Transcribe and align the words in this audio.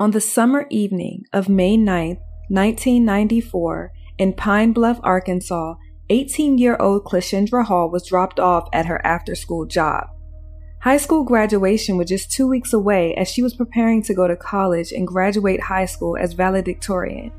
On 0.00 0.12
the 0.12 0.20
summer 0.20 0.64
evening 0.70 1.24
of 1.32 1.48
May 1.48 1.76
9, 1.76 2.20
1994, 2.50 3.92
in 4.18 4.32
Pine 4.32 4.72
Bluff, 4.72 5.00
Arkansas, 5.02 5.74
18 6.08 6.56
year 6.56 6.76
old 6.78 7.02
Cleashindra 7.02 7.64
Hall 7.64 7.90
was 7.90 8.06
dropped 8.06 8.38
off 8.38 8.68
at 8.72 8.86
her 8.86 9.04
after 9.04 9.34
school 9.34 9.66
job. 9.66 10.06
High 10.82 10.98
school 10.98 11.24
graduation 11.24 11.96
was 11.96 12.08
just 12.08 12.30
two 12.30 12.46
weeks 12.46 12.72
away 12.72 13.12
as 13.16 13.26
she 13.26 13.42
was 13.42 13.56
preparing 13.56 14.00
to 14.04 14.14
go 14.14 14.28
to 14.28 14.36
college 14.36 14.92
and 14.92 15.04
graduate 15.04 15.62
high 15.62 15.86
school 15.86 16.16
as 16.16 16.32
valedictorian. 16.32 17.32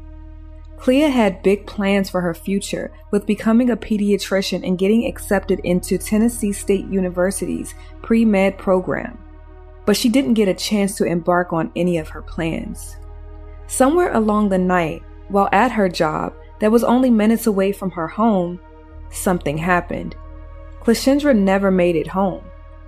Clea 0.76 1.10
had 1.10 1.42
big 1.42 1.66
plans 1.66 2.10
for 2.10 2.20
her 2.20 2.34
future 2.34 2.92
with 3.10 3.26
becoming 3.26 3.70
a 3.70 3.78
pediatrician 3.78 4.68
and 4.68 4.78
getting 4.78 5.08
accepted 5.08 5.62
into 5.64 5.98
Tennessee 5.98 6.52
State 6.52 6.88
University's 6.88 7.74
pre 8.02 8.26
med 8.26 8.58
program 8.58 9.18
but 9.90 9.98
she 9.98 10.08
didn't 10.08 10.36
get 10.36 10.48
a 10.48 10.54
chance 10.54 10.96
to 10.96 11.04
embark 11.04 11.52
on 11.52 11.72
any 11.76 11.98
of 11.98 12.10
her 12.10 12.22
plans. 12.22 12.98
Somewhere 13.66 14.14
along 14.14 14.50
the 14.50 14.58
night, 14.60 15.02
while 15.30 15.50
at 15.52 15.72
her 15.72 15.90
job 15.90 16.32
that 16.60 16.72
was 16.72 16.84
only 16.84 17.10
minutes 17.10 17.48
away 17.48 17.72
from 17.72 17.90
her 17.90 18.08
home, 18.08 18.60
something 19.10 19.58
happened. 19.58 20.16
Cleashindra 20.82 21.36
never 21.36 21.72
made 21.72 21.96
it 21.96 22.06
home, 22.06 22.44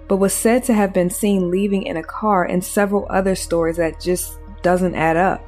but 0.07 0.17
was 0.17 0.31
said 0.31 0.63
to 0.65 0.75
have 0.75 0.93
been 0.93 1.09
seen 1.09 1.49
leaving 1.49 1.81
in 1.81 1.97
a 1.97 2.03
car 2.03 2.43
and 2.43 2.63
several 2.63 3.07
other 3.09 3.33
stories 3.33 3.77
that 3.77 3.99
just 3.99 4.37
doesn't 4.61 4.93
add 4.93 5.17
up. 5.17 5.43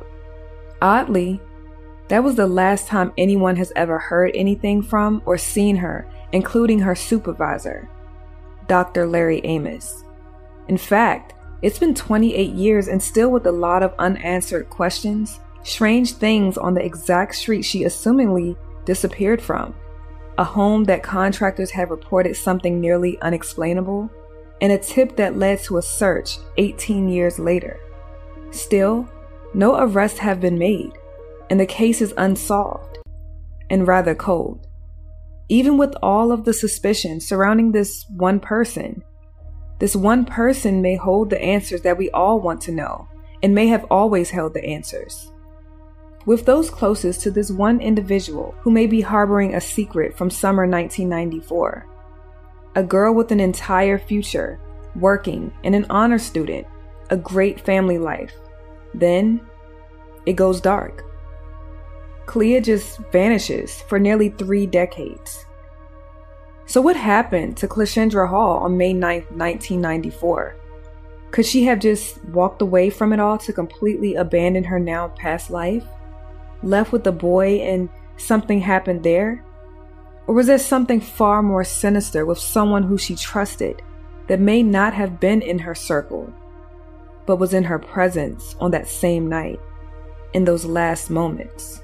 Oddly, 0.81 1.39
that 2.07 2.23
was 2.23 2.33
the 2.33 2.47
last 2.47 2.87
time 2.87 3.13
anyone 3.15 3.57
has 3.57 3.71
ever 3.75 3.99
heard 3.99 4.31
anything 4.33 4.81
from 4.81 5.21
or 5.23 5.37
seen 5.37 5.75
her, 5.75 6.09
including 6.31 6.79
her 6.79 6.95
supervisor, 6.95 7.87
Dr. 8.67 9.05
Larry 9.05 9.39
Amos. 9.43 10.03
In 10.67 10.77
fact, 10.77 11.35
it's 11.63 11.79
been 11.79 11.95
28 11.95 12.53
years 12.53 12.89
and 12.89 13.01
still 13.01 13.31
with 13.31 13.47
a 13.47 13.51
lot 13.51 13.83
of 13.83 13.95
unanswered 13.97 14.69
questions, 14.69 15.39
strange 15.63 16.11
things 16.11 16.57
on 16.57 16.73
the 16.73 16.83
exact 16.83 17.35
street 17.35 17.61
she 17.61 17.85
assumingly 17.85 18.57
disappeared 18.83 19.41
from, 19.41 19.73
a 20.37 20.43
home 20.43 20.83
that 20.83 21.03
contractors 21.03 21.71
have 21.71 21.89
reported 21.89 22.35
something 22.35 22.81
nearly 22.81 23.17
unexplainable, 23.21 24.11
and 24.59 24.73
a 24.73 24.77
tip 24.77 25.15
that 25.15 25.37
led 25.37 25.57
to 25.59 25.77
a 25.77 25.81
search 25.81 26.37
18 26.57 27.07
years 27.07 27.39
later. 27.39 27.79
Still, 28.51 29.09
no 29.53 29.79
arrests 29.79 30.19
have 30.19 30.41
been 30.41 30.57
made, 30.57 30.91
and 31.49 31.57
the 31.57 31.65
case 31.65 32.01
is 32.01 32.13
unsolved 32.17 32.97
and 33.69 33.87
rather 33.87 34.13
cold. 34.13 34.67
Even 35.47 35.77
with 35.77 35.95
all 36.03 36.33
of 36.33 36.43
the 36.43 36.53
suspicion 36.53 37.21
surrounding 37.21 37.71
this 37.71 38.05
one 38.09 38.41
person, 38.41 39.01
this 39.79 39.95
one 39.95 40.25
person 40.25 40.81
may 40.81 40.95
hold 40.95 41.29
the 41.29 41.41
answers 41.41 41.81
that 41.81 41.97
we 41.97 42.09
all 42.11 42.39
want 42.39 42.61
to 42.61 42.71
know 42.71 43.07
and 43.41 43.53
may 43.53 43.67
have 43.67 43.85
always 43.91 44.29
held 44.29 44.53
the 44.53 44.63
answers. 44.63 45.31
With 46.25 46.45
those 46.45 46.69
closest 46.69 47.21
to 47.21 47.31
this 47.31 47.51
one 47.51 47.81
individual 47.81 48.55
who 48.61 48.71
may 48.71 48.87
be 48.87 49.01
harboring 49.01 49.55
a 49.55 49.61
secret 49.61 50.17
from 50.17 50.29
summer 50.29 50.65
1994, 50.65 51.85
a 52.75 52.83
girl 52.83 53.13
with 53.13 53.31
an 53.31 53.41
entire 53.41 53.99
future, 53.99 54.59
working, 54.95 55.51
and 55.63 55.75
an 55.75 55.85
honor 55.89 56.17
student, 56.17 56.65
a 57.09 57.17
great 57.17 57.59
family 57.59 57.97
life, 57.97 58.33
then 58.93 59.41
it 60.25 60.33
goes 60.33 60.61
dark. 60.61 61.03
Clea 62.25 62.61
just 62.61 62.99
vanishes 63.11 63.81
for 63.81 63.99
nearly 63.99 64.29
three 64.29 64.65
decades. 64.65 65.45
So, 66.73 66.81
what 66.81 66.95
happened 66.95 67.55
to 67.57 67.67
Cleashindra 67.67 68.27
Hall 68.29 68.57
on 68.57 68.77
May 68.77 68.93
9, 68.93 69.25
1994? 69.29 70.55
Could 71.29 71.45
she 71.45 71.65
have 71.65 71.77
just 71.77 72.25
walked 72.25 72.63
away 72.63 72.89
from 72.89 73.13
it 73.13 73.19
all 73.19 73.37
to 73.37 73.53
completely 73.53 74.15
abandon 74.15 74.63
her 74.63 74.79
now 74.79 75.09
past 75.09 75.51
life? 75.51 75.85
Left 76.63 76.91
with 76.91 77.03
the 77.03 77.11
boy 77.11 77.59
and 77.59 77.89
something 78.17 78.59
happened 78.59 79.03
there? 79.03 79.45
Or 80.25 80.33
was 80.33 80.47
there 80.47 80.57
something 80.57 80.99
far 80.99 81.43
more 81.43 81.63
sinister 81.63 82.25
with 82.25 82.39
someone 82.39 82.81
who 82.81 82.97
she 82.97 83.15
trusted 83.15 83.83
that 84.25 84.39
may 84.39 84.63
not 84.63 84.95
have 84.95 85.19
been 85.19 85.43
in 85.43 85.59
her 85.59 85.75
circle, 85.75 86.33
but 87.27 87.35
was 87.35 87.53
in 87.53 87.65
her 87.65 87.77
presence 87.77 88.55
on 88.59 88.71
that 88.71 88.87
same 88.87 89.29
night, 89.29 89.59
in 90.33 90.43
those 90.43 90.65
last 90.65 91.11
moments? 91.11 91.82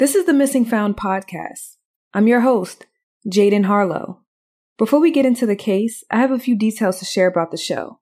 This 0.00 0.14
is 0.14 0.24
the 0.24 0.32
Missing 0.32 0.64
Found 0.64 0.96
podcast. 0.96 1.76
I'm 2.14 2.26
your 2.26 2.40
host, 2.40 2.86
Jaden 3.28 3.66
Harlow. 3.66 4.22
Before 4.78 4.98
we 4.98 5.10
get 5.10 5.26
into 5.26 5.44
the 5.44 5.54
case, 5.54 6.02
I 6.10 6.20
have 6.20 6.30
a 6.30 6.38
few 6.38 6.56
details 6.56 6.98
to 7.00 7.04
share 7.04 7.26
about 7.26 7.50
the 7.50 7.58
show. 7.58 8.00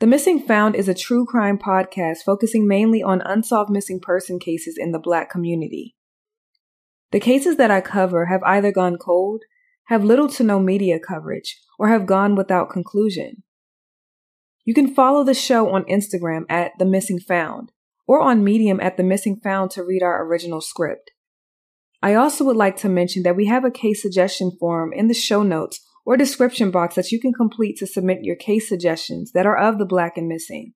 The 0.00 0.06
Missing 0.06 0.46
Found 0.46 0.74
is 0.74 0.88
a 0.88 0.94
true 0.94 1.26
crime 1.26 1.58
podcast 1.58 2.22
focusing 2.24 2.66
mainly 2.66 3.02
on 3.02 3.20
unsolved 3.26 3.68
missing 3.68 4.00
person 4.00 4.38
cases 4.38 4.78
in 4.78 4.92
the 4.92 4.98
Black 4.98 5.28
community. 5.28 5.96
The 7.10 7.20
cases 7.20 7.58
that 7.58 7.70
I 7.70 7.82
cover 7.82 8.24
have 8.24 8.42
either 8.44 8.72
gone 8.72 8.96
cold, 8.96 9.42
have 9.88 10.02
little 10.02 10.30
to 10.30 10.42
no 10.42 10.58
media 10.58 10.98
coverage, 10.98 11.60
or 11.78 11.88
have 11.88 12.06
gone 12.06 12.36
without 12.36 12.70
conclusion. 12.70 13.42
You 14.64 14.72
can 14.72 14.94
follow 14.94 15.24
the 15.24 15.34
show 15.34 15.74
on 15.74 15.84
Instagram 15.84 16.46
at 16.48 16.72
The 16.78 16.86
Missing 16.86 17.20
Found 17.28 17.70
or 18.12 18.20
on 18.20 18.44
Medium 18.44 18.78
at 18.82 18.98
The 18.98 19.02
Missing 19.02 19.40
Found 19.42 19.70
to 19.70 19.82
read 19.82 20.02
our 20.02 20.22
original 20.26 20.60
script. 20.60 21.12
I 22.02 22.12
also 22.12 22.44
would 22.44 22.56
like 22.56 22.76
to 22.78 22.88
mention 22.90 23.22
that 23.22 23.36
we 23.36 23.46
have 23.46 23.64
a 23.64 23.70
case 23.70 24.02
suggestion 24.02 24.52
form 24.60 24.92
in 24.92 25.08
the 25.08 25.14
show 25.14 25.42
notes 25.42 25.80
or 26.04 26.18
description 26.18 26.70
box 26.70 26.96
that 26.96 27.10
you 27.10 27.18
can 27.18 27.32
complete 27.32 27.78
to 27.78 27.86
submit 27.86 28.18
your 28.20 28.36
case 28.36 28.68
suggestions 28.68 29.32
that 29.32 29.46
are 29.46 29.56
of 29.56 29.78
the 29.78 29.86
Black 29.86 30.18
and 30.18 30.28
Missing. 30.28 30.74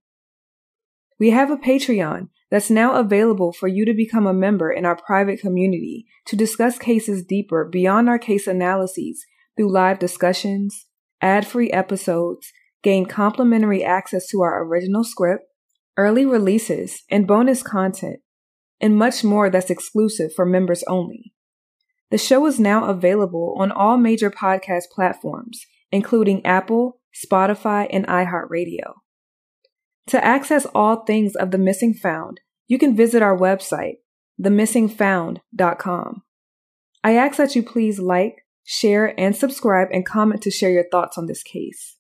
We 1.20 1.28
have 1.28 1.50
a 1.50 1.58
Patreon 1.58 2.30
that's 2.50 2.70
now 2.70 2.94
available 2.94 3.52
for 3.52 3.68
you 3.68 3.84
to 3.84 3.92
become 3.92 4.26
a 4.26 4.32
member 4.32 4.72
in 4.72 4.86
our 4.86 4.96
private 4.96 5.38
community 5.38 6.06
to 6.28 6.36
discuss 6.36 6.78
cases 6.78 7.22
deeper 7.22 7.68
beyond 7.70 8.08
our 8.08 8.18
case 8.18 8.46
analyses 8.46 9.26
through 9.58 9.70
live 9.70 9.98
discussions, 9.98 10.86
ad 11.20 11.46
free 11.46 11.70
episodes, 11.70 12.50
gain 12.82 13.04
complimentary 13.04 13.84
access 13.84 14.26
to 14.28 14.40
our 14.40 14.64
original 14.64 15.04
script, 15.04 15.44
early 15.96 16.26
releases, 16.26 17.02
and 17.10 17.26
bonus 17.26 17.62
content, 17.62 18.20
and 18.80 18.96
much 18.96 19.24
more 19.24 19.50
that's 19.50 19.70
exclusive 19.70 20.32
for 20.34 20.44
members 20.44 20.84
only. 20.86 21.32
The 22.10 22.18
show 22.18 22.46
is 22.46 22.60
now 22.60 22.84
available 22.84 23.56
on 23.58 23.72
all 23.72 23.96
major 23.96 24.30
podcast 24.30 24.84
platforms, 24.94 25.66
including 25.90 26.44
Apple, 26.46 27.00
Spotify, 27.14 27.88
and 27.90 28.06
iHeartRadio. 28.06 28.94
To 30.08 30.24
access 30.24 30.66
all 30.74 31.04
things 31.04 31.34
of 31.34 31.50
The 31.50 31.58
Missing 31.58 31.94
Found, 31.94 32.40
you 32.68 32.78
can 32.78 32.96
visit 32.96 33.22
our 33.22 33.36
website, 33.36 33.96
themissingfound.com. 34.40 36.22
I 37.02 37.12
ask 37.12 37.36
that 37.36 37.56
you 37.56 37.62
please 37.62 37.98
like, 37.98 38.44
share, 38.64 39.18
and 39.18 39.34
subscribe 39.34 39.88
and 39.92 40.06
comment 40.06 40.42
to 40.42 40.50
share 40.50 40.70
your 40.70 40.86
thoughts 40.90 41.16
on 41.18 41.26
this 41.26 41.42
case. 41.42 41.96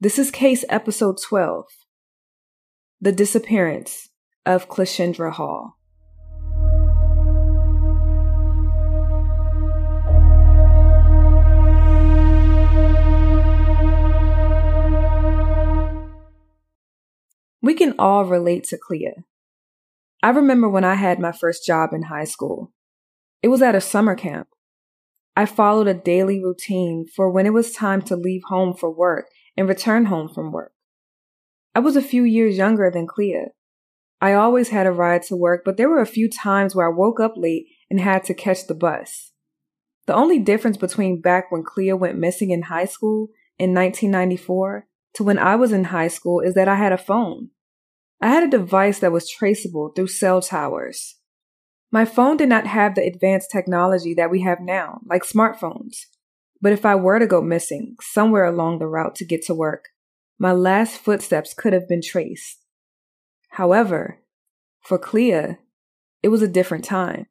This 0.00 0.18
is 0.18 0.30
case 0.30 0.64
episode 0.68 1.16
12 1.28 1.64
The 3.00 3.12
Disappearance 3.12 4.08
of 4.44 4.68
Cleashindra 4.68 5.30
Hall. 5.34 5.78
We 17.62 17.74
can 17.74 17.94
all 18.00 18.24
relate 18.24 18.64
to 18.64 18.76
Clea. 18.76 19.12
I 20.20 20.30
remember 20.30 20.68
when 20.68 20.82
I 20.82 20.96
had 20.96 21.20
my 21.20 21.30
first 21.30 21.64
job 21.64 21.90
in 21.92 22.02
high 22.02 22.24
school. 22.24 22.72
It 23.44 23.48
was 23.48 23.62
at 23.62 23.76
a 23.76 23.80
summer 23.80 24.16
camp. 24.16 24.48
I 25.36 25.46
followed 25.46 25.86
a 25.86 25.94
daily 25.94 26.42
routine 26.42 27.06
for 27.14 27.30
when 27.30 27.46
it 27.46 27.52
was 27.52 27.70
time 27.70 28.02
to 28.02 28.16
leave 28.16 28.42
home 28.46 28.74
for 28.74 28.90
work 28.90 29.26
and 29.56 29.68
return 29.68 30.06
home 30.06 30.28
from 30.28 30.50
work. 30.50 30.72
I 31.78 31.80
was 31.80 31.94
a 31.94 32.02
few 32.02 32.24
years 32.24 32.56
younger 32.56 32.90
than 32.90 33.06
Clea. 33.06 33.50
I 34.20 34.32
always 34.32 34.70
had 34.70 34.88
a 34.88 34.90
ride 34.90 35.22
to 35.28 35.36
work, 35.36 35.62
but 35.64 35.76
there 35.76 35.88
were 35.88 36.00
a 36.00 36.06
few 36.06 36.28
times 36.28 36.74
where 36.74 36.90
I 36.90 36.92
woke 36.92 37.20
up 37.20 37.34
late 37.36 37.68
and 37.88 38.00
had 38.00 38.24
to 38.24 38.34
catch 38.34 38.66
the 38.66 38.74
bus. 38.74 39.30
The 40.08 40.14
only 40.14 40.40
difference 40.40 40.76
between 40.76 41.20
back 41.20 41.52
when 41.52 41.62
Clea 41.62 41.92
went 41.92 42.18
missing 42.18 42.50
in 42.50 42.62
high 42.62 42.86
school 42.86 43.28
in 43.60 43.74
1994 43.74 44.88
to 45.14 45.22
when 45.22 45.38
I 45.38 45.54
was 45.54 45.70
in 45.70 45.84
high 45.84 46.08
school 46.08 46.40
is 46.40 46.54
that 46.54 46.66
I 46.66 46.74
had 46.74 46.90
a 46.90 46.98
phone. 46.98 47.50
I 48.20 48.26
had 48.26 48.42
a 48.42 48.50
device 48.50 48.98
that 48.98 49.12
was 49.12 49.30
traceable 49.30 49.92
through 49.94 50.08
cell 50.08 50.42
towers. 50.42 51.14
My 51.92 52.04
phone 52.04 52.36
did 52.36 52.48
not 52.48 52.66
have 52.66 52.96
the 52.96 53.06
advanced 53.06 53.52
technology 53.52 54.14
that 54.14 54.32
we 54.32 54.40
have 54.40 54.58
now, 54.60 54.98
like 55.06 55.22
smartphones. 55.22 55.98
But 56.60 56.72
if 56.72 56.84
I 56.84 56.96
were 56.96 57.20
to 57.20 57.26
go 57.28 57.40
missing 57.40 57.94
somewhere 58.00 58.46
along 58.46 58.80
the 58.80 58.88
route 58.88 59.14
to 59.14 59.24
get 59.24 59.44
to 59.44 59.54
work, 59.54 59.90
my 60.38 60.52
last 60.52 60.98
footsteps 60.98 61.52
could 61.52 61.72
have 61.72 61.88
been 61.88 62.02
traced. 62.02 62.64
However, 63.50 64.20
for 64.80 64.98
Clea, 64.98 65.56
it 66.22 66.28
was 66.28 66.42
a 66.42 66.48
different 66.48 66.84
time. 66.84 67.26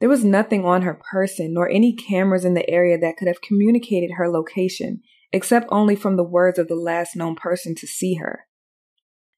There 0.00 0.08
was 0.08 0.24
nothing 0.24 0.64
on 0.64 0.82
her 0.82 1.00
person 1.10 1.54
nor 1.54 1.68
any 1.68 1.94
cameras 1.94 2.44
in 2.44 2.54
the 2.54 2.68
area 2.68 2.98
that 2.98 3.16
could 3.16 3.28
have 3.28 3.40
communicated 3.40 4.12
her 4.16 4.28
location, 4.28 5.02
except 5.32 5.66
only 5.70 5.96
from 5.96 6.16
the 6.16 6.24
words 6.24 6.58
of 6.58 6.68
the 6.68 6.76
last 6.76 7.16
known 7.16 7.34
person 7.34 7.74
to 7.76 7.86
see 7.86 8.14
her. 8.14 8.46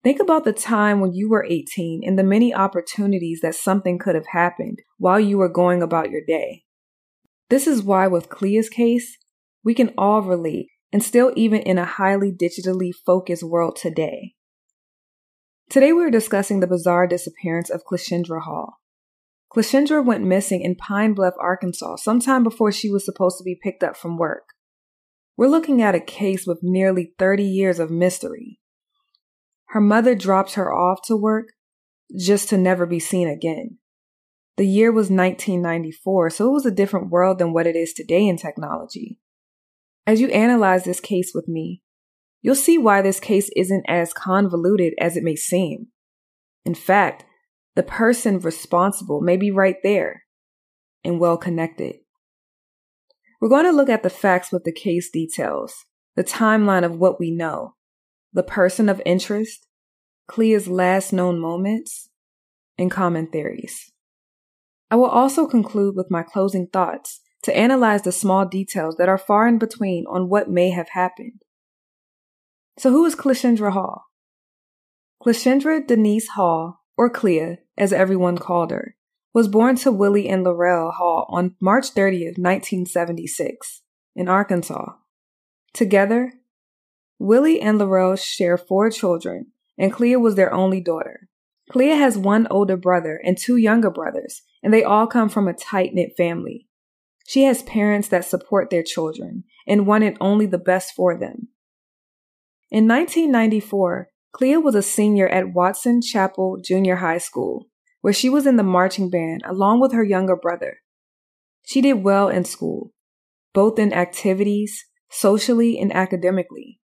Think 0.03 0.19
about 0.19 0.45
the 0.45 0.53
time 0.53 1.01
when 1.01 1.13
you 1.13 1.29
were 1.29 1.45
18 1.45 2.03
and 2.05 2.19
the 2.19 2.23
many 2.23 2.55
opportunities 2.55 3.41
that 3.43 3.55
something 3.55 3.99
could 3.99 4.15
have 4.15 4.29
happened 4.33 4.81
while 4.97 5.21
you 5.21 5.37
were 5.37 5.49
going 5.49 5.83
about 5.83 6.11
your 6.11 6.23
day. 6.27 6.65
This 7.51 7.67
is 7.67 7.83
why, 7.83 8.07
with 8.07 8.31
Clea's 8.31 8.71
case, 8.71 9.19
we 9.63 9.75
can 9.75 9.93
all 9.99 10.23
relate 10.23 10.69
and 10.93 11.03
still 11.03 11.33
even 11.37 11.61
in 11.61 11.79
a 11.79 11.85
highly 11.85 12.33
digitally 12.33 12.91
focused 12.95 13.43
world 13.43 13.77
today. 13.77 14.35
Today 15.69 15.93
we 15.93 16.05
are 16.05 16.11
discussing 16.11 16.61
the 16.61 16.67
bizarre 16.67 17.07
disappearance 17.07 17.71
of 17.71 17.85
Cleashindra 17.85 18.43
Hall. 18.43 18.81
Cleashindra 19.55 20.05
went 20.05 20.25
missing 20.25 20.63
in 20.63 20.75
Pine 20.77 21.15
Bluff, 21.15 21.35
Arkansas 21.41 21.97
sometime 21.97 22.43
before 22.43 22.73
she 22.73 22.91
was 22.91 23.05
supposed 23.05 23.39
to 23.39 23.45
be 23.45 23.59
picked 23.61 23.83
up 23.83 23.97
from 23.97 24.17
work. 24.17 24.49
We're 25.37 25.49
looking 25.49 25.81
at 25.81 25.95
a 25.95 26.01
case 26.01 26.47
with 26.47 26.59
nearly 26.63 27.15
30 27.19 27.45
years 27.45 27.79
of 27.79 27.91
mystery 27.91 28.61
her 29.71 29.81
mother 29.81 30.17
dropped 30.17 30.55
her 30.55 30.73
off 30.73 31.01
to 31.03 31.17
work 31.17 31.53
just 32.19 32.49
to 32.49 32.59
never 32.59 32.87
be 32.87 32.99
seen 32.99 33.29
again. 33.29 33.79
The 34.57 34.67
year 34.67 34.91
was 34.91 35.11
1994, 35.11 36.31
so 36.31 36.49
it 36.49 36.53
was 36.53 36.67
a 36.67 36.73
different 36.73 37.11
world 37.11 37.39
than 37.39 37.53
what 37.53 37.69
it 37.69 37.77
is 37.77 37.93
today 37.93 38.27
in 38.27 38.37
technology. 38.37 39.19
As 40.11 40.21
you 40.21 40.27
analyze 40.31 40.83
this 40.83 40.99
case 40.99 41.31
with 41.33 41.47
me, 41.47 41.83
you'll 42.43 42.57
see 42.57 42.77
why 42.77 43.01
this 43.01 43.21
case 43.21 43.49
isn't 43.55 43.85
as 43.87 44.13
convoluted 44.13 44.93
as 45.01 45.17
it 45.17 45.23
may 45.23 45.37
seem. 45.37 45.87
In 46.65 46.75
fact, 46.75 47.25
the 47.77 47.85
person 47.85 48.41
responsible 48.41 49.21
may 49.21 49.37
be 49.37 49.53
right 49.53 49.77
there 49.85 50.25
and 51.05 51.21
well 51.21 51.37
connected. 51.37 51.95
We're 53.41 53.51
going 53.51 53.67
to 53.67 53.71
look 53.71 53.89
at 53.89 54.03
the 54.03 54.11
facts 54.11 54.51
with 54.51 54.65
the 54.65 54.73
case 54.73 55.09
details, 55.13 55.73
the 56.17 56.25
timeline 56.25 56.85
of 56.85 56.97
what 56.97 57.21
we 57.21 57.31
know, 57.31 57.77
the 58.33 58.43
person 58.43 58.89
of 58.89 59.01
interest, 59.07 59.65
Clea's 60.27 60.67
last 60.67 61.13
known 61.13 61.39
moments, 61.39 62.09
and 62.77 62.91
common 62.91 63.29
theories. 63.29 63.93
I 64.91 64.97
will 64.97 65.07
also 65.07 65.47
conclude 65.47 65.95
with 65.95 66.11
my 66.11 66.25
closing 66.25 66.67
thoughts 66.67 67.21
to 67.43 67.57
analyze 67.57 68.03
the 68.03 68.13
small 68.13 68.47
details 68.47 68.97
that 68.97 69.09
are 69.09 69.19
far 69.19 69.49
in 69.49 69.59
between 69.59 70.05
on 70.07 70.29
what 70.29 70.51
may 70.51 70.71
have 70.71 70.91
happened. 70.91 71.43
So, 72.79 72.91
who 72.91 73.05
is 73.05 73.15
Cleashindra 73.15 73.73
Hall? 73.73 74.05
Cleashindra 75.23 75.87
Denise 75.87 76.29
Hall, 76.29 76.83
or 76.97 77.11
Clea, 77.11 77.59
as 77.77 77.93
everyone 77.93 78.39
called 78.39 78.71
her, 78.71 78.97
was 79.35 79.49
born 79.49 79.77
to 79.77 79.93
Willie 79.93 80.29
and 80.29 80.45
Laurel 80.45 80.93
Hall 80.93 81.27
on 81.29 81.57
March 81.61 81.95
30th, 81.95 82.39
1976, 82.39 83.83
in 84.17 84.29
Arkansas. 84.29 84.93
Together, 85.73 86.33
Willie 87.19 87.61
and 87.61 87.79
Laurel 87.79 88.17
share 88.17 88.57
four 88.57 88.91
children, 88.91 89.53
and 89.79 89.93
Clea 89.93 90.17
was 90.17 90.35
their 90.35 90.53
only 90.53 90.81
daughter. 90.81 91.29
Clea 91.71 91.91
has 91.91 92.19
one 92.19 92.49
older 92.51 92.77
brother 92.77 93.21
and 93.23 93.37
two 93.39 93.57
younger 93.57 93.91
brothers, 93.91 94.43
and 94.63 94.73
they 94.73 94.83
all 94.83 95.07
come 95.07 95.29
from 95.29 95.47
a 95.47 95.53
tight 95.53 95.95
knit 95.95 96.15
family. 96.17 96.67
She 97.31 97.45
has 97.45 97.63
parents 97.63 98.09
that 98.09 98.25
support 98.25 98.71
their 98.71 98.83
children 98.83 99.45
and 99.65 99.87
wanted 99.87 100.17
only 100.21 100.47
the 100.47 100.59
best 100.59 100.95
for 100.97 101.17
them. 101.17 101.47
In 102.73 102.89
1994, 102.89 104.09
Clea 104.33 104.57
was 104.57 104.75
a 104.75 104.83
senior 104.83 105.29
at 105.29 105.55
Watson 105.55 106.03
Chapel 106.03 106.59
Junior 106.61 106.97
High 106.97 107.19
School, 107.19 107.69
where 108.01 108.13
she 108.13 108.29
was 108.29 108.49
in 108.49 108.57
the 108.57 108.65
marching 108.65 109.11
band 109.11 109.43
along 109.47 109.79
with 109.79 109.93
her 109.93 110.03
younger 110.03 110.35
brother. 110.35 110.79
She 111.65 111.81
did 111.81 112.03
well 112.03 112.29
in 112.29 112.45
school, 112.45 112.91
both 113.55 113.79
in 113.79 113.93
activities, 113.93 114.87
socially, 115.09 115.79
and 115.79 115.95
academically. 115.95 116.81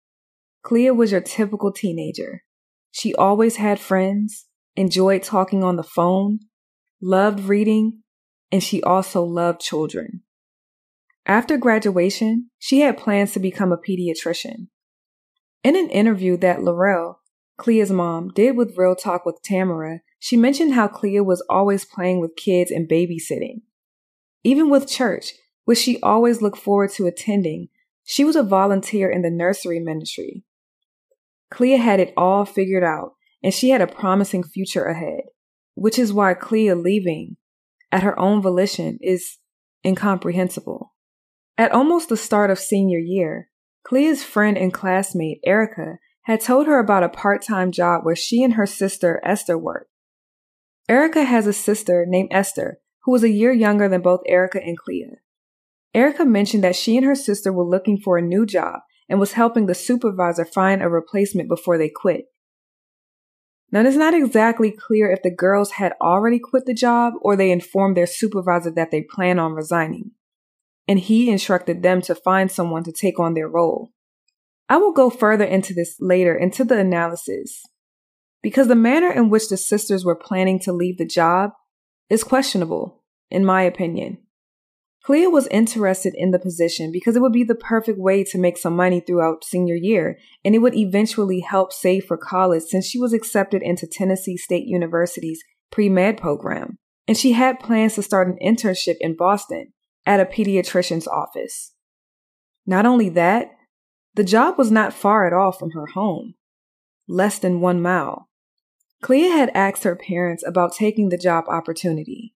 Clea 0.62 0.92
was 0.92 1.14
your 1.14 1.22
typical 1.22 1.72
teenager. 1.72 2.44
She 2.92 3.16
always 3.16 3.56
had 3.56 3.80
friends, 3.80 4.48
enjoyed 4.76 5.24
talking 5.24 5.64
on 5.64 5.78
the 5.78 5.84
phone, 5.84 6.40
loved 7.02 7.46
reading, 7.46 8.04
and 8.52 8.62
she 8.62 8.84
also 8.84 9.24
loved 9.24 9.62
children. 9.62 10.22
After 11.26 11.58
graduation, 11.58 12.50
she 12.60 12.82
had 12.82 12.98
plans 12.98 13.32
to 13.34 13.40
become 13.40 13.72
a 13.72 13.78
pediatrician. 13.78 14.68
In 15.64 15.78
an 15.78 15.90
interview 15.90 16.36
that 16.38 16.62
Laurel, 16.62 17.22
Clea's 17.58 17.92
mom, 17.92 18.30
did 18.30 18.58
with 18.58 18.78
Real 18.78 18.96
Talk 18.96 19.26
with 19.26 19.42
Tamara, 19.42 20.02
she 20.20 20.36
mentioned 20.36 20.74
how 20.74 20.88
Clea 20.88 21.22
was 21.22 21.46
always 21.50 21.86
playing 21.86 22.20
with 22.20 22.36
kids 22.36 22.72
and 22.72 22.90
babysitting. 22.90 23.62
Even 24.44 24.70
with 24.70 24.90
church, 24.90 25.34
which 25.64 25.78
she 25.78 26.02
always 26.02 26.42
looked 26.42 26.58
forward 26.58 26.92
to 26.92 27.06
attending, 27.06 27.70
she 28.04 28.26
was 28.26 28.36
a 28.36 28.44
volunteer 28.44 29.10
in 29.10 29.22
the 29.22 29.30
nursery 29.30 29.80
ministry. 29.80 30.44
Clea 31.50 31.78
had 31.78 32.02
it 32.02 32.14
all 32.18 32.44
figured 32.44 32.84
out, 32.84 33.14
and 33.42 33.54
she 33.54 33.70
had 33.70 33.82
a 33.82 33.88
promising 33.88 34.44
future 34.44 34.86
ahead, 34.86 35.22
which 35.76 35.98
is 35.98 36.12
why 36.12 36.34
Clea 36.34 36.74
leaving 36.74 37.38
at 37.92 38.04
her 38.04 38.18
own 38.20 38.42
volition 38.42 38.98
is 39.02 39.38
incomprehensible. 39.86 40.93
At 41.58 41.72
almost 41.72 42.10
the 42.10 42.18
start 42.18 42.50
of 42.50 42.60
senior 42.60 43.00
year, 43.00 43.50
Clea's 43.86 44.24
friend 44.24 44.58
and 44.58 44.74
classmate, 44.74 45.40
Erica, 45.46 46.00
had 46.24 46.42
told 46.42 46.68
her 46.68 46.80
about 46.80 47.04
a 47.04 47.10
part 47.10 47.42
time 47.42 47.72
job 47.72 48.04
where 48.04 48.16
she 48.16 48.44
and 48.44 48.54
her 48.54 48.66
sister, 48.66 49.22
Esther, 49.24 49.58
worked. 49.58 49.92
Erica 50.90 51.24
has 51.24 51.48
a 51.48 51.54
sister 51.54 52.06
named 52.08 52.30
Esther, 52.32 52.80
who 53.04 53.12
was 53.12 53.24
a 53.24 53.30
year 53.30 53.52
younger 53.52 53.88
than 53.88 54.02
both 54.02 54.22
Erica 54.26 54.64
and 54.64 54.78
Clea. 54.78 55.12
Erica 55.94 56.26
mentioned 56.26 56.64
that 56.64 56.76
she 56.76 56.98
and 56.98 57.06
her 57.06 57.16
sister 57.16 57.54
were 57.54 57.66
looking 57.66 58.00
for 58.00 58.18
a 58.18 58.22
new 58.22 58.46
job 58.46 58.80
and 59.08 59.20
was 59.20 59.34
helping 59.34 59.66
the 59.66 59.76
supervisor 59.76 60.46
find 60.46 60.82
a 60.82 60.90
replacement 60.90 61.48
before 61.50 61.78
they 61.78 61.90
quit. 61.90 62.26
Now, 63.72 63.82
it's 63.82 63.98
not 63.98 64.14
exactly 64.14 64.72
clear 64.72 65.12
if 65.12 65.22
the 65.24 65.34
girls 65.34 65.72
had 65.72 65.94
already 66.02 66.40
quit 66.40 66.66
the 66.66 66.74
job 66.74 67.14
or 67.22 67.36
they 67.36 67.52
informed 67.52 67.98
their 67.98 68.08
supervisor 68.08 68.72
that 68.72 68.92
they 68.92 69.02
plan 69.02 69.40
on 69.40 69.54
resigning, 69.54 70.12
and 70.88 71.00
he 71.00 71.30
instructed 71.30 71.82
them 71.82 72.02
to 72.02 72.16
find 72.16 72.52
someone 72.52 72.84
to 72.84 72.92
take 72.92 73.20
on 73.20 73.34
their 73.34 73.48
role. 73.48 73.92
I 74.70 74.78
will 74.78 74.94
go 74.94 75.10
further 75.10 75.46
into 75.46 75.74
this 75.74 75.96
later 76.00 76.36
into 76.36 76.64
the 76.64 76.78
analysis, 76.78 77.62
because 78.42 78.68
the 78.68 78.76
manner 78.76 79.12
in 79.12 79.30
which 79.30 79.50
the 79.50 79.58
sisters 79.58 80.04
were 80.04 80.16
planning 80.16 80.60
to 80.60 80.74
leave 80.74 80.98
the 80.98 81.06
job 81.06 81.52
is 82.10 82.24
questionable, 82.24 83.04
in 83.30 83.46
my 83.46 83.62
opinion. 83.62 84.18
Clea 85.04 85.28
was 85.28 85.48
interested 85.48 86.14
in 86.16 86.32
the 86.32 86.40
position 86.40 86.90
because 86.90 87.18
it 87.18 87.22
would 87.22 87.34
be 87.34 87.44
the 87.44 87.56
perfect 87.56 88.00
way 88.00 88.24
to 88.24 88.38
make 88.38 88.58
some 88.58 88.76
money 88.76 89.02
throughout 89.02 89.44
senior 89.44 89.76
year, 89.76 90.18
and 90.46 90.56
it 90.56 90.60
would 90.60 90.76
eventually 90.76 91.42
help 91.42 91.74
save 91.74 92.06
for 92.06 92.18
college 92.18 92.64
since 92.64 92.86
she 92.86 93.00
was 93.00 93.12
accepted 93.12 93.62
into 93.62 93.86
Tennessee 93.86 94.38
State 94.38 94.66
University's 94.66 95.42
pre 95.72 95.90
med 95.90 96.18
program. 96.18 96.78
and 97.08 97.18
she 97.18 97.34
had 97.34 97.60
plans 97.60 97.96
to 97.96 98.02
start 98.02 98.28
an 98.28 98.38
internship 98.42 98.96
in 99.02 99.16
Boston 99.16 99.74
at 100.06 100.20
a 100.20 100.26
pediatrician's 100.26 101.08
office. 101.08 101.74
Not 102.66 102.86
only 102.86 103.10
that, 103.10 103.52
the 104.16 104.24
job 104.24 104.58
was 104.58 104.72
not 104.72 104.94
far 104.94 105.26
at 105.26 105.34
all 105.34 105.52
from 105.52 105.72
her 105.72 105.88
home, 105.88 106.36
less 107.08 107.40
than 107.40 107.62
one 107.62 107.82
mile. 107.82 108.30
Clea 109.02 109.30
had 109.30 109.52
asked 109.54 109.84
her 109.84 109.96
parents 109.96 110.46
about 110.46 110.74
taking 110.74 111.10
the 111.10 111.18
job 111.18 111.46
opportunity. 111.48 112.34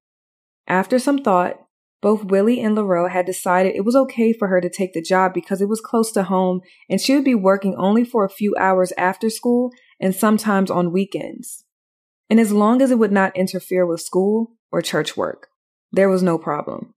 After 0.67 0.99
some 0.99 1.19
thought, 1.19 1.61
both 2.03 2.25
Willie 2.25 2.61
and 2.61 2.75
Laurel 2.75 3.09
had 3.09 3.25
decided 3.25 3.75
it 3.75 3.85
was 3.85 3.97
okay 3.97 4.33
for 4.33 4.49
her 4.49 4.61
to 4.61 4.69
take 4.69 4.93
the 4.93 5.03
job 5.03 5.33
because 5.33 5.61
it 5.61 5.69
was 5.69 5.81
close 5.81 6.13
to 6.13 6.25
home 6.25 6.61
and 6.89 7.01
she 7.01 7.15
would 7.15 7.25
be 7.25 7.35
working 7.35 7.75
only 7.77 8.05
for 8.05 8.25
a 8.25 8.31
few 8.31 8.55
hours 8.59 8.93
after 8.99 9.31
school 9.31 9.71
and 10.01 10.15
sometimes 10.15 10.71
on 10.71 10.93
weekends. 10.93 11.65
And 12.29 12.41
as 12.41 12.53
long 12.53 12.83
as 12.83 12.91
it 12.91 12.99
would 12.99 13.13
not 13.13 13.37
interfere 13.37 13.87
with 13.87 14.01
school 14.01 14.53
or 14.73 14.83
church 14.83 15.17
work, 15.17 15.49
there 15.93 16.09
was 16.09 16.23
no 16.23 16.37
problem. 16.37 16.95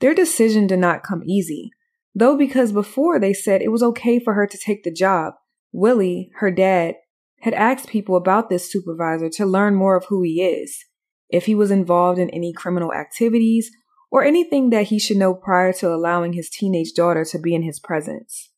Their 0.00 0.14
decision 0.14 0.66
did 0.66 0.78
not 0.78 1.02
come 1.02 1.22
easy, 1.24 1.70
though, 2.14 2.36
because 2.36 2.72
before 2.72 3.18
they 3.18 3.32
said 3.32 3.62
it 3.62 3.72
was 3.72 3.82
okay 3.82 4.18
for 4.18 4.34
her 4.34 4.46
to 4.46 4.58
take 4.58 4.82
the 4.82 4.90
job, 4.90 5.34
Willie, 5.72 6.30
her 6.36 6.50
dad, 6.50 6.96
had 7.40 7.54
asked 7.54 7.88
people 7.88 8.16
about 8.16 8.50
this 8.50 8.70
supervisor 8.70 9.28
to 9.30 9.46
learn 9.46 9.74
more 9.74 9.96
of 9.96 10.06
who 10.06 10.22
he 10.22 10.42
is, 10.42 10.84
if 11.28 11.46
he 11.46 11.54
was 11.54 11.70
involved 11.70 12.18
in 12.18 12.30
any 12.30 12.52
criminal 12.52 12.92
activities, 12.92 13.70
or 14.10 14.24
anything 14.24 14.70
that 14.70 14.88
he 14.88 14.98
should 14.98 15.16
know 15.16 15.32
prior 15.32 15.72
to 15.72 15.92
allowing 15.92 16.32
his 16.32 16.50
teenage 16.50 16.92
daughter 16.94 17.24
to 17.24 17.38
be 17.38 17.54
in 17.54 17.62
his 17.62 17.78
presence. 17.78 18.50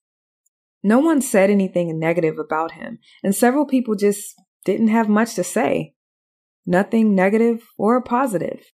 No 0.83 0.99
one 0.99 1.21
said 1.21 1.51
anything 1.51 1.97
negative 1.99 2.39
about 2.39 2.73
him, 2.73 2.99
and 3.23 3.35
several 3.35 3.67
people 3.67 3.95
just 3.95 4.35
didn't 4.65 4.89
have 4.89 5.09
much 5.09 5.35
to 5.35 5.45
say. 5.45 5.95
Nothing 6.65 7.15
negative 7.15 7.69
or 7.77 8.01
positive. 8.03 8.73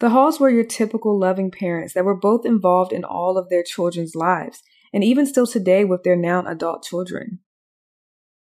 The 0.00 0.08
Halls 0.08 0.40
were 0.40 0.48
your 0.48 0.64
typical 0.64 1.18
loving 1.18 1.50
parents 1.50 1.92
that 1.92 2.06
were 2.06 2.16
both 2.16 2.46
involved 2.46 2.90
in 2.90 3.04
all 3.04 3.36
of 3.36 3.50
their 3.50 3.62
children's 3.62 4.14
lives, 4.14 4.62
and 4.94 5.04
even 5.04 5.26
still 5.26 5.46
today 5.46 5.84
with 5.84 6.04
their 6.04 6.16
now 6.16 6.42
adult 6.46 6.82
children. 6.82 7.40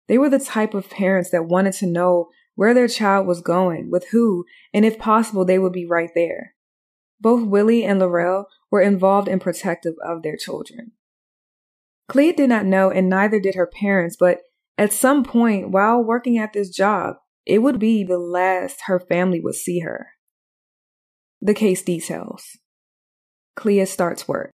They 0.07 0.17
were 0.17 0.29
the 0.29 0.37
type 0.37 0.73
of 0.73 0.89
parents 0.89 1.29
that 1.31 1.47
wanted 1.47 1.73
to 1.75 1.87
know 1.87 2.27
where 2.55 2.73
their 2.73 2.89
child 2.89 3.25
was 3.25 3.39
going, 3.39 3.89
with 3.89 4.09
who, 4.11 4.45
and 4.73 4.85
if 4.85 4.99
possible, 4.99 5.45
they 5.45 5.57
would 5.57 5.71
be 5.71 5.85
right 5.85 6.09
there. 6.13 6.55
Both 7.21 7.47
Willie 7.47 7.85
and 7.85 7.99
Laurel 7.99 8.47
were 8.69 8.81
involved 8.81 9.29
and 9.29 9.39
protective 9.39 9.95
of 10.05 10.23
their 10.23 10.35
children. 10.35 10.91
Clea 12.09 12.33
did 12.33 12.49
not 12.49 12.65
know, 12.65 12.91
and 12.91 13.09
neither 13.09 13.39
did 13.39 13.55
her 13.55 13.65
parents, 13.65 14.17
but 14.19 14.39
at 14.77 14.91
some 14.91 15.23
point 15.23 15.71
while 15.71 16.03
working 16.03 16.37
at 16.37 16.51
this 16.51 16.69
job, 16.69 17.15
it 17.45 17.59
would 17.59 17.79
be 17.79 18.03
the 18.03 18.19
last 18.19 18.81
her 18.87 18.99
family 18.99 19.39
would 19.39 19.55
see 19.55 19.79
her. 19.79 20.09
The 21.45 21.53
case 21.53 21.83
details 21.83 22.57
Clea 23.55 23.85
starts 23.85 24.27
work. 24.27 24.49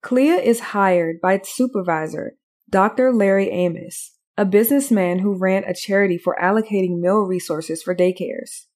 Clea 0.00 0.34
is 0.34 0.70
hired 0.70 1.20
by 1.20 1.40
supervisor 1.42 2.34
Dr. 2.70 3.12
Larry 3.12 3.50
Amos, 3.50 4.12
a 4.36 4.44
businessman 4.44 5.18
who 5.18 5.36
ran 5.36 5.64
a 5.64 5.74
charity 5.74 6.16
for 6.16 6.36
allocating 6.40 7.00
meal 7.00 7.22
resources 7.22 7.82
for 7.82 7.96
daycares. 7.96 8.66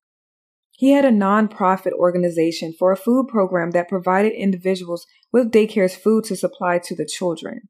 He 0.72 0.90
had 0.90 1.04
a 1.04 1.12
nonprofit 1.12 1.92
organization 1.92 2.74
for 2.76 2.90
a 2.90 2.96
food 2.96 3.28
program 3.28 3.70
that 3.70 3.88
provided 3.88 4.32
individuals 4.32 5.06
with 5.30 5.52
daycare's 5.52 5.94
food 5.94 6.24
to 6.24 6.34
supply 6.34 6.80
to 6.80 6.96
the 6.96 7.06
children. 7.06 7.68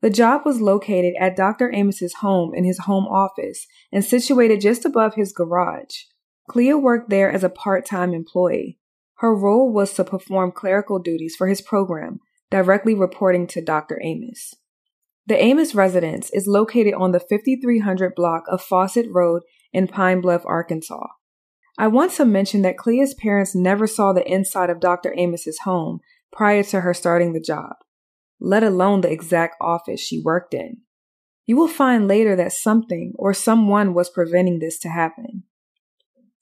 The 0.00 0.08
job 0.08 0.46
was 0.46 0.62
located 0.62 1.12
at 1.20 1.36
Dr. 1.36 1.70
Amos's 1.70 2.14
home 2.22 2.54
in 2.54 2.64
his 2.64 2.78
home 2.78 3.04
office 3.04 3.66
and 3.92 4.02
situated 4.02 4.62
just 4.62 4.86
above 4.86 5.16
his 5.16 5.34
garage. 5.34 6.04
Clea 6.48 6.72
worked 6.72 7.10
there 7.10 7.30
as 7.30 7.44
a 7.44 7.50
part-time 7.50 8.14
employee. 8.14 8.78
Her 9.22 9.32
role 9.32 9.72
was 9.72 9.94
to 9.94 10.04
perform 10.04 10.50
clerical 10.50 10.98
duties 10.98 11.36
for 11.36 11.46
his 11.46 11.60
program, 11.60 12.18
directly 12.50 12.92
reporting 12.92 13.46
to 13.46 13.62
Dr. 13.62 14.00
Amos. 14.02 14.56
The 15.28 15.40
Amos 15.40 15.76
residence 15.76 16.28
is 16.30 16.48
located 16.48 16.94
on 16.94 17.12
the 17.12 17.20
5300 17.20 18.16
block 18.16 18.42
of 18.48 18.60
Fawcett 18.60 19.06
Road 19.08 19.42
in 19.72 19.86
Pine 19.86 20.22
Bluff, 20.22 20.42
Arkansas. 20.44 21.06
I 21.78 21.86
want 21.86 22.10
to 22.14 22.24
mention 22.24 22.62
that 22.62 22.76
Clea's 22.76 23.14
parents 23.14 23.54
never 23.54 23.86
saw 23.86 24.12
the 24.12 24.28
inside 24.28 24.70
of 24.70 24.80
Dr. 24.80 25.14
Amos's 25.16 25.60
home 25.60 26.00
prior 26.32 26.64
to 26.64 26.80
her 26.80 26.92
starting 26.92 27.32
the 27.32 27.40
job, 27.40 27.76
let 28.40 28.64
alone 28.64 29.02
the 29.02 29.12
exact 29.12 29.54
office 29.60 30.00
she 30.00 30.20
worked 30.20 30.52
in. 30.52 30.78
You 31.46 31.56
will 31.56 31.68
find 31.68 32.08
later 32.08 32.34
that 32.34 32.52
something 32.52 33.12
or 33.14 33.34
someone 33.34 33.94
was 33.94 34.10
preventing 34.10 34.58
this 34.58 34.80
to 34.80 34.88
happen. 34.88 35.44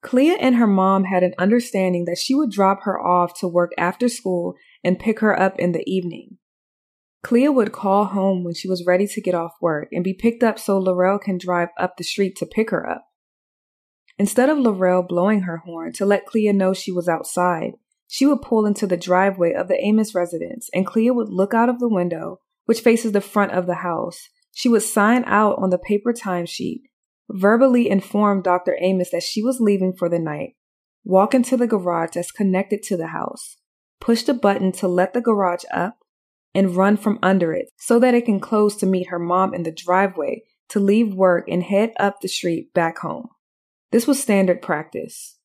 Clea 0.02 0.36
and 0.36 0.56
her 0.56 0.66
mom 0.66 1.04
had 1.04 1.22
an 1.22 1.34
understanding 1.38 2.06
that 2.06 2.18
she 2.18 2.34
would 2.34 2.50
drop 2.50 2.82
her 2.82 2.98
off 3.00 3.38
to 3.40 3.48
work 3.48 3.72
after 3.76 4.08
school 4.08 4.54
and 4.82 4.98
pick 4.98 5.20
her 5.20 5.38
up 5.38 5.58
in 5.58 5.72
the 5.72 5.84
evening. 5.86 6.38
Clea 7.22 7.50
would 7.50 7.72
call 7.72 8.06
home 8.06 8.44
when 8.44 8.54
she 8.54 8.68
was 8.68 8.86
ready 8.86 9.06
to 9.06 9.20
get 9.20 9.34
off 9.34 9.52
work 9.60 9.88
and 9.92 10.02
be 10.02 10.14
picked 10.14 10.42
up 10.42 10.58
so 10.58 10.78
Laurel 10.78 11.18
can 11.18 11.36
drive 11.36 11.68
up 11.78 11.96
the 11.96 12.04
street 12.04 12.34
to 12.36 12.46
pick 12.46 12.70
her 12.70 12.88
up. 12.88 13.04
Instead 14.18 14.48
of 14.48 14.58
Laurel 14.58 15.02
blowing 15.02 15.42
her 15.42 15.58
horn 15.58 15.92
to 15.94 16.06
let 16.06 16.26
Clea 16.26 16.52
know 16.52 16.72
she 16.72 16.92
was 16.92 17.08
outside, 17.08 17.72
she 18.06 18.26
would 18.26 18.42
pull 18.42 18.66
into 18.66 18.86
the 18.86 18.96
driveway 18.96 19.52
of 19.52 19.68
the 19.68 19.82
Amos 19.84 20.14
residence 20.14 20.70
and 20.72 20.86
Clea 20.86 21.10
would 21.10 21.28
look 21.28 21.52
out 21.52 21.68
of 21.68 21.78
the 21.78 21.88
window, 21.88 22.40
which 22.64 22.80
faces 22.80 23.12
the 23.12 23.20
front 23.20 23.52
of 23.52 23.66
the 23.66 23.76
house. 23.76 24.28
She 24.52 24.68
would 24.68 24.82
sign 24.82 25.24
out 25.26 25.58
on 25.58 25.70
the 25.70 25.78
paper 25.78 26.12
timesheet, 26.12 26.80
verbally 27.32 27.88
inform 27.88 28.42
Dr. 28.42 28.76
Amos 28.80 29.10
that 29.10 29.22
she 29.22 29.42
was 29.42 29.60
leaving 29.60 29.92
for 29.92 30.08
the 30.08 30.18
night, 30.18 30.54
walk 31.04 31.34
into 31.34 31.56
the 31.56 31.66
garage 31.66 32.10
that's 32.14 32.32
connected 32.32 32.82
to 32.84 32.96
the 32.96 33.08
house, 33.08 33.56
push 34.00 34.22
the 34.22 34.34
button 34.34 34.72
to 34.72 34.88
let 34.88 35.12
the 35.12 35.20
garage 35.20 35.64
up, 35.72 35.98
and 36.54 36.76
run 36.76 36.96
from 36.96 37.18
under 37.22 37.52
it 37.52 37.70
so 37.76 37.98
that 38.00 38.14
it 38.14 38.24
can 38.24 38.40
close 38.40 38.74
to 38.76 38.86
meet 38.86 39.08
her 39.08 39.18
mom 39.18 39.54
in 39.54 39.62
the 39.62 39.72
driveway 39.72 40.42
to 40.68 40.80
leave 40.80 41.14
work 41.14 41.44
and 41.48 41.62
head 41.62 41.92
up 41.98 42.20
the 42.20 42.28
street 42.28 42.72
back 42.74 42.98
home. 42.98 43.28
This 43.92 44.06
was 44.06 44.20
standard 44.20 44.62
practice. 44.62 45.38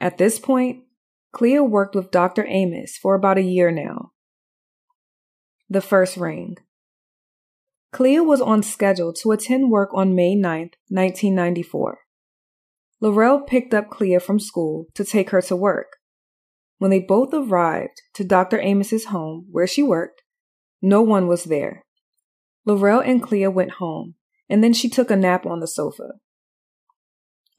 At 0.00 0.18
this 0.18 0.38
point, 0.38 0.84
Clea 1.32 1.60
worked 1.60 1.94
with 1.94 2.10
Dr. 2.10 2.46
Amos 2.46 2.96
for 2.96 3.14
about 3.14 3.38
a 3.38 3.42
year 3.42 3.70
now. 3.70 4.12
The 5.68 5.80
first 5.80 6.16
ring. 6.16 6.56
Clea 7.94 8.18
was 8.18 8.40
on 8.40 8.60
schedule 8.64 9.12
to 9.12 9.30
attend 9.30 9.70
work 9.70 9.88
on 9.94 10.16
May 10.16 10.34
9, 10.34 10.70
1994. 10.88 12.00
Laurel 13.00 13.42
picked 13.42 13.72
up 13.72 13.88
Clea 13.88 14.18
from 14.18 14.40
school 14.40 14.86
to 14.94 15.04
take 15.04 15.30
her 15.30 15.40
to 15.42 15.54
work. 15.54 15.98
When 16.78 16.90
they 16.90 16.98
both 16.98 17.32
arrived 17.32 18.02
to 18.14 18.24
Dr. 18.24 18.58
Amos's 18.58 19.04
home 19.06 19.46
where 19.48 19.68
she 19.68 19.80
worked, 19.80 20.22
no 20.82 21.02
one 21.02 21.28
was 21.28 21.44
there. 21.44 21.84
Laurel 22.66 22.98
and 22.98 23.22
Clea 23.22 23.46
went 23.46 23.78
home, 23.78 24.16
and 24.50 24.64
then 24.64 24.72
she 24.72 24.88
took 24.88 25.12
a 25.12 25.16
nap 25.16 25.46
on 25.46 25.60
the 25.60 25.68
sofa. 25.68 26.14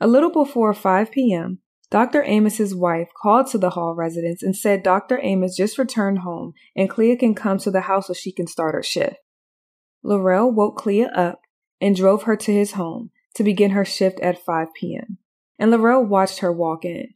A 0.01 0.07
little 0.07 0.31
before 0.31 0.73
5 0.73 1.11
p.m., 1.11 1.59
Dr. 1.89 2.23
Amos's 2.23 2.75
wife 2.75 3.07
called 3.21 3.47
to 3.51 3.57
the 3.57 3.69
Hall 3.69 3.95
residence 3.95 4.43
and 4.43 4.53
said 4.53 4.83
Dr. 4.83 5.17
Amos 5.23 5.55
just 5.55 5.77
returned 5.77 6.19
home 6.19 6.51
and 6.75 6.89
Clea 6.89 7.15
can 7.15 7.35
come 7.35 7.57
to 7.59 7.71
the 7.71 7.81
house 7.81 8.07
so 8.07 8.13
she 8.13 8.33
can 8.33 8.47
start 8.47 8.75
her 8.75 8.83
shift. 8.83 9.15
Laurel 10.05 10.51
woke 10.51 10.77
Clea 10.77 11.05
up 11.05 11.41
and 11.81 11.95
drove 11.95 12.23
her 12.23 12.35
to 12.35 12.53
his 12.53 12.73
home 12.73 13.09
to 13.33 13.43
begin 13.43 13.71
her 13.71 13.83
shift 13.83 14.19
at 14.19 14.37
5 14.37 14.67
p.m., 14.75 15.17
and 15.57 15.71
Laurel 15.71 16.05
watched 16.05 16.39
her 16.39 16.53
walk 16.53 16.85
in. 16.85 17.15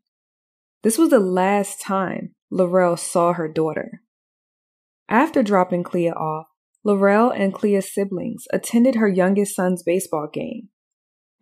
This 0.82 0.98
was 0.98 1.12
the 1.12 1.20
last 1.20 1.80
time 1.80 2.34
Laurel 2.50 2.98
saw 2.98 3.34
her 3.34 3.48
daughter. 3.48 4.02
After 5.08 5.44
dropping 5.44 5.84
Clea 5.84 6.10
off, 6.10 6.48
Laurel 6.84 7.30
and 7.30 7.54
Clea's 7.54 7.94
siblings 7.94 8.48
attended 8.52 8.96
her 8.96 9.08
youngest 9.08 9.56
son's 9.56 9.84
baseball 9.84 10.28
game. 10.28 10.70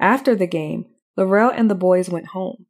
After 0.02 0.36
the 0.36 0.48
game, 0.48 0.88
Laurel 1.16 1.50
and 1.50 1.72
the 1.72 1.76
boys 1.76 2.10
went 2.10 2.28
home. 2.28 2.66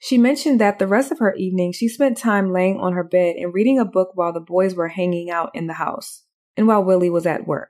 She 0.00 0.18
mentioned 0.18 0.60
that 0.60 0.80
the 0.80 0.88
rest 0.88 1.12
of 1.12 1.20
her 1.20 1.34
evening 1.34 1.70
she 1.72 1.88
spent 1.88 2.18
time 2.18 2.52
laying 2.52 2.80
on 2.80 2.94
her 2.94 3.04
bed 3.04 3.36
and 3.36 3.54
reading 3.54 3.78
a 3.78 3.84
book 3.84 4.10
while 4.14 4.32
the 4.32 4.40
boys 4.40 4.74
were 4.74 4.88
hanging 4.88 5.30
out 5.30 5.52
in 5.54 5.68
the 5.68 5.74
house 5.74 6.24
and 6.56 6.66
while 6.66 6.82
Willie 6.82 7.10
was 7.10 7.26
at 7.26 7.46
work. 7.46 7.68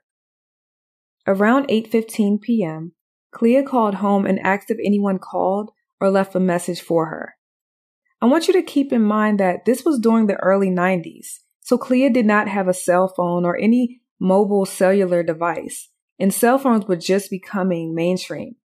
Around 1.26 1.68
8:15 1.68 2.40
p.m., 2.40 2.92
Clea 3.32 3.62
called 3.62 3.96
home 3.96 4.26
and 4.26 4.38
asked 4.40 4.70
if 4.70 4.78
anyone 4.82 5.18
called 5.18 5.70
or 6.00 6.10
left 6.10 6.34
a 6.34 6.40
message 6.40 6.80
for 6.80 7.06
her. 7.06 7.34
I 8.20 8.26
want 8.26 8.48
you 8.48 8.54
to 8.54 8.62
keep 8.62 8.92
in 8.92 9.02
mind 9.02 9.40
that 9.40 9.64
this 9.64 9.84
was 9.84 9.98
during 9.98 10.26
the 10.26 10.36
early 10.36 10.70
90s, 10.70 11.40
so 11.60 11.76
Clea 11.76 12.08
did 12.08 12.26
not 12.26 12.48
have 12.48 12.68
a 12.68 12.74
cell 12.74 13.08
phone 13.08 13.44
or 13.44 13.56
any 13.56 14.00
mobile 14.18 14.64
cellular 14.64 15.22
device, 15.22 15.90
and 16.18 16.32
cell 16.32 16.58
phones 16.58 16.86
were 16.86 16.96
just 16.96 17.30
becoming 17.30 17.94
mainstream 17.94 18.56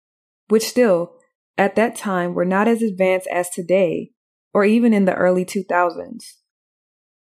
which 0.51 0.67
still, 0.67 1.13
at 1.57 1.77
that 1.77 1.95
time, 1.95 2.33
were 2.33 2.43
not 2.43 2.67
as 2.67 2.81
advanced 2.81 3.25
as 3.31 3.49
today 3.49 4.11
or 4.53 4.65
even 4.65 4.93
in 4.93 5.05
the 5.05 5.15
early 5.15 5.45
2000s. 5.45 6.23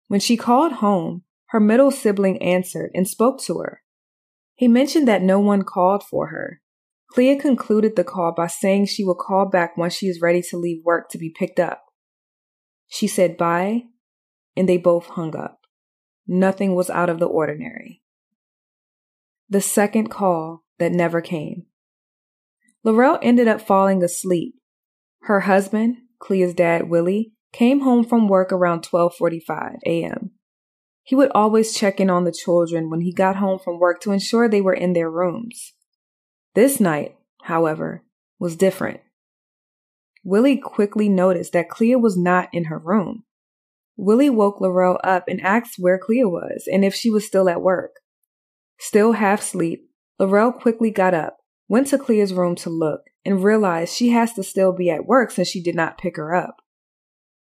When 0.08 0.20
she 0.20 0.36
called 0.36 0.72
home, 0.72 1.22
her 1.46 1.58
middle 1.58 1.90
sibling 1.90 2.36
answered 2.42 2.90
and 2.94 3.08
spoke 3.08 3.40
to 3.44 3.56
her. 3.60 3.80
He 4.56 4.68
mentioned 4.68 5.06
that 5.06 5.22
no 5.22 5.38
one 5.38 5.62
called 5.62 6.02
for 6.02 6.28
her. 6.28 6.60
Clea 7.10 7.36
concluded 7.36 7.94
the 7.94 8.04
call 8.04 8.32
by 8.34 8.46
saying 8.46 8.86
she 8.86 9.04
will 9.04 9.14
call 9.14 9.48
back 9.48 9.76
once 9.76 9.94
she 9.94 10.06
is 10.06 10.20
ready 10.20 10.42
to 10.50 10.56
leave 10.56 10.82
work 10.84 11.08
to 11.10 11.18
be 11.18 11.30
picked 11.30 11.60
up. 11.60 11.84
She 12.88 13.06
said 13.06 13.36
bye, 13.36 13.82
and 14.56 14.68
they 14.68 14.78
both 14.78 15.06
hung 15.06 15.36
up. 15.36 15.60
Nothing 16.26 16.74
was 16.74 16.90
out 16.90 17.10
of 17.10 17.20
the 17.20 17.26
ordinary. 17.26 18.02
The 19.48 19.60
second 19.60 20.08
call 20.08 20.64
that 20.78 20.90
never 20.90 21.20
came. 21.20 21.66
Laurel 22.82 23.18
ended 23.22 23.48
up 23.48 23.60
falling 23.60 24.02
asleep. 24.02 24.54
Her 25.22 25.40
husband, 25.40 25.96
Clea's 26.18 26.54
dad, 26.54 26.88
Willie, 26.88 27.32
came 27.52 27.80
home 27.80 28.04
from 28.04 28.28
work 28.28 28.52
around 28.52 28.82
12:45 28.82 29.76
a.m. 29.86 30.30
He 31.06 31.14
would 31.14 31.30
always 31.36 31.72
check 31.72 32.00
in 32.00 32.10
on 32.10 32.24
the 32.24 32.32
children 32.32 32.90
when 32.90 33.00
he 33.00 33.12
got 33.12 33.36
home 33.36 33.60
from 33.60 33.78
work 33.78 34.00
to 34.00 34.10
ensure 34.10 34.48
they 34.48 34.60
were 34.60 34.74
in 34.74 34.92
their 34.92 35.08
rooms. 35.08 35.72
This 36.56 36.80
night, 36.80 37.16
however, 37.42 38.02
was 38.40 38.56
different. 38.56 39.00
Willie 40.24 40.56
quickly 40.56 41.08
noticed 41.08 41.52
that 41.52 41.68
Clea 41.68 41.94
was 41.94 42.18
not 42.18 42.48
in 42.52 42.64
her 42.64 42.78
room. 42.78 43.22
Willie 43.96 44.28
woke 44.28 44.60
Laurel 44.60 44.98
up 45.04 45.28
and 45.28 45.40
asked 45.42 45.76
where 45.78 45.96
Clea 45.96 46.24
was 46.24 46.68
and 46.70 46.84
if 46.84 46.92
she 46.92 47.08
was 47.08 47.24
still 47.24 47.48
at 47.48 47.62
work. 47.62 48.00
Still 48.80 49.12
half 49.12 49.42
asleep, 49.42 49.88
Laurel 50.18 50.50
quickly 50.50 50.90
got 50.90 51.14
up, 51.14 51.36
went 51.68 51.86
to 51.86 51.98
Clea's 51.98 52.34
room 52.34 52.56
to 52.56 52.68
look, 52.68 53.02
and 53.24 53.44
realized 53.44 53.94
she 53.94 54.08
has 54.08 54.32
to 54.32 54.42
still 54.42 54.72
be 54.72 54.90
at 54.90 55.06
work 55.06 55.30
since 55.30 55.46
she 55.46 55.62
did 55.62 55.76
not 55.76 55.98
pick 55.98 56.16
her 56.16 56.34
up. 56.34 56.56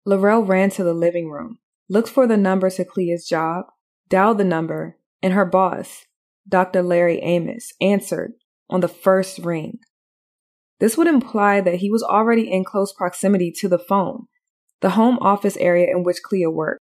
Laurel 0.05 0.45
ran 0.45 0.71
to 0.71 0.83
the 0.83 0.93
living 0.93 1.31
room, 1.31 1.59
looked 1.89 2.09
for 2.09 2.27
the 2.27 2.37
number 2.37 2.71
to 2.71 2.85
Clea's 2.85 3.27
job, 3.27 3.67
dialed 4.09 4.39
the 4.39 4.45
number, 4.45 4.99
and 5.23 5.33
her 5.33 5.45
boss, 5.45 6.07
Dr. 6.49 6.83
Larry 6.83 7.19
Amos, 7.21 7.73
answered 7.81 8.33
on 8.69 8.81
the 8.81 8.89
first 8.89 9.39
ring. 9.39 9.79
This 10.81 10.97
would 10.97 11.07
imply 11.07 11.61
that 11.61 11.77
he 11.77 11.91
was 11.91 12.03
already 12.03 12.51
in 12.51 12.65
close 12.65 12.93
proximity 12.93 13.53
to 13.59 13.69
the 13.69 13.79
phone, 13.79 14.27
the 14.81 14.91
home 14.91 15.19
office 15.21 15.57
area 15.59 15.89
in 15.89 16.03
which 16.03 16.23
Clea 16.23 16.47
worked. 16.49 16.81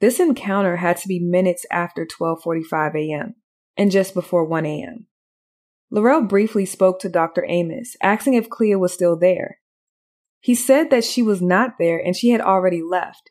This 0.00 0.18
encounter 0.18 0.76
had 0.76 0.96
to 0.98 1.08
be 1.08 1.20
minutes 1.20 1.64
after 1.70 2.04
12:45 2.04 2.96
a.m. 2.96 3.34
and 3.76 3.92
just 3.92 4.14
before 4.14 4.44
1 4.44 4.66
a.m. 4.66 5.06
Laurel 5.90 6.22
briefly 6.22 6.66
spoke 6.66 6.98
to 7.00 7.08
Dr. 7.08 7.44
Amos, 7.46 7.96
asking 8.02 8.34
if 8.34 8.48
Clea 8.48 8.76
was 8.76 8.92
still 8.92 9.16
there. 9.16 9.58
He 10.40 10.54
said 10.56 10.90
that 10.90 11.04
she 11.04 11.22
was 11.22 11.40
not 11.40 11.74
there 11.78 11.98
and 12.04 12.16
she 12.16 12.30
had 12.30 12.40
already 12.40 12.82
left. 12.82 13.30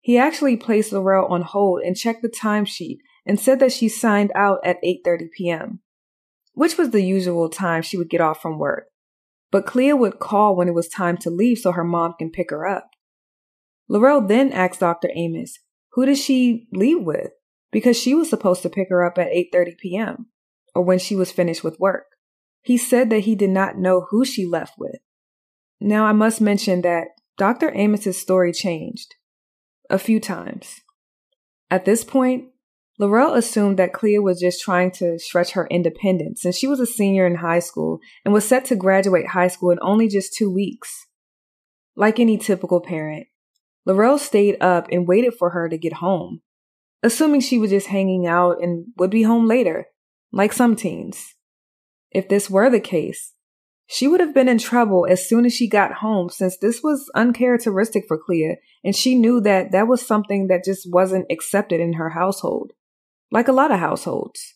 He 0.00 0.16
actually 0.16 0.56
placed 0.56 0.92
Laurel 0.92 1.26
on 1.26 1.42
hold 1.42 1.82
and 1.82 1.96
checked 1.96 2.22
the 2.22 2.28
timesheet 2.28 2.98
and 3.26 3.38
said 3.38 3.60
that 3.60 3.72
she 3.72 3.88
signed 3.88 4.32
out 4.34 4.60
at 4.64 4.82
8:30 4.82 5.28
p.m., 5.36 5.80
which 6.54 6.78
was 6.78 6.90
the 6.90 7.02
usual 7.02 7.50
time 7.50 7.82
she 7.82 7.98
would 7.98 8.08
get 8.08 8.20
off 8.20 8.40
from 8.40 8.58
work. 8.58 8.86
But 9.50 9.66
Clea 9.66 9.92
would 9.92 10.18
call 10.18 10.56
when 10.56 10.68
it 10.68 10.74
was 10.74 10.88
time 10.88 11.16
to 11.18 11.30
leave 11.30 11.58
so 11.58 11.72
her 11.72 11.84
mom 11.84 12.14
can 12.18 12.30
pick 12.30 12.50
her 12.50 12.66
up. 12.66 12.90
Laurel 13.88 14.20
then 14.20 14.52
asked 14.52 14.80
Dr. 14.80 15.10
Amos, 15.14 15.58
who 15.92 16.06
did 16.06 16.16
she 16.16 16.68
leave 16.72 17.02
with? 17.02 17.32
Because 17.72 17.96
she 17.96 18.14
was 18.14 18.30
supposed 18.30 18.62
to 18.62 18.70
pick 18.70 18.88
her 18.88 19.04
up 19.04 19.18
at 19.18 19.32
8:30 19.32 19.76
p.m. 19.78 20.26
or 20.74 20.82
when 20.82 20.98
she 20.98 21.14
was 21.14 21.30
finished 21.30 21.62
with 21.62 21.78
work. 21.78 22.06
He 22.62 22.78
said 22.78 23.10
that 23.10 23.20
he 23.20 23.34
did 23.34 23.50
not 23.50 23.78
know 23.78 24.06
who 24.10 24.24
she 24.24 24.46
left 24.46 24.78
with. 24.78 24.98
Now 25.78 26.06
I 26.06 26.12
must 26.12 26.40
mention 26.40 26.82
that 26.82 27.08
Dr. 27.36 27.70
Amos's 27.70 28.20
story 28.20 28.52
changed 28.52 29.14
a 29.90 29.98
few 29.98 30.20
times. 30.20 30.80
At 31.70 31.84
this 31.84 32.04
point, 32.04 32.46
Laurel 32.98 33.34
assumed 33.34 33.78
that 33.78 33.92
Clea 33.92 34.18
was 34.18 34.40
just 34.40 34.62
trying 34.62 34.90
to 34.92 35.18
stretch 35.18 35.52
her 35.52 35.66
independence 35.68 36.42
since 36.42 36.56
she 36.56 36.66
was 36.66 36.80
a 36.80 36.86
senior 36.86 37.26
in 37.26 37.36
high 37.36 37.58
school 37.58 38.00
and 38.24 38.34
was 38.34 38.46
set 38.46 38.66
to 38.66 38.76
graduate 38.76 39.28
high 39.28 39.48
school 39.48 39.70
in 39.70 39.78
only 39.80 40.06
just 40.06 40.34
two 40.34 40.52
weeks. 40.52 41.06
Like 41.96 42.20
any 42.20 42.36
typical 42.36 42.80
parent, 42.80 43.26
Laurel 43.86 44.18
stayed 44.18 44.56
up 44.60 44.88
and 44.92 45.08
waited 45.08 45.34
for 45.38 45.50
her 45.50 45.68
to 45.68 45.78
get 45.78 45.94
home, 45.94 46.42
assuming 47.02 47.40
she 47.40 47.58
was 47.58 47.70
just 47.70 47.86
hanging 47.86 48.26
out 48.26 48.62
and 48.62 48.86
would 48.98 49.10
be 49.10 49.22
home 49.22 49.46
later, 49.46 49.86
like 50.32 50.52
some 50.52 50.76
teens. 50.76 51.34
If 52.10 52.28
this 52.28 52.50
were 52.50 52.68
the 52.68 52.80
case, 52.80 53.32
she 53.86 54.06
would 54.06 54.20
have 54.20 54.34
been 54.34 54.48
in 54.48 54.58
trouble 54.58 55.06
as 55.08 55.26
soon 55.26 55.46
as 55.46 55.54
she 55.54 55.68
got 55.68 55.94
home 55.94 56.28
since 56.28 56.56
this 56.58 56.82
was 56.82 57.10
uncharacteristic 57.14 58.04
for 58.06 58.18
Clea 58.18 58.58
and 58.84 58.96
she 58.96 59.14
knew 59.14 59.40
that 59.40 59.72
that 59.72 59.88
was 59.88 60.06
something 60.06 60.46
that 60.48 60.64
just 60.64 60.90
wasn't 60.90 61.26
accepted 61.30 61.80
in 61.80 61.94
her 61.94 62.10
household. 62.10 62.72
Like 63.30 63.48
a 63.48 63.52
lot 63.52 63.70
of 63.70 63.78
households. 63.78 64.54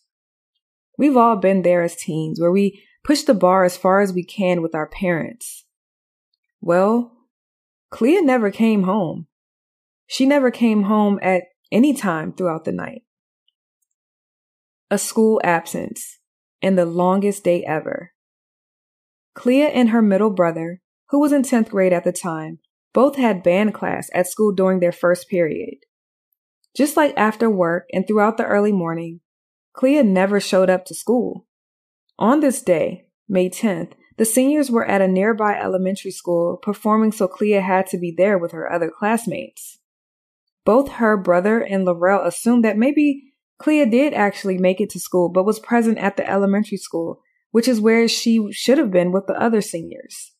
We've 0.97 1.17
all 1.17 1.37
been 1.37 1.63
there 1.63 1.83
as 1.83 1.97
teens 1.97 2.41
where 2.41 2.53
we 2.53 2.83
push 3.05 3.23
the 3.23 3.35
bar 3.35 3.65
as 3.65 3.77
far 3.77 4.01
as 4.01 4.13
we 4.13 4.25
can 4.25 4.63
with 4.63 4.75
our 4.75 4.89
parents. 4.89 5.65
Well, 6.61 7.13
Clea 7.91 8.23
never 8.23 8.51
came 8.51 8.85
home. 8.85 9.27
She 10.07 10.27
never 10.27 10.51
came 10.51 10.85
home 10.85 11.19
at 11.23 11.45
any 11.71 11.95
time 11.95 12.33
throughout 12.33 12.65
the 12.65 12.73
night. 12.73 13.03
A 14.91 14.99
school 14.99 15.41
absence 15.45 16.19
and 16.63 16.79
the 16.79 16.87
longest 16.87 17.45
day 17.45 17.65
ever. 17.65 18.13
Clea 19.35 19.71
and 19.71 19.91
her 19.91 20.03
middle 20.03 20.31
brother, 20.31 20.81
who 21.11 21.21
was 21.21 21.33
in 21.33 21.43
10th 21.43 21.71
grade 21.71 21.93
at 21.93 22.05
the 22.05 22.13
time, 22.13 22.59
both 22.95 23.17
had 23.17 23.43
band 23.43 23.75
class 23.75 24.09
at 24.15 24.27
school 24.27 24.53
during 24.53 24.81
their 24.81 24.93
first 24.93 25.29
period. 25.29 25.75
Just 26.75 26.97
like 26.97 27.13
after 27.17 27.51
work 27.51 27.87
and 27.93 28.07
throughout 28.07 28.39
the 28.39 28.47
early 28.47 28.73
morning, 28.73 29.21
Clea 29.75 30.03
never 30.03 30.41
showed 30.41 30.71
up 30.71 30.87
to 30.87 30.95
school. 30.95 31.47
On 32.19 32.41
this 32.41 32.63
day, 32.63 33.05
May 33.29 33.51
10th, 33.51 33.93
the 34.17 34.25
seniors 34.25 34.71
were 34.71 34.87
at 34.87 35.03
a 35.03 35.09
nearby 35.09 35.59
elementary 35.59 36.13
school 36.13 36.57
performing, 36.57 37.13
so 37.13 37.29
Clea 37.29 37.61
had 37.61 37.87
to 37.89 37.99
be 37.99 38.15
there 38.17 38.39
with 38.39 38.53
her 38.53 38.73
other 38.73 38.91
classmates. 38.91 39.79
Both 40.65 40.93
her 40.93 41.19
brother 41.19 41.61
and 41.61 41.85
Laurel 41.85 42.25
assumed 42.25 42.65
that 42.65 42.79
maybe 42.79 43.35
Clea 43.59 43.85
did 43.85 44.15
actually 44.15 44.57
make 44.57 44.81
it 44.81 44.89
to 44.91 45.01
school 45.01 45.29
but 45.29 45.45
was 45.45 45.59
present 45.59 45.99
at 45.99 46.17
the 46.17 46.29
elementary 46.29 46.79
school 46.79 47.21
which 47.55 47.69
is 47.69 47.81
where 47.81 48.09
she 48.09 48.51
should 48.51 48.79
have 48.79 48.91
been 48.91 49.13
with 49.13 49.29
the 49.29 49.41
other 49.41 49.61
seniors. 49.61 50.33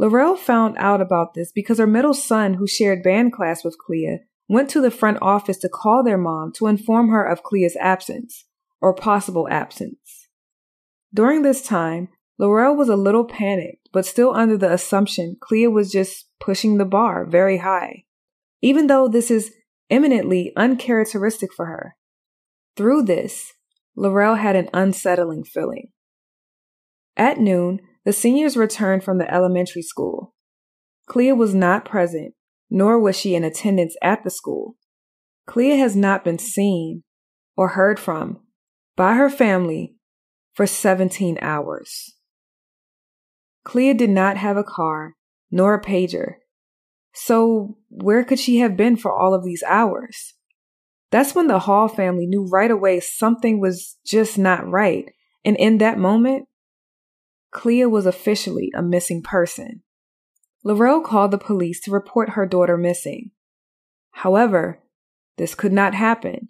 Laurel 0.00 0.34
found 0.34 0.78
out 0.78 1.02
about 1.02 1.34
this 1.34 1.52
because 1.52 1.76
her 1.76 1.86
middle 1.86 2.14
son, 2.14 2.54
who 2.54 2.66
shared 2.66 3.02
band 3.02 3.34
class 3.34 3.62
with 3.62 3.76
Clea, 3.76 4.20
went 4.48 4.70
to 4.70 4.80
the 4.80 4.90
front 4.90 5.18
office 5.20 5.58
to 5.58 5.68
call 5.68 6.02
their 6.02 6.16
mom 6.16 6.52
to 6.52 6.68
inform 6.68 7.10
her 7.10 7.22
of 7.22 7.42
Clea's 7.42 7.76
absence, 7.78 8.46
or 8.80 8.94
possible 8.94 9.46
absence. 9.50 10.28
During 11.12 11.42
this 11.42 11.60
time, 11.60 12.08
Laurel 12.38 12.74
was 12.74 12.88
a 12.88 12.96
little 12.96 13.26
panicked, 13.26 13.90
but 13.92 14.06
still 14.06 14.34
under 14.34 14.56
the 14.56 14.72
assumption 14.72 15.36
Clea 15.38 15.66
was 15.68 15.92
just 15.92 16.30
pushing 16.40 16.78
the 16.78 16.86
bar 16.86 17.26
very 17.26 17.58
high, 17.58 18.04
even 18.62 18.86
though 18.86 19.06
this 19.06 19.30
is 19.30 19.52
eminently 19.90 20.54
uncharacteristic 20.56 21.52
for 21.52 21.66
her. 21.66 21.94
Through 22.74 23.02
this, 23.02 23.52
Laurel 23.94 24.36
had 24.36 24.56
an 24.56 24.70
unsettling 24.72 25.44
feeling. 25.44 25.88
At 27.18 27.38
noon, 27.38 27.80
the 28.04 28.12
seniors 28.12 28.56
returned 28.56 29.04
from 29.04 29.18
the 29.18 29.32
elementary 29.32 29.82
school. 29.82 30.34
Clea 31.06 31.32
was 31.32 31.54
not 31.54 31.84
present, 31.84 32.34
nor 32.70 32.98
was 32.98 33.16
she 33.16 33.34
in 33.34 33.44
attendance 33.44 33.96
at 34.02 34.24
the 34.24 34.30
school. 34.30 34.76
Clea 35.46 35.78
has 35.78 35.96
not 35.96 36.24
been 36.24 36.38
seen 36.38 37.02
or 37.56 37.68
heard 37.68 37.98
from 37.98 38.40
by 38.96 39.14
her 39.14 39.28
family 39.28 39.96
for 40.54 40.66
17 40.66 41.38
hours. 41.42 42.14
Clea 43.64 43.92
did 43.92 44.10
not 44.10 44.36
have 44.36 44.56
a 44.56 44.64
car 44.64 45.14
nor 45.50 45.74
a 45.74 45.82
pager. 45.82 46.34
So 47.12 47.76
where 47.88 48.24
could 48.24 48.38
she 48.38 48.58
have 48.58 48.76
been 48.76 48.96
for 48.96 49.12
all 49.12 49.34
of 49.34 49.44
these 49.44 49.62
hours? 49.66 50.34
That's 51.10 51.34
when 51.34 51.48
the 51.48 51.58
Hall 51.58 51.88
family 51.88 52.26
knew 52.26 52.46
right 52.46 52.70
away 52.70 53.00
something 53.00 53.60
was 53.60 53.96
just 54.06 54.38
not 54.38 54.68
right. 54.68 55.10
And 55.44 55.56
in 55.56 55.78
that 55.78 55.98
moment, 55.98 56.46
Clea 57.50 57.86
was 57.86 58.06
officially 58.06 58.70
a 58.74 58.82
missing 58.82 59.22
person. 59.22 59.82
Laurel 60.62 61.00
called 61.00 61.30
the 61.30 61.38
police 61.38 61.80
to 61.80 61.90
report 61.90 62.30
her 62.30 62.46
daughter 62.46 62.76
missing. 62.76 63.30
However, 64.12 64.80
this 65.38 65.54
could 65.54 65.72
not 65.72 65.94
happen. 65.94 66.48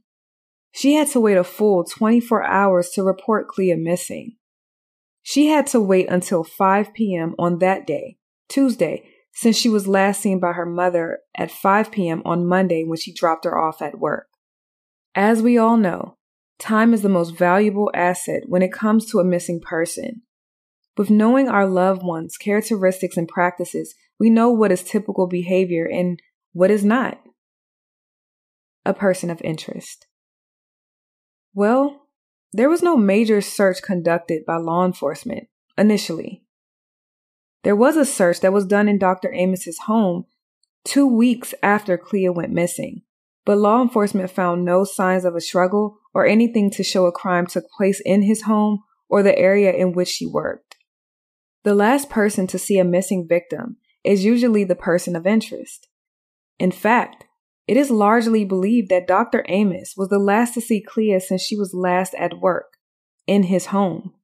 She 0.72 0.94
had 0.94 1.08
to 1.08 1.20
wait 1.20 1.36
a 1.36 1.44
full 1.44 1.84
24 1.84 2.44
hours 2.44 2.90
to 2.90 3.02
report 3.02 3.48
Clea 3.48 3.74
missing. 3.74 4.36
She 5.22 5.48
had 5.48 5.66
to 5.68 5.80
wait 5.80 6.08
until 6.08 6.44
5 6.44 6.94
p.m. 6.94 7.34
on 7.38 7.58
that 7.58 7.86
day, 7.86 8.16
Tuesday, 8.48 9.04
since 9.32 9.56
she 9.56 9.68
was 9.68 9.86
last 9.86 10.20
seen 10.20 10.40
by 10.40 10.52
her 10.52 10.66
mother 10.66 11.20
at 11.36 11.50
5 11.50 11.90
p.m. 11.90 12.22
on 12.24 12.46
Monday 12.46 12.84
when 12.84 12.98
she 12.98 13.12
dropped 13.12 13.44
her 13.44 13.56
off 13.56 13.82
at 13.82 13.98
work. 13.98 14.26
As 15.14 15.42
we 15.42 15.58
all 15.58 15.76
know, 15.76 16.16
time 16.58 16.94
is 16.94 17.02
the 17.02 17.08
most 17.08 17.30
valuable 17.30 17.90
asset 17.94 18.42
when 18.46 18.62
it 18.62 18.72
comes 18.72 19.06
to 19.06 19.18
a 19.18 19.24
missing 19.24 19.60
person. 19.60 20.22
With 20.96 21.10
knowing 21.10 21.48
our 21.48 21.66
loved 21.66 22.02
ones' 22.02 22.36
characteristics 22.36 23.16
and 23.16 23.28
practices, 23.28 23.94
we 24.18 24.28
know 24.28 24.50
what 24.50 24.72
is 24.72 24.82
typical 24.82 25.26
behavior 25.26 25.86
and 25.86 26.20
what 26.52 26.70
is 26.70 26.84
not. 26.84 27.20
A 28.84 28.92
person 28.92 29.30
of 29.30 29.40
interest. 29.42 30.06
Well, 31.54 32.06
there 32.52 32.68
was 32.68 32.82
no 32.82 32.96
major 32.96 33.40
search 33.40 33.82
conducted 33.82 34.44
by 34.44 34.56
law 34.56 34.84
enforcement 34.84 35.48
initially. 35.78 36.42
There 37.62 37.76
was 37.76 37.96
a 37.96 38.04
search 38.04 38.40
that 38.40 38.52
was 38.52 38.66
done 38.66 38.88
in 38.88 38.98
Dr. 38.98 39.32
Amos's 39.32 39.78
home, 39.86 40.24
two 40.84 41.06
weeks 41.06 41.54
after 41.62 41.98
Clea 41.98 42.30
went 42.30 42.52
missing, 42.52 43.02
but 43.44 43.58
law 43.58 43.82
enforcement 43.82 44.30
found 44.30 44.64
no 44.64 44.84
signs 44.84 45.24
of 45.24 45.34
a 45.34 45.40
struggle 45.40 45.98
or 46.14 46.26
anything 46.26 46.70
to 46.72 46.82
show 46.82 47.06
a 47.06 47.12
crime 47.12 47.46
took 47.46 47.64
place 47.76 48.00
in 48.04 48.22
his 48.22 48.42
home 48.42 48.82
or 49.08 49.22
the 49.22 49.38
area 49.38 49.72
in 49.72 49.92
which 49.92 50.08
she 50.08 50.26
worked. 50.26 50.69
The 51.62 51.74
last 51.74 52.08
person 52.08 52.46
to 52.48 52.58
see 52.58 52.78
a 52.78 52.84
missing 52.84 53.26
victim 53.28 53.76
is 54.02 54.24
usually 54.24 54.64
the 54.64 54.74
person 54.74 55.14
of 55.14 55.26
interest. 55.26 55.88
In 56.58 56.70
fact, 56.70 57.24
it 57.66 57.76
is 57.76 57.90
largely 57.90 58.44
believed 58.44 58.88
that 58.88 59.06
Dr. 59.06 59.44
Amos 59.48 59.94
was 59.96 60.08
the 60.08 60.18
last 60.18 60.54
to 60.54 60.60
see 60.60 60.80
Clea 60.80 61.20
since 61.20 61.42
she 61.42 61.56
was 61.56 61.74
last 61.74 62.14
at 62.14 62.40
work, 62.40 62.78
in 63.26 63.44
his 63.44 63.66
home. 63.66 64.14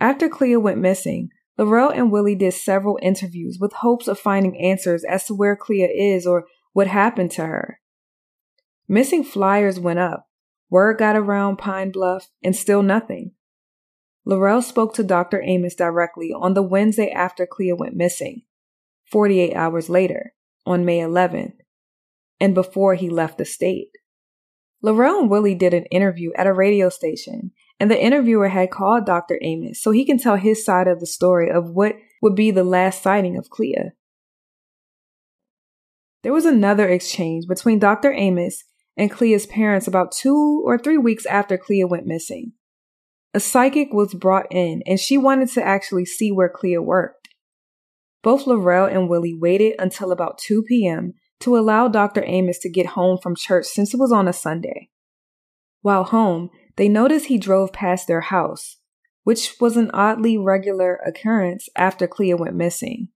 After 0.00 0.28
Clea 0.28 0.56
went 0.56 0.78
missing, 0.78 1.30
Laurel 1.56 1.90
and 1.90 2.12
Willie 2.12 2.34
did 2.34 2.52
several 2.52 2.98
interviews 3.00 3.56
with 3.58 3.72
hopes 3.72 4.08
of 4.08 4.18
finding 4.18 4.60
answers 4.60 5.04
as 5.04 5.24
to 5.26 5.34
where 5.34 5.56
Clea 5.56 5.84
is 5.84 6.26
or 6.26 6.44
what 6.72 6.88
happened 6.88 7.30
to 7.32 7.46
her. 7.46 7.80
Missing 8.88 9.24
flyers 9.24 9.80
went 9.80 9.98
up, 9.98 10.28
word 10.68 10.98
got 10.98 11.16
around 11.16 11.56
Pine 11.56 11.90
Bluff, 11.90 12.28
and 12.42 12.54
still 12.54 12.82
nothing. 12.82 13.32
Laurel 14.28 14.60
spoke 14.60 14.92
to 14.94 15.04
Dr. 15.04 15.40
Amos 15.40 15.76
directly 15.76 16.32
on 16.32 16.54
the 16.54 16.62
Wednesday 16.62 17.10
after 17.10 17.46
Clea 17.46 17.72
went 17.72 17.94
missing, 17.94 18.42
48 19.12 19.54
hours 19.54 19.88
later, 19.88 20.34
on 20.66 20.84
May 20.84 20.98
11th, 20.98 21.54
and 22.40 22.52
before 22.52 22.96
he 22.96 23.08
left 23.08 23.38
the 23.38 23.44
state. 23.44 23.90
Laurel 24.82 25.20
and 25.20 25.30
Willie 25.30 25.54
did 25.54 25.72
an 25.72 25.84
interview 25.86 26.32
at 26.36 26.48
a 26.48 26.52
radio 26.52 26.88
station, 26.88 27.52
and 27.78 27.88
the 27.88 28.02
interviewer 28.02 28.48
had 28.48 28.72
called 28.72 29.06
Dr. 29.06 29.38
Amos 29.42 29.80
so 29.80 29.92
he 29.92 30.04
can 30.04 30.18
tell 30.18 30.36
his 30.36 30.64
side 30.64 30.88
of 30.88 30.98
the 30.98 31.06
story 31.06 31.48
of 31.48 31.70
what 31.70 31.94
would 32.20 32.34
be 32.34 32.50
the 32.50 32.64
last 32.64 33.02
sighting 33.02 33.36
of 33.36 33.48
Clea. 33.48 33.92
There 36.24 36.32
was 36.32 36.46
another 36.46 36.88
exchange 36.88 37.46
between 37.46 37.78
Dr. 37.78 38.12
Amos 38.12 38.64
and 38.96 39.08
Clea's 39.08 39.46
parents 39.46 39.86
about 39.86 40.10
two 40.10 40.64
or 40.66 40.78
three 40.78 40.98
weeks 40.98 41.26
after 41.26 41.56
Clea 41.56 41.84
went 41.84 42.06
missing. 42.06 42.52
A 43.34 43.40
psychic 43.40 43.92
was 43.92 44.14
brought 44.14 44.46
in 44.50 44.82
and 44.86 44.98
she 44.98 45.18
wanted 45.18 45.50
to 45.50 45.62
actually 45.62 46.06
see 46.06 46.32
where 46.32 46.48
Clea 46.48 46.78
worked. 46.78 47.28
Both 48.22 48.46
Laurel 48.46 48.86
and 48.86 49.08
Willie 49.08 49.38
waited 49.38 49.74
until 49.78 50.10
about 50.10 50.38
2 50.38 50.62
p.m. 50.62 51.14
to 51.40 51.56
allow 51.56 51.88
Dr. 51.88 52.24
Amos 52.26 52.58
to 52.60 52.70
get 52.70 52.86
home 52.86 53.18
from 53.22 53.36
church 53.36 53.66
since 53.66 53.92
it 53.92 54.00
was 54.00 54.10
on 54.10 54.26
a 54.26 54.32
Sunday. 54.32 54.88
While 55.82 56.04
home, 56.04 56.50
they 56.76 56.88
noticed 56.88 57.26
he 57.26 57.38
drove 57.38 57.72
past 57.72 58.08
their 58.08 58.22
house, 58.22 58.78
which 59.24 59.56
was 59.60 59.76
an 59.76 59.90
oddly 59.92 60.36
regular 60.36 60.98
occurrence 61.06 61.68
after 61.76 62.06
Clea 62.06 62.34
went 62.34 62.56
missing. 62.56 63.08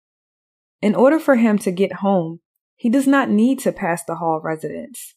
In 0.83 0.94
order 0.94 1.18
for 1.18 1.37
him 1.37 1.59
to 1.59 1.70
get 1.70 1.94
home, 1.94 2.40
he 2.77 2.88
does 2.88 3.07
not 3.07 3.29
need 3.29 3.59
to 3.61 3.73
pass 3.73 4.05
the 4.05 4.14
Hall 4.16 4.40
residence. 4.42 5.14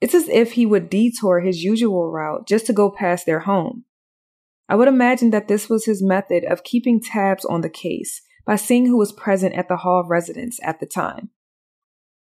It's 0.00 0.14
as 0.14 0.28
if 0.28 0.52
he 0.52 0.66
would 0.66 0.90
detour 0.90 1.40
his 1.40 1.62
usual 1.62 2.10
route 2.10 2.46
just 2.46 2.66
to 2.66 2.72
go 2.72 2.90
past 2.90 3.24
their 3.24 3.40
home. 3.40 3.84
I 4.68 4.76
would 4.76 4.88
imagine 4.88 5.30
that 5.30 5.48
this 5.48 5.68
was 5.68 5.84
his 5.84 6.02
method 6.02 6.44
of 6.44 6.64
keeping 6.64 7.00
tabs 7.00 7.44
on 7.44 7.60
the 7.60 7.68
case 7.68 8.22
by 8.46 8.56
seeing 8.56 8.86
who 8.86 8.96
was 8.96 9.12
present 9.12 9.54
at 9.54 9.68
the 9.68 9.78
Hall 9.78 10.04
residence 10.06 10.58
at 10.62 10.80
the 10.80 10.86
time. 10.86 11.30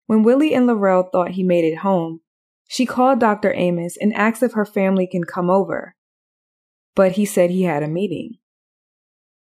When 0.06 0.24
Willie 0.24 0.54
and 0.54 0.66
Laurel 0.66 1.04
thought 1.04 1.32
he 1.32 1.44
made 1.44 1.66
it 1.66 1.80
home, 1.80 2.22
she 2.68 2.86
called 2.86 3.20
Dr. 3.20 3.54
Amos 3.56 3.98
and 4.00 4.14
asked 4.14 4.44
if 4.44 4.54
her 4.54 4.66
family 4.66 5.08
can 5.08 5.24
come 5.24 5.50
over, 5.50 5.96
but 6.96 7.14
he 7.14 7.26
said 7.26 7.50
he 7.50 7.64
had 7.64 7.84
a 7.84 7.88
meeting. 7.88 8.38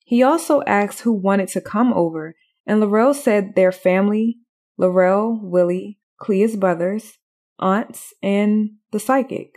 He 0.05 0.23
also 0.23 0.61
asked 0.63 1.01
who 1.01 1.11
wanted 1.11 1.49
to 1.49 1.61
come 1.61 1.93
over, 1.93 2.35
and 2.65 2.79
Laurel 2.79 3.13
said 3.13 3.55
their 3.55 3.71
family, 3.71 4.37
Laurel, 4.77 5.39
Willie, 5.41 5.99
Clea's 6.17 6.55
brothers, 6.55 7.17
aunts, 7.59 8.13
and 8.23 8.71
the 8.91 8.99
psychic. 8.99 9.55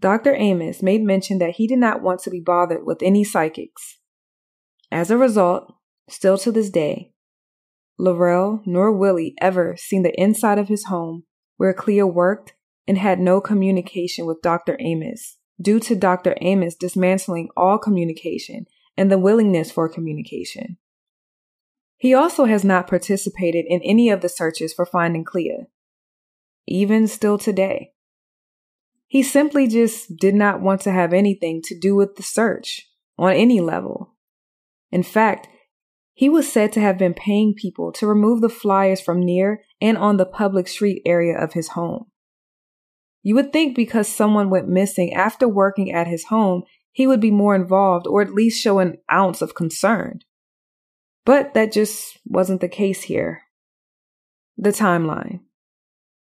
Dr. 0.00 0.34
Amos 0.34 0.82
made 0.82 1.02
mention 1.02 1.38
that 1.38 1.56
he 1.56 1.66
did 1.66 1.78
not 1.78 2.02
want 2.02 2.20
to 2.20 2.30
be 2.30 2.40
bothered 2.40 2.84
with 2.84 3.02
any 3.02 3.22
psychics. 3.22 3.98
As 4.90 5.10
a 5.10 5.18
result, 5.18 5.74
still 6.08 6.38
to 6.38 6.50
this 6.50 6.70
day, 6.70 7.12
Laurel 7.98 8.62
nor 8.64 8.90
Willie 8.90 9.34
ever 9.40 9.76
seen 9.76 10.02
the 10.02 10.18
inside 10.18 10.58
of 10.58 10.68
his 10.68 10.86
home 10.86 11.24
where 11.58 11.74
Clea 11.74 12.02
worked 12.02 12.54
and 12.88 12.96
had 12.96 13.20
no 13.20 13.40
communication 13.40 14.24
with 14.24 14.40
Dr. 14.42 14.76
Amos 14.80 15.36
due 15.60 15.78
to 15.80 15.94
Dr. 15.94 16.34
Amos 16.40 16.74
dismantling 16.74 17.50
all 17.54 17.78
communication 17.78 18.64
and 18.96 19.12
the 19.12 19.18
willingness 19.18 19.70
for 19.70 19.88
communication. 19.88 20.78
He 21.98 22.14
also 22.14 22.46
has 22.46 22.64
not 22.64 22.88
participated 22.88 23.66
in 23.68 23.82
any 23.82 24.08
of 24.08 24.22
the 24.22 24.30
searches 24.30 24.72
for 24.72 24.86
finding 24.86 25.24
Clea, 25.24 25.66
even 26.66 27.06
still 27.06 27.36
today. 27.36 27.92
He 29.10 29.24
simply 29.24 29.66
just 29.66 30.16
did 30.18 30.36
not 30.36 30.60
want 30.60 30.82
to 30.82 30.92
have 30.92 31.12
anything 31.12 31.62
to 31.64 31.76
do 31.76 31.96
with 31.96 32.14
the 32.14 32.22
search 32.22 32.86
on 33.18 33.32
any 33.32 33.60
level. 33.60 34.14
In 34.92 35.02
fact, 35.02 35.48
he 36.14 36.28
was 36.28 36.50
said 36.50 36.72
to 36.74 36.80
have 36.80 36.96
been 36.96 37.12
paying 37.12 37.52
people 37.52 37.90
to 37.94 38.06
remove 38.06 38.40
the 38.40 38.48
flyers 38.48 39.00
from 39.00 39.18
near 39.18 39.64
and 39.80 39.98
on 39.98 40.16
the 40.16 40.24
public 40.24 40.68
street 40.68 41.02
area 41.04 41.36
of 41.36 41.54
his 41.54 41.70
home. 41.70 42.04
You 43.24 43.34
would 43.34 43.52
think 43.52 43.74
because 43.74 44.06
someone 44.06 44.48
went 44.48 44.68
missing 44.68 45.12
after 45.12 45.48
working 45.48 45.90
at 45.90 46.06
his 46.06 46.26
home, 46.26 46.62
he 46.92 47.08
would 47.08 47.20
be 47.20 47.32
more 47.32 47.56
involved 47.56 48.06
or 48.06 48.22
at 48.22 48.32
least 48.32 48.62
show 48.62 48.78
an 48.78 48.98
ounce 49.12 49.42
of 49.42 49.56
concern. 49.56 50.20
But 51.26 51.52
that 51.54 51.72
just 51.72 52.16
wasn't 52.24 52.60
the 52.60 52.68
case 52.68 53.02
here. 53.02 53.42
The 54.56 54.70
timeline. 54.70 55.40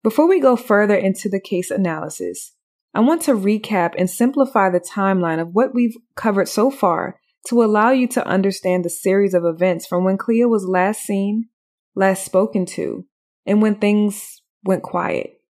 Before 0.01 0.27
we 0.27 0.39
go 0.39 0.55
further 0.55 0.95
into 0.95 1.29
the 1.29 1.39
case 1.39 1.69
analysis, 1.69 2.53
I 2.95 2.99
want 2.99 3.23
to 3.23 3.33
recap 3.33 3.95
and 3.97 4.07
simplify 4.07 4.69
the 4.69 4.79
timeline 4.79 5.41
of 5.41 5.53
what 5.53 5.73
we've 5.73 5.97
covered 6.15 6.47
so 6.47 6.69
far 6.69 7.19
to 7.47 7.63
allow 7.63 7.89
you 7.89 8.07
to 8.09 8.27
understand 8.27 8.85
the 8.85 8.89
series 8.89 9.33
of 9.33 9.45
events 9.45 9.87
from 9.87 10.03
when 10.03 10.17
Clea 10.17 10.45
was 10.45 10.65
last 10.65 11.01
seen, 11.01 11.49
last 11.95 12.23
spoken 12.23 12.67
to, 12.67 13.05
and 13.47 13.61
when 13.61 13.75
things 13.75 14.41
went 14.63 14.83
quiet. 14.83 15.41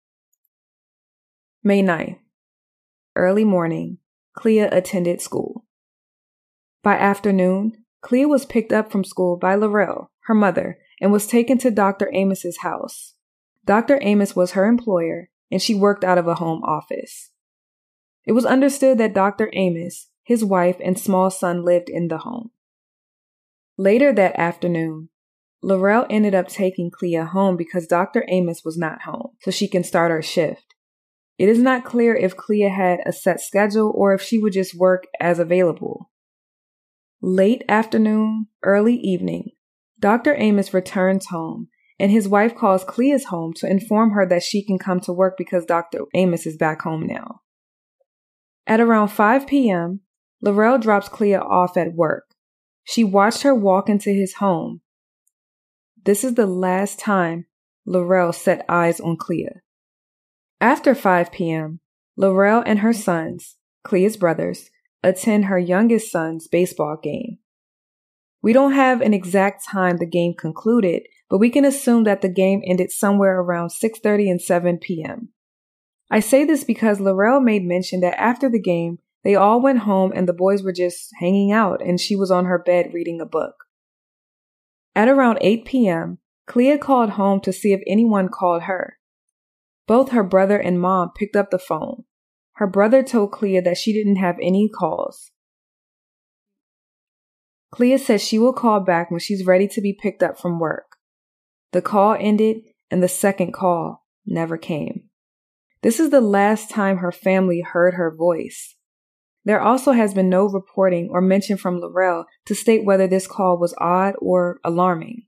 May 1.64 1.82
9th. 1.82 2.18
Early 3.16 3.44
morning, 3.44 3.98
Clea 4.34 4.60
attended 4.60 5.20
school. 5.20 5.66
By 6.82 6.96
afternoon, 6.96 7.84
Clea 8.00 8.24
was 8.24 8.46
picked 8.46 8.72
up 8.72 8.90
from 8.90 9.04
school 9.04 9.36
by 9.36 9.56
Laurel, 9.56 10.10
her 10.26 10.34
mother, 10.34 10.78
and 11.00 11.12
was 11.12 11.26
taken 11.26 11.58
to 11.58 11.70
Dr. 11.70 12.10
Amos's 12.14 12.58
house. 12.58 13.14
Dr. 13.64 13.98
Amos 14.00 14.34
was 14.34 14.52
her 14.52 14.64
employer, 14.64 15.28
and 15.50 15.60
she 15.60 15.74
worked 15.74 16.04
out 16.04 16.18
of 16.18 16.26
a 16.26 16.36
home 16.36 16.62
office. 16.62 17.31
It 18.26 18.32
was 18.32 18.46
understood 18.46 18.98
that 18.98 19.14
Dr. 19.14 19.50
Amos, 19.52 20.08
his 20.22 20.44
wife, 20.44 20.76
and 20.82 20.98
small 20.98 21.30
son 21.30 21.64
lived 21.64 21.88
in 21.88 22.08
the 22.08 22.18
home. 22.18 22.50
Later 23.76 24.12
that 24.12 24.38
afternoon, 24.38 25.08
Laurel 25.62 26.06
ended 26.10 26.34
up 26.34 26.48
taking 26.48 26.90
Clea 26.90 27.24
home 27.24 27.56
because 27.56 27.86
Dr. 27.86 28.24
Amos 28.28 28.64
was 28.64 28.76
not 28.76 29.02
home, 29.02 29.30
so 29.40 29.50
she 29.50 29.68
can 29.68 29.84
start 29.84 30.10
her 30.10 30.22
shift. 30.22 30.74
It 31.38 31.48
is 31.48 31.58
not 31.58 31.84
clear 31.84 32.14
if 32.14 32.36
Clea 32.36 32.70
had 32.70 33.00
a 33.06 33.12
set 33.12 33.40
schedule 33.40 33.92
or 33.94 34.12
if 34.12 34.22
she 34.22 34.38
would 34.38 34.52
just 34.52 34.74
work 34.74 35.04
as 35.20 35.38
available. 35.38 36.10
Late 37.20 37.64
afternoon, 37.68 38.48
early 38.62 38.96
evening, 38.96 39.50
Dr. 39.98 40.34
Amos 40.36 40.74
returns 40.74 41.26
home 41.26 41.68
and 41.98 42.10
his 42.10 42.28
wife 42.28 42.56
calls 42.56 42.82
Clea's 42.82 43.26
home 43.26 43.52
to 43.54 43.70
inform 43.70 44.10
her 44.10 44.26
that 44.26 44.42
she 44.42 44.64
can 44.64 44.76
come 44.76 44.98
to 45.00 45.12
work 45.12 45.36
because 45.38 45.64
Dr. 45.64 46.00
Amos 46.14 46.46
is 46.46 46.56
back 46.56 46.82
home 46.82 47.06
now. 47.06 47.41
At 48.66 48.80
around 48.80 49.08
5 49.08 49.46
p.m., 49.46 50.00
Laurel 50.40 50.78
drops 50.78 51.08
Clea 51.08 51.36
off 51.36 51.76
at 51.76 51.94
work. 51.94 52.34
She 52.84 53.04
watched 53.04 53.42
her 53.42 53.54
walk 53.54 53.88
into 53.88 54.10
his 54.10 54.34
home. 54.34 54.80
This 56.04 56.24
is 56.24 56.34
the 56.34 56.46
last 56.46 56.98
time 56.98 57.46
Laurel 57.86 58.32
set 58.32 58.64
eyes 58.68 59.00
on 59.00 59.16
Clea. 59.16 59.48
After 60.60 60.94
5 60.94 61.32
p.m., 61.32 61.80
Laurel 62.16 62.62
and 62.66 62.80
her 62.80 62.92
sons, 62.92 63.56
Clea's 63.84 64.16
brothers, 64.16 64.70
attend 65.02 65.46
her 65.46 65.58
youngest 65.58 66.10
son's 66.10 66.46
baseball 66.46 66.96
game. 67.02 67.38
We 68.42 68.52
don't 68.52 68.72
have 68.72 69.00
an 69.00 69.14
exact 69.14 69.64
time 69.64 69.98
the 69.98 70.06
game 70.06 70.34
concluded, 70.34 71.02
but 71.28 71.38
we 71.38 71.50
can 71.50 71.64
assume 71.64 72.04
that 72.04 72.20
the 72.20 72.28
game 72.28 72.62
ended 72.64 72.90
somewhere 72.90 73.40
around 73.40 73.70
6:30 73.70 74.30
and 74.30 74.42
7 74.42 74.78
p.m. 74.78 75.30
I 76.12 76.20
say 76.20 76.44
this 76.44 76.62
because 76.62 77.00
Laurel 77.00 77.40
made 77.40 77.64
mention 77.64 78.00
that 78.00 78.20
after 78.20 78.50
the 78.50 78.60
game, 78.60 78.98
they 79.24 79.34
all 79.34 79.62
went 79.62 79.78
home 79.78 80.12
and 80.14 80.28
the 80.28 80.34
boys 80.34 80.62
were 80.62 80.72
just 80.72 81.08
hanging 81.18 81.52
out 81.52 81.80
and 81.80 81.98
she 81.98 82.14
was 82.14 82.30
on 82.30 82.44
her 82.44 82.58
bed 82.58 82.92
reading 82.92 83.18
a 83.18 83.24
book. 83.24 83.54
At 84.94 85.08
around 85.08 85.38
8 85.40 85.64
p.m., 85.64 86.18
Clea 86.46 86.76
called 86.76 87.10
home 87.10 87.40
to 87.40 87.52
see 87.52 87.72
if 87.72 87.80
anyone 87.86 88.28
called 88.28 88.64
her. 88.64 88.98
Both 89.86 90.10
her 90.10 90.22
brother 90.22 90.58
and 90.58 90.78
mom 90.78 91.12
picked 91.16 91.34
up 91.34 91.50
the 91.50 91.58
phone. 91.58 92.04
Her 92.56 92.66
brother 92.66 93.02
told 93.02 93.32
Clea 93.32 93.60
that 93.60 93.78
she 93.78 93.94
didn't 93.94 94.16
have 94.16 94.36
any 94.42 94.68
calls. 94.68 95.30
Clea 97.70 97.96
says 97.96 98.22
she 98.22 98.38
will 98.38 98.52
call 98.52 98.80
back 98.80 99.10
when 99.10 99.20
she's 99.20 99.46
ready 99.46 99.66
to 99.68 99.80
be 99.80 99.94
picked 99.94 100.22
up 100.22 100.38
from 100.38 100.60
work. 100.60 100.96
The 101.72 101.80
call 101.80 102.18
ended 102.20 102.58
and 102.90 103.02
the 103.02 103.08
second 103.08 103.54
call 103.54 104.04
never 104.26 104.58
came. 104.58 105.01
This 105.82 105.98
is 105.98 106.10
the 106.10 106.20
last 106.20 106.70
time 106.70 106.98
her 106.98 107.12
family 107.12 107.60
heard 107.60 107.94
her 107.94 108.14
voice. 108.14 108.76
There 109.44 109.60
also 109.60 109.92
has 109.92 110.14
been 110.14 110.28
no 110.28 110.46
reporting 110.46 111.08
or 111.10 111.20
mention 111.20 111.56
from 111.56 111.80
Laurel 111.80 112.26
to 112.46 112.54
state 112.54 112.84
whether 112.84 113.08
this 113.08 113.26
call 113.26 113.58
was 113.58 113.74
odd 113.78 114.14
or 114.20 114.60
alarming. 114.64 115.26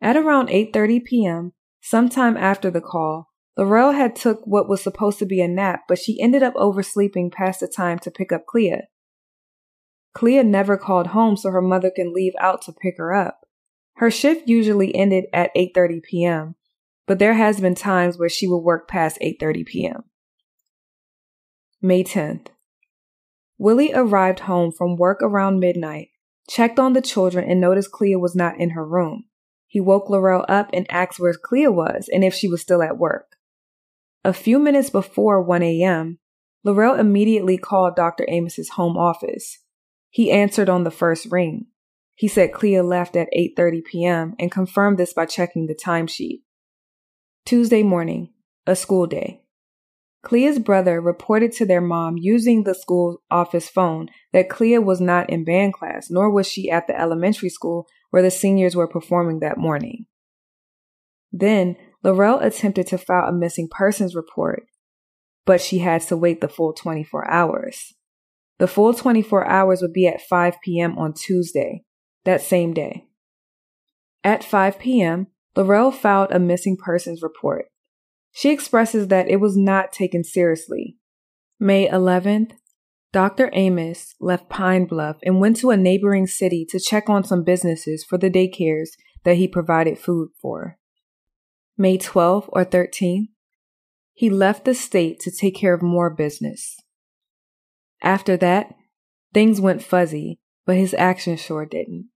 At 0.00 0.16
around 0.16 0.48
8:30 0.48 1.04
p.m., 1.04 1.52
sometime 1.80 2.36
after 2.36 2.70
the 2.70 2.80
call, 2.80 3.30
Laurel 3.56 3.92
had 3.92 4.16
took 4.16 4.40
what 4.44 4.68
was 4.68 4.82
supposed 4.82 5.18
to 5.20 5.26
be 5.26 5.40
a 5.40 5.48
nap, 5.48 5.82
but 5.88 5.98
she 5.98 6.20
ended 6.20 6.42
up 6.42 6.54
oversleeping 6.56 7.30
past 7.30 7.60
the 7.60 7.68
time 7.68 7.98
to 8.00 8.10
pick 8.10 8.32
up 8.32 8.46
Clea. 8.46 8.82
Clea 10.14 10.42
never 10.42 10.76
called 10.76 11.08
home 11.08 11.36
so 11.36 11.50
her 11.50 11.62
mother 11.62 11.90
can 11.94 12.12
leave 12.12 12.34
out 12.40 12.62
to 12.62 12.72
pick 12.72 12.96
her 12.98 13.14
up. 13.14 13.46
Her 13.96 14.10
shift 14.10 14.48
usually 14.48 14.94
ended 14.94 15.26
at 15.32 15.54
8:30 15.56 16.02
p.m., 16.02 16.54
but 17.08 17.18
there 17.18 17.34
has 17.34 17.58
been 17.58 17.74
times 17.74 18.18
where 18.18 18.28
she 18.28 18.46
would 18.46 18.58
work 18.58 18.86
past 18.86 19.18
8:30 19.20 19.66
p.m. 19.66 20.04
May 21.80 22.04
10th. 22.04 22.48
Willie 23.56 23.92
arrived 23.94 24.40
home 24.40 24.70
from 24.70 24.96
work 24.96 25.22
around 25.22 25.58
midnight, 25.58 26.10
checked 26.48 26.78
on 26.78 26.92
the 26.92 27.00
children 27.00 27.48
and 27.50 27.60
noticed 27.60 27.90
Clea 27.90 28.14
was 28.14 28.36
not 28.36 28.60
in 28.60 28.70
her 28.70 28.86
room. 28.86 29.24
He 29.66 29.80
woke 29.80 30.10
Laurel 30.10 30.44
up 30.48 30.68
and 30.72 30.86
asked 30.90 31.18
where 31.18 31.34
Clea 31.34 31.68
was 31.68 32.08
and 32.12 32.22
if 32.22 32.34
she 32.34 32.46
was 32.46 32.60
still 32.60 32.82
at 32.82 32.98
work. 32.98 33.36
A 34.22 34.32
few 34.34 34.58
minutes 34.58 34.90
before 34.90 35.42
1 35.42 35.62
a.m., 35.62 36.18
Laurel 36.62 36.94
immediately 36.94 37.56
called 37.56 37.96
Dr. 37.96 38.26
Amos's 38.28 38.70
home 38.70 38.98
office. 38.98 39.58
He 40.10 40.30
answered 40.30 40.68
on 40.68 40.84
the 40.84 40.90
first 40.90 41.26
ring. 41.30 41.66
He 42.14 42.28
said 42.28 42.52
Clea 42.52 42.82
left 42.82 43.16
at 43.16 43.32
8:30 43.34 43.84
p.m. 43.84 44.34
and 44.38 44.52
confirmed 44.52 44.98
this 44.98 45.14
by 45.14 45.24
checking 45.24 45.66
the 45.66 45.74
timesheet. 45.74 46.42
Tuesday 47.48 47.82
morning, 47.82 48.28
a 48.66 48.76
school 48.76 49.06
day. 49.06 49.40
Clea's 50.22 50.58
brother 50.58 51.00
reported 51.00 51.50
to 51.52 51.64
their 51.64 51.80
mom 51.80 52.18
using 52.18 52.64
the 52.64 52.74
school 52.74 53.22
office 53.30 53.70
phone 53.70 54.10
that 54.34 54.50
Clea 54.50 54.80
was 54.80 55.00
not 55.00 55.30
in 55.30 55.46
band 55.46 55.72
class, 55.72 56.10
nor 56.10 56.30
was 56.30 56.46
she 56.46 56.70
at 56.70 56.86
the 56.86 57.00
elementary 57.00 57.48
school 57.48 57.86
where 58.10 58.20
the 58.20 58.30
seniors 58.30 58.76
were 58.76 58.86
performing 58.86 59.40
that 59.40 59.56
morning. 59.56 60.04
Then 61.32 61.76
Laurel 62.04 62.38
attempted 62.40 62.86
to 62.88 62.98
file 62.98 63.28
a 63.28 63.32
missing 63.32 63.66
persons 63.70 64.14
report, 64.14 64.66
but 65.46 65.62
she 65.62 65.78
had 65.78 66.02
to 66.02 66.18
wait 66.18 66.42
the 66.42 66.48
full 66.48 66.74
24 66.74 67.30
hours. 67.30 67.94
The 68.58 68.68
full 68.68 68.92
24 68.92 69.46
hours 69.46 69.80
would 69.80 69.94
be 69.94 70.06
at 70.06 70.20
5 70.20 70.56
p.m. 70.62 70.98
on 70.98 71.14
Tuesday, 71.14 71.84
that 72.26 72.42
same 72.42 72.74
day. 72.74 73.06
At 74.22 74.44
5 74.44 74.78
p.m., 74.78 75.28
Laurel 75.58 75.90
filed 75.90 76.30
a 76.30 76.38
missing 76.38 76.76
persons 76.76 77.20
report. 77.20 77.66
She 78.30 78.50
expresses 78.50 79.08
that 79.08 79.28
it 79.28 79.40
was 79.40 79.56
not 79.56 79.90
taken 79.90 80.22
seriously. 80.22 80.96
May 81.58 81.88
11th, 81.88 82.52
Dr. 83.12 83.50
Amos 83.52 84.14
left 84.20 84.48
Pine 84.48 84.84
Bluff 84.84 85.16
and 85.24 85.40
went 85.40 85.56
to 85.56 85.70
a 85.70 85.76
neighboring 85.76 86.28
city 86.28 86.64
to 86.68 86.78
check 86.78 87.10
on 87.10 87.24
some 87.24 87.42
businesses 87.42 88.04
for 88.04 88.18
the 88.18 88.30
daycares 88.30 88.90
that 89.24 89.36
he 89.36 89.48
provided 89.48 89.98
food 89.98 90.28
for. 90.40 90.78
May 91.76 91.98
12th 91.98 92.48
or 92.50 92.64
13th, 92.64 93.26
he 94.12 94.30
left 94.30 94.64
the 94.64 94.74
state 94.74 95.18
to 95.20 95.32
take 95.32 95.56
care 95.56 95.74
of 95.74 95.82
more 95.82 96.10
business. 96.10 96.76
After 98.00 98.36
that, 98.36 98.74
things 99.34 99.60
went 99.60 99.82
fuzzy, 99.82 100.38
but 100.66 100.76
his 100.76 100.94
actions 100.94 101.40
sure 101.40 101.66
didn't. 101.66 102.10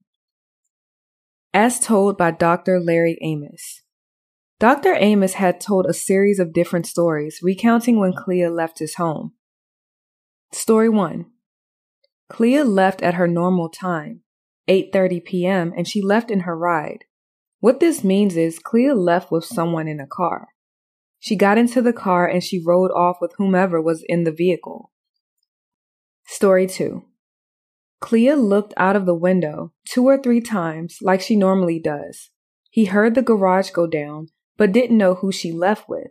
As 1.54 1.78
told 1.78 2.16
by 2.16 2.30
Dr. 2.30 2.80
Larry 2.80 3.18
Amos. 3.20 3.82
Dr. 4.58 4.94
Amos 4.94 5.34
had 5.34 5.60
told 5.60 5.84
a 5.84 5.92
series 5.92 6.38
of 6.38 6.54
different 6.54 6.86
stories 6.86 7.40
recounting 7.42 8.00
when 8.00 8.14
Clea 8.14 8.48
left 8.48 8.78
his 8.78 8.94
home. 8.94 9.32
Story 10.50 10.88
1. 10.88 11.26
Clea 12.30 12.62
left 12.62 13.02
at 13.02 13.14
her 13.14 13.28
normal 13.28 13.68
time, 13.68 14.22
8:30 14.66 15.24
p.m., 15.26 15.74
and 15.76 15.86
she 15.86 16.00
left 16.00 16.30
in 16.30 16.40
her 16.40 16.56
ride. 16.56 17.04
What 17.60 17.80
this 17.80 18.02
means 18.02 18.34
is 18.34 18.58
Clea 18.58 18.94
left 18.94 19.30
with 19.30 19.44
someone 19.44 19.88
in 19.88 20.00
a 20.00 20.06
car. 20.06 20.48
She 21.18 21.36
got 21.36 21.58
into 21.58 21.82
the 21.82 21.92
car 21.92 22.26
and 22.26 22.42
she 22.42 22.62
rode 22.64 22.90
off 22.92 23.18
with 23.20 23.34
whomever 23.36 23.80
was 23.80 24.02
in 24.08 24.24
the 24.24 24.32
vehicle. 24.32 24.90
Story 26.24 26.66
2 26.66 27.04
Clea 28.02 28.34
looked 28.34 28.74
out 28.76 28.96
of 28.96 29.06
the 29.06 29.14
window 29.14 29.72
two 29.86 30.04
or 30.04 30.18
three 30.18 30.42
times 30.42 30.98
like 31.00 31.22
she 31.22 31.36
normally 31.36 31.78
does. 31.78 32.28
He 32.70 32.84
heard 32.84 33.14
the 33.14 33.22
garage 33.22 33.70
go 33.70 33.86
down, 33.86 34.28
but 34.58 34.72
didn't 34.72 34.98
know 34.98 35.14
who 35.14 35.32
she 35.32 35.52
left 35.52 35.88
with. 35.88 36.08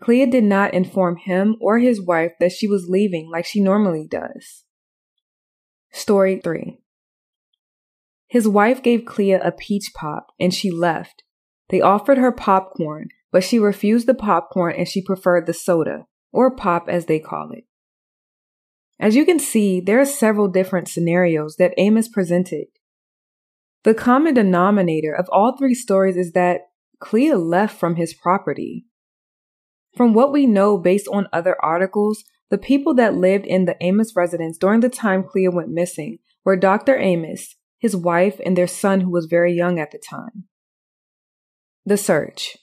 Clea 0.00 0.26
did 0.26 0.44
not 0.44 0.74
inform 0.74 1.16
him 1.16 1.56
or 1.60 1.78
his 1.80 2.00
wife 2.00 2.32
that 2.38 2.52
she 2.52 2.68
was 2.68 2.88
leaving 2.88 3.28
like 3.28 3.44
she 3.44 3.60
normally 3.60 4.06
does. 4.08 4.64
Story 5.90 6.40
3 6.40 6.78
his 8.34 8.48
wife 8.48 8.82
gave 8.82 9.04
Clea 9.04 9.34
a 9.34 9.52
peach 9.52 9.92
pop 9.94 10.32
and 10.40 10.52
she 10.52 10.68
left. 10.68 11.22
They 11.68 11.80
offered 11.80 12.18
her 12.18 12.32
popcorn, 12.32 13.10
but 13.30 13.44
she 13.44 13.60
refused 13.60 14.08
the 14.08 14.14
popcorn 14.14 14.74
and 14.76 14.88
she 14.88 15.00
preferred 15.00 15.46
the 15.46 15.52
soda, 15.54 16.06
or 16.32 16.50
pop 16.50 16.88
as 16.88 17.06
they 17.06 17.20
call 17.20 17.52
it. 17.52 17.62
As 19.00 19.16
you 19.16 19.24
can 19.24 19.38
see, 19.38 19.80
there 19.80 20.00
are 20.00 20.06
several 20.06 20.48
different 20.48 20.88
scenarios 20.88 21.56
that 21.56 21.74
Amos 21.76 22.08
presented. 22.08 22.66
The 23.82 23.94
common 23.94 24.34
denominator 24.34 25.12
of 25.14 25.28
all 25.30 25.56
three 25.56 25.74
stories 25.74 26.16
is 26.16 26.32
that 26.32 26.62
Clea 27.00 27.34
left 27.34 27.78
from 27.78 27.96
his 27.96 28.14
property. 28.14 28.86
From 29.96 30.14
what 30.14 30.32
we 30.32 30.46
know 30.46 30.78
based 30.78 31.08
on 31.08 31.28
other 31.32 31.56
articles, 31.62 32.24
the 32.50 32.58
people 32.58 32.94
that 32.94 33.14
lived 33.14 33.46
in 33.46 33.64
the 33.64 33.76
Amos 33.80 34.14
residence 34.16 34.58
during 34.58 34.80
the 34.80 34.88
time 34.88 35.24
Clea 35.24 35.48
went 35.48 35.68
missing 35.70 36.18
were 36.44 36.56
Dr. 36.56 36.96
Amos, 36.96 37.56
his 37.78 37.96
wife, 37.96 38.40
and 38.44 38.56
their 38.56 38.66
son, 38.66 39.02
who 39.02 39.10
was 39.10 39.26
very 39.26 39.52
young 39.52 39.78
at 39.78 39.90
the 39.90 39.98
time. 39.98 40.44
The 41.84 41.96
search. 41.96 42.56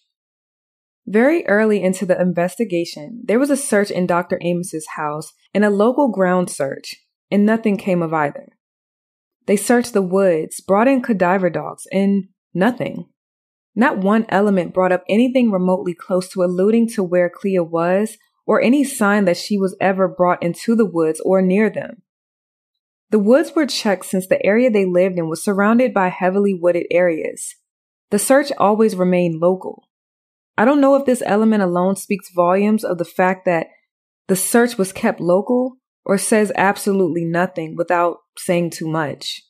Very 1.07 1.45
early 1.47 1.81
into 1.81 2.05
the 2.05 2.19
investigation, 2.19 3.21
there 3.23 3.39
was 3.39 3.49
a 3.49 3.57
search 3.57 3.89
in 3.89 4.05
Dr. 4.05 4.39
Amos's 4.43 4.87
house 4.95 5.33
and 5.53 5.65
a 5.65 5.69
local 5.69 6.09
ground 6.09 6.49
search, 6.49 6.95
and 7.29 7.45
nothing 7.45 7.77
came 7.77 8.01
of 8.01 8.13
either. 8.13 8.47
They 9.47 9.57
searched 9.57 9.93
the 9.93 10.01
woods, 10.01 10.59
brought 10.61 10.87
in 10.87 11.01
cadaver 11.01 11.49
dogs, 11.49 11.87
and 11.91 12.25
nothing. 12.53 13.07
Not 13.75 13.97
one 13.97 14.25
element 14.29 14.73
brought 14.73 14.91
up 14.91 15.03
anything 15.09 15.49
remotely 15.49 15.93
close 15.93 16.29
to 16.29 16.43
alluding 16.43 16.89
to 16.89 17.03
where 17.03 17.29
Clea 17.29 17.59
was 17.59 18.17
or 18.45 18.61
any 18.61 18.83
sign 18.83 19.25
that 19.25 19.37
she 19.37 19.57
was 19.57 19.75
ever 19.79 20.07
brought 20.07 20.43
into 20.43 20.75
the 20.75 20.85
woods 20.85 21.21
or 21.21 21.41
near 21.41 21.69
them. 21.69 22.01
The 23.09 23.19
woods 23.19 23.53
were 23.55 23.65
checked 23.65 24.05
since 24.05 24.27
the 24.27 24.45
area 24.45 24.69
they 24.69 24.85
lived 24.85 25.17
in 25.17 25.27
was 25.27 25.43
surrounded 25.43 25.93
by 25.93 26.09
heavily 26.09 26.53
wooded 26.53 26.85
areas. 26.91 27.55
The 28.09 28.19
search 28.19 28.51
always 28.57 28.95
remained 28.95 29.41
local. 29.41 29.87
I 30.57 30.65
don't 30.65 30.81
know 30.81 30.95
if 30.95 31.05
this 31.05 31.23
element 31.25 31.63
alone 31.63 31.95
speaks 31.95 32.29
volumes 32.35 32.83
of 32.83 32.97
the 32.97 33.05
fact 33.05 33.45
that 33.45 33.67
the 34.27 34.35
search 34.35 34.77
was 34.77 34.93
kept 34.93 35.19
local 35.19 35.77
or 36.05 36.17
says 36.17 36.51
absolutely 36.55 37.25
nothing 37.25 37.75
without 37.75 38.17
saying 38.37 38.71
too 38.71 38.87
much. 38.87 39.41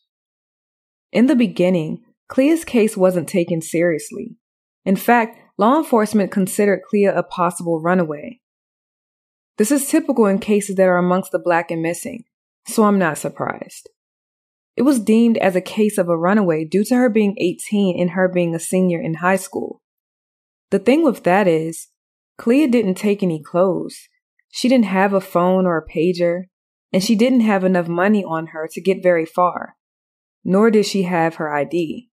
In 1.11 1.27
the 1.27 1.35
beginning, 1.35 2.03
Clea's 2.27 2.63
case 2.63 2.95
wasn't 2.95 3.27
taken 3.27 3.61
seriously. 3.61 4.37
In 4.85 4.95
fact, 4.95 5.37
law 5.57 5.77
enforcement 5.77 6.31
considered 6.31 6.81
Clea 6.89 7.05
a 7.05 7.23
possible 7.23 7.81
runaway. 7.81 8.39
This 9.57 9.71
is 9.71 9.87
typical 9.87 10.25
in 10.25 10.39
cases 10.39 10.77
that 10.77 10.87
are 10.87 10.97
amongst 10.97 11.31
the 11.31 11.39
black 11.39 11.71
and 11.71 11.81
missing 11.81 12.23
so 12.67 12.83
I'm 12.83 12.99
not 12.99 13.17
surprised. 13.17 13.89
It 14.75 14.83
was 14.83 14.99
deemed 14.99 15.37
as 15.37 15.55
a 15.55 15.61
case 15.61 15.97
of 15.97 16.07
a 16.07 16.17
runaway 16.17 16.65
due 16.65 16.83
to 16.85 16.95
her 16.95 17.09
being 17.09 17.35
18 17.37 17.99
and 17.99 18.11
her 18.11 18.29
being 18.29 18.55
a 18.55 18.59
senior 18.59 19.01
in 19.01 19.15
high 19.15 19.35
school. 19.35 19.80
The 20.71 20.79
thing 20.79 21.03
with 21.03 21.23
that 21.23 21.47
is, 21.47 21.89
Clea 22.37 22.65
didn't 22.65 22.95
take 22.95 23.21
any 23.21 23.41
clothes. 23.41 24.07
She 24.49 24.67
didn't 24.67 24.85
have 24.85 25.13
a 25.13 25.21
phone 25.21 25.65
or 25.65 25.77
a 25.77 25.87
pager, 25.87 26.45
and 26.91 27.03
she 27.03 27.15
didn't 27.15 27.41
have 27.41 27.63
enough 27.63 27.87
money 27.87 28.23
on 28.23 28.47
her 28.47 28.67
to 28.71 28.81
get 28.81 29.03
very 29.03 29.25
far, 29.25 29.75
nor 30.43 30.71
did 30.71 30.85
she 30.85 31.03
have 31.03 31.35
her 31.35 31.53
ID. 31.53 32.09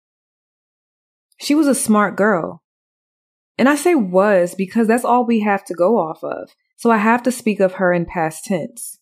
She 1.41 1.55
was 1.55 1.67
a 1.69 1.75
smart 1.75 2.17
girl. 2.17 2.63
And 3.57 3.69
I 3.69 3.77
say 3.77 3.95
was 3.95 4.55
because 4.55 4.87
that's 4.87 5.05
all 5.05 5.25
we 5.25 5.41
have 5.41 5.65
to 5.65 5.75
go 5.75 5.97
off 5.97 6.23
of, 6.23 6.51
so 6.77 6.91
I 6.91 6.99
have 6.99 7.23
to 7.25 7.33
speak 7.33 7.61
of 7.61 7.75
her 7.75 7.93
in 7.93 8.07
past 8.07 8.45
tense. 8.45 8.99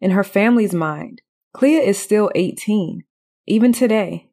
In 0.00 0.10
her 0.10 0.24
family's 0.24 0.74
mind, 0.74 1.22
Clea 1.54 1.76
is 1.76 1.98
still 1.98 2.30
18, 2.34 3.02
even 3.46 3.72
today. 3.72 4.25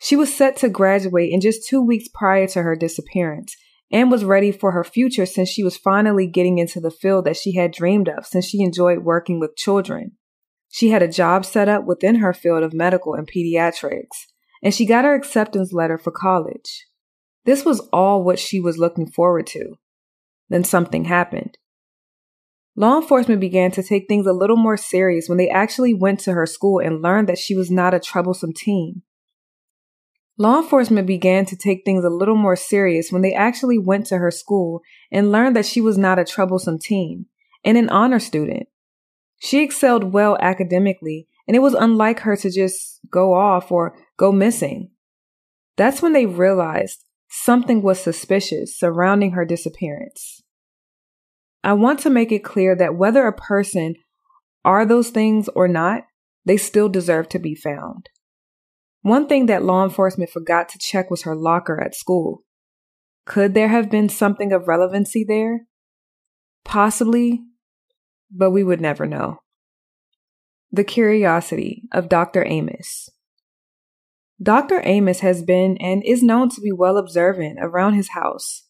She 0.00 0.16
was 0.16 0.34
set 0.34 0.56
to 0.58 0.68
graduate 0.68 1.32
in 1.32 1.40
just 1.40 1.66
two 1.66 1.80
weeks 1.80 2.08
prior 2.12 2.46
to 2.48 2.62
her 2.62 2.76
disappearance 2.76 3.56
and 3.90 4.10
was 4.10 4.24
ready 4.24 4.50
for 4.50 4.72
her 4.72 4.84
future 4.84 5.26
since 5.26 5.48
she 5.48 5.62
was 5.62 5.76
finally 5.76 6.26
getting 6.26 6.58
into 6.58 6.80
the 6.80 6.90
field 6.90 7.24
that 7.24 7.36
she 7.36 7.54
had 7.54 7.72
dreamed 7.72 8.08
of 8.08 8.26
since 8.26 8.46
she 8.46 8.62
enjoyed 8.62 8.98
working 8.98 9.38
with 9.38 9.56
children. 9.56 10.12
She 10.68 10.90
had 10.90 11.02
a 11.02 11.08
job 11.08 11.44
set 11.44 11.68
up 11.68 11.84
within 11.84 12.16
her 12.16 12.32
field 12.32 12.64
of 12.64 12.74
medical 12.74 13.14
and 13.14 13.30
pediatrics, 13.30 14.26
and 14.62 14.74
she 14.74 14.84
got 14.84 15.04
her 15.04 15.14
acceptance 15.14 15.72
letter 15.72 15.96
for 15.96 16.10
college. 16.10 16.86
This 17.44 17.64
was 17.64 17.80
all 17.92 18.24
what 18.24 18.38
she 18.38 18.58
was 18.58 18.78
looking 18.78 19.08
forward 19.08 19.46
to. 19.48 19.74
Then 20.48 20.64
something 20.64 21.04
happened. 21.04 21.58
Law 22.74 23.00
enforcement 23.00 23.40
began 23.40 23.70
to 23.70 23.82
take 23.82 24.08
things 24.08 24.26
a 24.26 24.32
little 24.32 24.56
more 24.56 24.76
serious 24.76 25.28
when 25.28 25.38
they 25.38 25.48
actually 25.48 25.94
went 25.94 26.18
to 26.20 26.32
her 26.32 26.46
school 26.46 26.80
and 26.80 27.02
learned 27.02 27.28
that 27.28 27.38
she 27.38 27.54
was 27.54 27.70
not 27.70 27.94
a 27.94 28.00
troublesome 28.00 28.52
teen. 28.52 29.02
Law 30.36 30.60
enforcement 30.60 31.06
began 31.06 31.46
to 31.46 31.56
take 31.56 31.84
things 31.84 32.04
a 32.04 32.10
little 32.10 32.36
more 32.36 32.56
serious 32.56 33.12
when 33.12 33.22
they 33.22 33.34
actually 33.34 33.78
went 33.78 34.06
to 34.06 34.18
her 34.18 34.32
school 34.32 34.80
and 35.12 35.30
learned 35.30 35.54
that 35.54 35.66
she 35.66 35.80
was 35.80 35.96
not 35.96 36.18
a 36.18 36.24
troublesome 36.24 36.78
teen 36.78 37.26
and 37.64 37.78
an 37.78 37.88
honor 37.88 38.18
student. 38.18 38.66
She 39.38 39.62
excelled 39.62 40.12
well 40.12 40.36
academically, 40.40 41.28
and 41.46 41.56
it 41.56 41.60
was 41.60 41.74
unlike 41.74 42.20
her 42.20 42.36
to 42.36 42.50
just 42.50 43.00
go 43.10 43.34
off 43.34 43.70
or 43.70 43.96
go 44.16 44.32
missing. 44.32 44.90
That's 45.76 46.02
when 46.02 46.12
they 46.12 46.26
realized 46.26 47.04
something 47.28 47.82
was 47.82 48.00
suspicious 48.00 48.76
surrounding 48.76 49.32
her 49.32 49.44
disappearance. 49.44 50.42
I 51.62 51.74
want 51.74 52.00
to 52.00 52.10
make 52.10 52.32
it 52.32 52.44
clear 52.44 52.74
that 52.76 52.96
whether 52.96 53.26
a 53.26 53.32
person 53.32 53.94
are 54.64 54.84
those 54.84 55.10
things 55.10 55.48
or 55.54 55.68
not, 55.68 56.04
they 56.44 56.56
still 56.56 56.88
deserve 56.88 57.28
to 57.30 57.38
be 57.38 57.54
found. 57.54 58.08
One 59.04 59.28
thing 59.28 59.46
that 59.46 59.62
law 59.62 59.84
enforcement 59.84 60.30
forgot 60.30 60.68
to 60.70 60.78
check 60.78 61.10
was 61.10 61.22
her 61.22 61.36
locker 61.36 61.80
at 61.80 61.94
school. 61.94 62.42
Could 63.26 63.54
there 63.54 63.68
have 63.68 63.90
been 63.90 64.08
something 64.08 64.52
of 64.52 64.66
relevancy 64.66 65.24
there? 65.24 65.66
Possibly, 66.64 67.42
but 68.30 68.50
we 68.50 68.64
would 68.64 68.80
never 68.80 69.06
know. 69.06 69.38
The 70.72 70.84
Curiosity 70.84 71.82
of 71.92 72.08
Dr. 72.08 72.44
Amos. 72.46 73.10
Dr. 74.42 74.80
Amos 74.84 75.20
has 75.20 75.42
been 75.42 75.76
and 75.76 76.02
is 76.04 76.22
known 76.22 76.48
to 76.48 76.60
be 76.60 76.72
well 76.72 76.96
observant 76.96 77.58
around 77.60 77.94
his 77.94 78.10
house 78.10 78.64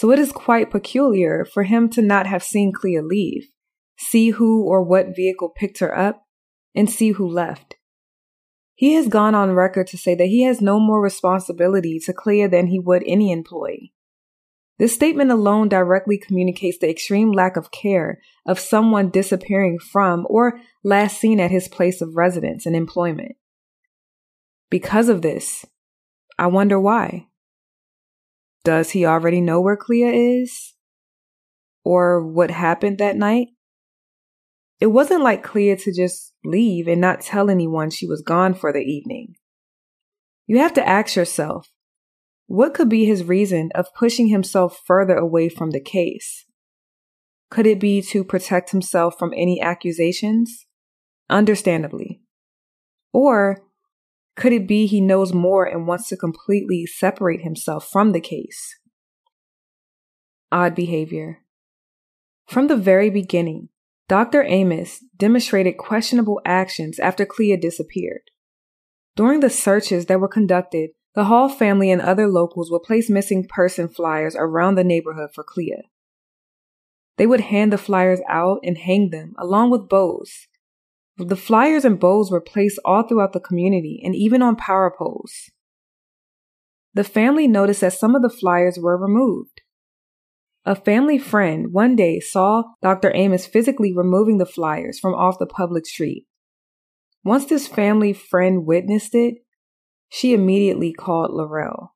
so 0.00 0.10
it 0.10 0.18
is 0.18 0.32
quite 0.32 0.70
peculiar 0.70 1.44
for 1.44 1.64
him 1.64 1.90
to 1.90 2.00
not 2.00 2.26
have 2.26 2.42
seen 2.42 2.72
Clea 2.72 3.02
leave, 3.02 3.48
see 3.98 4.30
who 4.30 4.64
or 4.64 4.82
what 4.82 5.14
vehicle 5.14 5.50
picked 5.50 5.80
her 5.80 5.94
up, 5.94 6.22
and 6.74 6.88
see 6.88 7.10
who 7.10 7.28
left. 7.28 7.76
He 8.80 8.94
has 8.94 9.08
gone 9.08 9.34
on 9.34 9.52
record 9.52 9.88
to 9.88 9.98
say 9.98 10.14
that 10.14 10.28
he 10.28 10.44
has 10.44 10.62
no 10.62 10.80
more 10.80 11.02
responsibility 11.02 11.98
to 11.98 12.14
Clea 12.14 12.46
than 12.46 12.68
he 12.68 12.78
would 12.78 13.02
any 13.04 13.30
employee. 13.30 13.92
This 14.78 14.94
statement 14.94 15.30
alone 15.30 15.68
directly 15.68 16.16
communicates 16.16 16.78
the 16.78 16.88
extreme 16.88 17.30
lack 17.30 17.58
of 17.58 17.72
care 17.72 18.22
of 18.46 18.58
someone 18.58 19.10
disappearing 19.10 19.80
from 19.80 20.26
or 20.30 20.60
last 20.82 21.20
seen 21.20 21.40
at 21.40 21.50
his 21.50 21.68
place 21.68 22.00
of 22.00 22.16
residence 22.16 22.64
and 22.64 22.74
employment. 22.74 23.32
Because 24.70 25.10
of 25.10 25.20
this, 25.20 25.66
I 26.38 26.46
wonder 26.46 26.80
why. 26.80 27.26
Does 28.64 28.92
he 28.92 29.04
already 29.04 29.42
know 29.42 29.60
where 29.60 29.76
Clea 29.76 30.38
is? 30.40 30.72
Or 31.84 32.26
what 32.26 32.50
happened 32.50 32.96
that 32.96 33.16
night? 33.18 33.48
It 34.80 34.86
wasn't 34.86 35.22
like 35.22 35.44
Clea 35.44 35.76
to 35.76 35.92
just 35.92 36.32
leave 36.42 36.88
and 36.88 37.00
not 37.00 37.20
tell 37.20 37.50
anyone 37.50 37.90
she 37.90 38.06
was 38.06 38.22
gone 38.22 38.54
for 38.54 38.72
the 38.72 38.80
evening. 38.80 39.34
You 40.46 40.58
have 40.58 40.72
to 40.74 40.88
ask 40.88 41.14
yourself, 41.14 41.70
what 42.46 42.74
could 42.74 42.88
be 42.88 43.04
his 43.04 43.22
reason 43.22 43.70
of 43.74 43.94
pushing 43.94 44.28
himself 44.28 44.80
further 44.84 45.16
away 45.16 45.48
from 45.48 45.70
the 45.70 45.80
case? 45.80 46.46
Could 47.50 47.66
it 47.66 47.78
be 47.78 48.00
to 48.02 48.24
protect 48.24 48.70
himself 48.70 49.18
from 49.18 49.32
any 49.36 49.60
accusations? 49.60 50.66
Understandably. 51.28 52.20
Or 53.12 53.62
could 54.36 54.52
it 54.52 54.66
be 54.66 54.86
he 54.86 55.00
knows 55.00 55.32
more 55.32 55.64
and 55.64 55.86
wants 55.86 56.08
to 56.08 56.16
completely 56.16 56.86
separate 56.86 57.42
himself 57.42 57.88
from 57.88 58.12
the 58.12 58.20
case? 58.20 58.76
Odd 60.50 60.74
behavior. 60.74 61.44
From 62.48 62.66
the 62.66 62.76
very 62.76 63.10
beginning, 63.10 63.68
Dr. 64.10 64.42
Amos 64.42 65.04
demonstrated 65.16 65.78
questionable 65.78 66.40
actions 66.44 66.98
after 66.98 67.24
Clea 67.24 67.56
disappeared. 67.56 68.22
During 69.14 69.38
the 69.38 69.48
searches 69.48 70.06
that 70.06 70.18
were 70.18 70.28
conducted, 70.28 70.90
the 71.14 71.24
Hall 71.24 71.48
family 71.48 71.92
and 71.92 72.02
other 72.02 72.26
locals 72.26 72.70
would 72.72 72.82
place 72.82 73.08
missing 73.08 73.46
person 73.48 73.88
flyers 73.88 74.34
around 74.36 74.74
the 74.74 74.84
neighborhood 74.84 75.30
for 75.32 75.44
Clea. 75.44 75.82
They 77.18 77.26
would 77.26 77.40
hand 77.40 77.72
the 77.72 77.78
flyers 77.78 78.20
out 78.28 78.58
and 78.64 78.76
hang 78.78 79.10
them 79.10 79.34
along 79.38 79.70
with 79.70 79.88
bows 79.88 80.48
the 81.28 81.36
flyers 81.36 81.84
and 81.84 82.00
bows 82.00 82.30
were 82.30 82.40
placed 82.40 82.78
all 82.84 83.02
throughout 83.02 83.32
the 83.32 83.40
community 83.40 84.00
and 84.02 84.14
even 84.14 84.42
on 84.42 84.56
power 84.56 84.92
poles. 84.96 85.50
The 86.94 87.04
family 87.04 87.46
noticed 87.46 87.82
that 87.82 87.92
some 87.92 88.14
of 88.14 88.22
the 88.22 88.30
flyers 88.30 88.78
were 88.80 88.96
removed. 88.96 89.60
A 90.66 90.74
family 90.74 91.18
friend 91.18 91.72
one 91.72 91.96
day 91.96 92.20
saw 92.20 92.64
Dr. 92.82 93.12
Amos 93.14 93.46
physically 93.46 93.94
removing 93.94 94.38
the 94.38 94.46
flyers 94.46 94.98
from 94.98 95.14
off 95.14 95.38
the 95.38 95.46
public 95.46 95.86
street. 95.86 96.26
Once 97.24 97.46
this 97.46 97.66
family 97.66 98.12
friend 98.12 98.66
witnessed 98.66 99.14
it, 99.14 99.36
she 100.10 100.34
immediately 100.34 100.92
called 100.92 101.30
Laurel. 101.32 101.94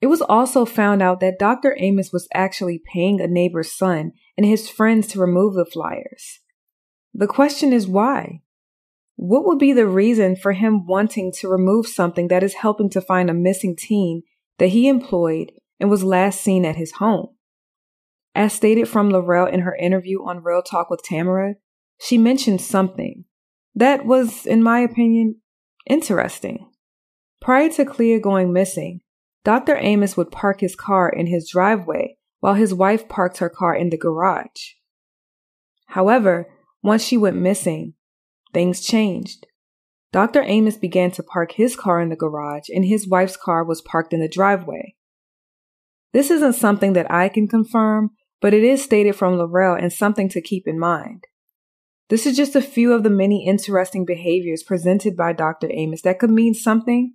It 0.00 0.08
was 0.08 0.20
also 0.20 0.66
found 0.66 1.02
out 1.02 1.20
that 1.20 1.38
Dr. 1.38 1.74
Amos 1.78 2.12
was 2.12 2.28
actually 2.34 2.82
paying 2.92 3.20
a 3.20 3.26
neighbor's 3.26 3.72
son 3.72 4.12
and 4.36 4.44
his 4.44 4.68
friends 4.68 5.06
to 5.08 5.20
remove 5.20 5.54
the 5.54 5.64
flyers. 5.64 6.40
The 7.14 7.26
question 7.26 7.72
is 7.72 7.88
why? 7.88 8.42
What 9.14 9.46
would 9.46 9.58
be 9.58 9.72
the 9.72 9.86
reason 9.86 10.36
for 10.36 10.52
him 10.52 10.86
wanting 10.86 11.32
to 11.40 11.48
remove 11.48 11.86
something 11.86 12.28
that 12.28 12.42
is 12.42 12.54
helping 12.54 12.90
to 12.90 13.00
find 13.00 13.30
a 13.30 13.34
missing 13.34 13.74
teen 13.74 14.22
that 14.58 14.68
he 14.68 14.88
employed 14.88 15.52
and 15.80 15.88
was 15.88 16.04
last 16.04 16.42
seen 16.42 16.66
at 16.66 16.76
his 16.76 16.92
home? 16.92 17.35
As 18.36 18.52
stated 18.52 18.86
from 18.86 19.08
Laurel 19.08 19.46
in 19.46 19.60
her 19.60 19.74
interview 19.74 20.22
on 20.22 20.42
Real 20.42 20.60
Talk 20.60 20.90
with 20.90 21.02
Tamara, 21.02 21.54
she 21.98 22.18
mentioned 22.18 22.60
something 22.60 23.24
that 23.74 24.04
was, 24.04 24.44
in 24.44 24.62
my 24.62 24.80
opinion, 24.80 25.36
interesting. 25.86 26.70
Prior 27.40 27.70
to 27.70 27.86
Clea 27.86 28.20
going 28.20 28.52
missing, 28.52 29.00
Dr. 29.42 29.78
Amos 29.78 30.18
would 30.18 30.30
park 30.30 30.60
his 30.60 30.76
car 30.76 31.08
in 31.08 31.28
his 31.28 31.48
driveway 31.48 32.18
while 32.40 32.52
his 32.52 32.74
wife 32.74 33.08
parked 33.08 33.38
her 33.38 33.48
car 33.48 33.74
in 33.74 33.88
the 33.88 33.96
garage. 33.96 34.74
However, 35.86 36.46
once 36.82 37.02
she 37.02 37.16
went 37.16 37.38
missing, 37.38 37.94
things 38.52 38.84
changed. 38.84 39.46
Dr. 40.12 40.42
Amos 40.42 40.76
began 40.76 41.10
to 41.12 41.22
park 41.22 41.52
his 41.52 41.74
car 41.74 42.02
in 42.02 42.10
the 42.10 42.16
garage 42.16 42.68
and 42.68 42.84
his 42.84 43.08
wife's 43.08 43.38
car 43.38 43.64
was 43.64 43.80
parked 43.80 44.12
in 44.12 44.20
the 44.20 44.28
driveway. 44.28 44.94
This 46.12 46.30
isn't 46.30 46.52
something 46.52 46.92
that 46.92 47.10
I 47.10 47.30
can 47.30 47.48
confirm, 47.48 48.10
but 48.40 48.54
it 48.54 48.62
is 48.62 48.82
stated 48.82 49.16
from 49.16 49.38
Laurel 49.38 49.76
and 49.76 49.92
something 49.92 50.28
to 50.30 50.40
keep 50.40 50.66
in 50.66 50.78
mind. 50.78 51.24
This 52.08 52.26
is 52.26 52.36
just 52.36 52.54
a 52.54 52.62
few 52.62 52.92
of 52.92 53.02
the 53.02 53.10
many 53.10 53.46
interesting 53.46 54.04
behaviors 54.04 54.62
presented 54.62 55.16
by 55.16 55.32
Dr. 55.32 55.68
Amos 55.72 56.02
that 56.02 56.18
could 56.18 56.30
mean 56.30 56.54
something, 56.54 57.14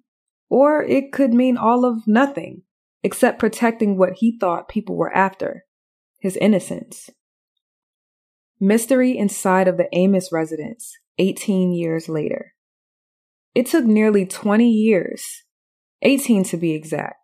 or 0.50 0.84
it 0.84 1.14
could 1.14 1.34
mean 1.34 1.56
all 1.56 1.86
of 1.86 2.08
nothing, 2.08 2.64
except 3.04 3.40
protecting 3.40 3.98
what 3.98 4.16
he 4.18 4.38
thought 4.38 4.68
people 4.68 4.96
were 4.98 5.14
after 5.16 5.64
his 6.20 6.36
innocence. 6.38 7.10
Mystery 8.60 9.18
inside 9.18 9.68
of 9.68 9.78
the 9.78 9.88
Amos 9.94 10.32
residence 10.32 10.92
18 11.18 11.74
years 11.74 12.10
later. 12.10 12.54
It 13.56 13.66
took 13.66 13.86
nearly 13.86 14.26
20 14.26 14.70
years, 14.70 15.44
18 16.02 16.44
to 16.46 16.58
be 16.58 16.74
exact. 16.74 17.21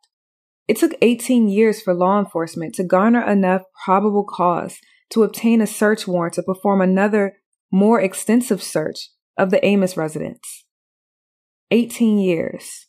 It 0.67 0.77
took 0.77 0.93
18 1.01 1.47
years 1.47 1.81
for 1.81 1.93
law 1.93 2.19
enforcement 2.19 2.75
to 2.75 2.83
garner 2.83 3.25
enough 3.25 3.63
probable 3.85 4.25
cause 4.25 4.79
to 5.11 5.23
obtain 5.23 5.61
a 5.61 5.67
search 5.67 6.07
warrant 6.07 6.33
to 6.33 6.43
perform 6.43 6.81
another, 6.81 7.37
more 7.71 8.01
extensive 8.01 8.61
search 8.61 9.09
of 9.37 9.49
the 9.49 9.65
Amos 9.65 9.95
residence. 9.95 10.65
18 11.71 12.17
years. 12.17 12.87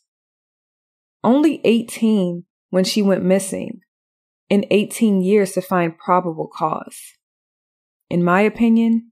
Only 1.23 1.61
18 1.63 2.45
when 2.69 2.83
she 2.83 3.01
went 3.01 3.23
missing, 3.23 3.79
and 4.49 4.65
18 4.71 5.21
years 5.21 5.53
to 5.53 5.61
find 5.61 5.97
probable 5.97 6.49
cause. 6.53 6.99
In 8.09 8.23
my 8.23 8.41
opinion, 8.41 9.11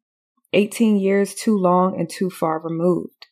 18 0.54 0.98
years 0.98 1.34
too 1.34 1.58
long 1.58 2.00
and 2.00 2.10
too 2.10 2.30
far 2.30 2.60
removed. 2.60 3.28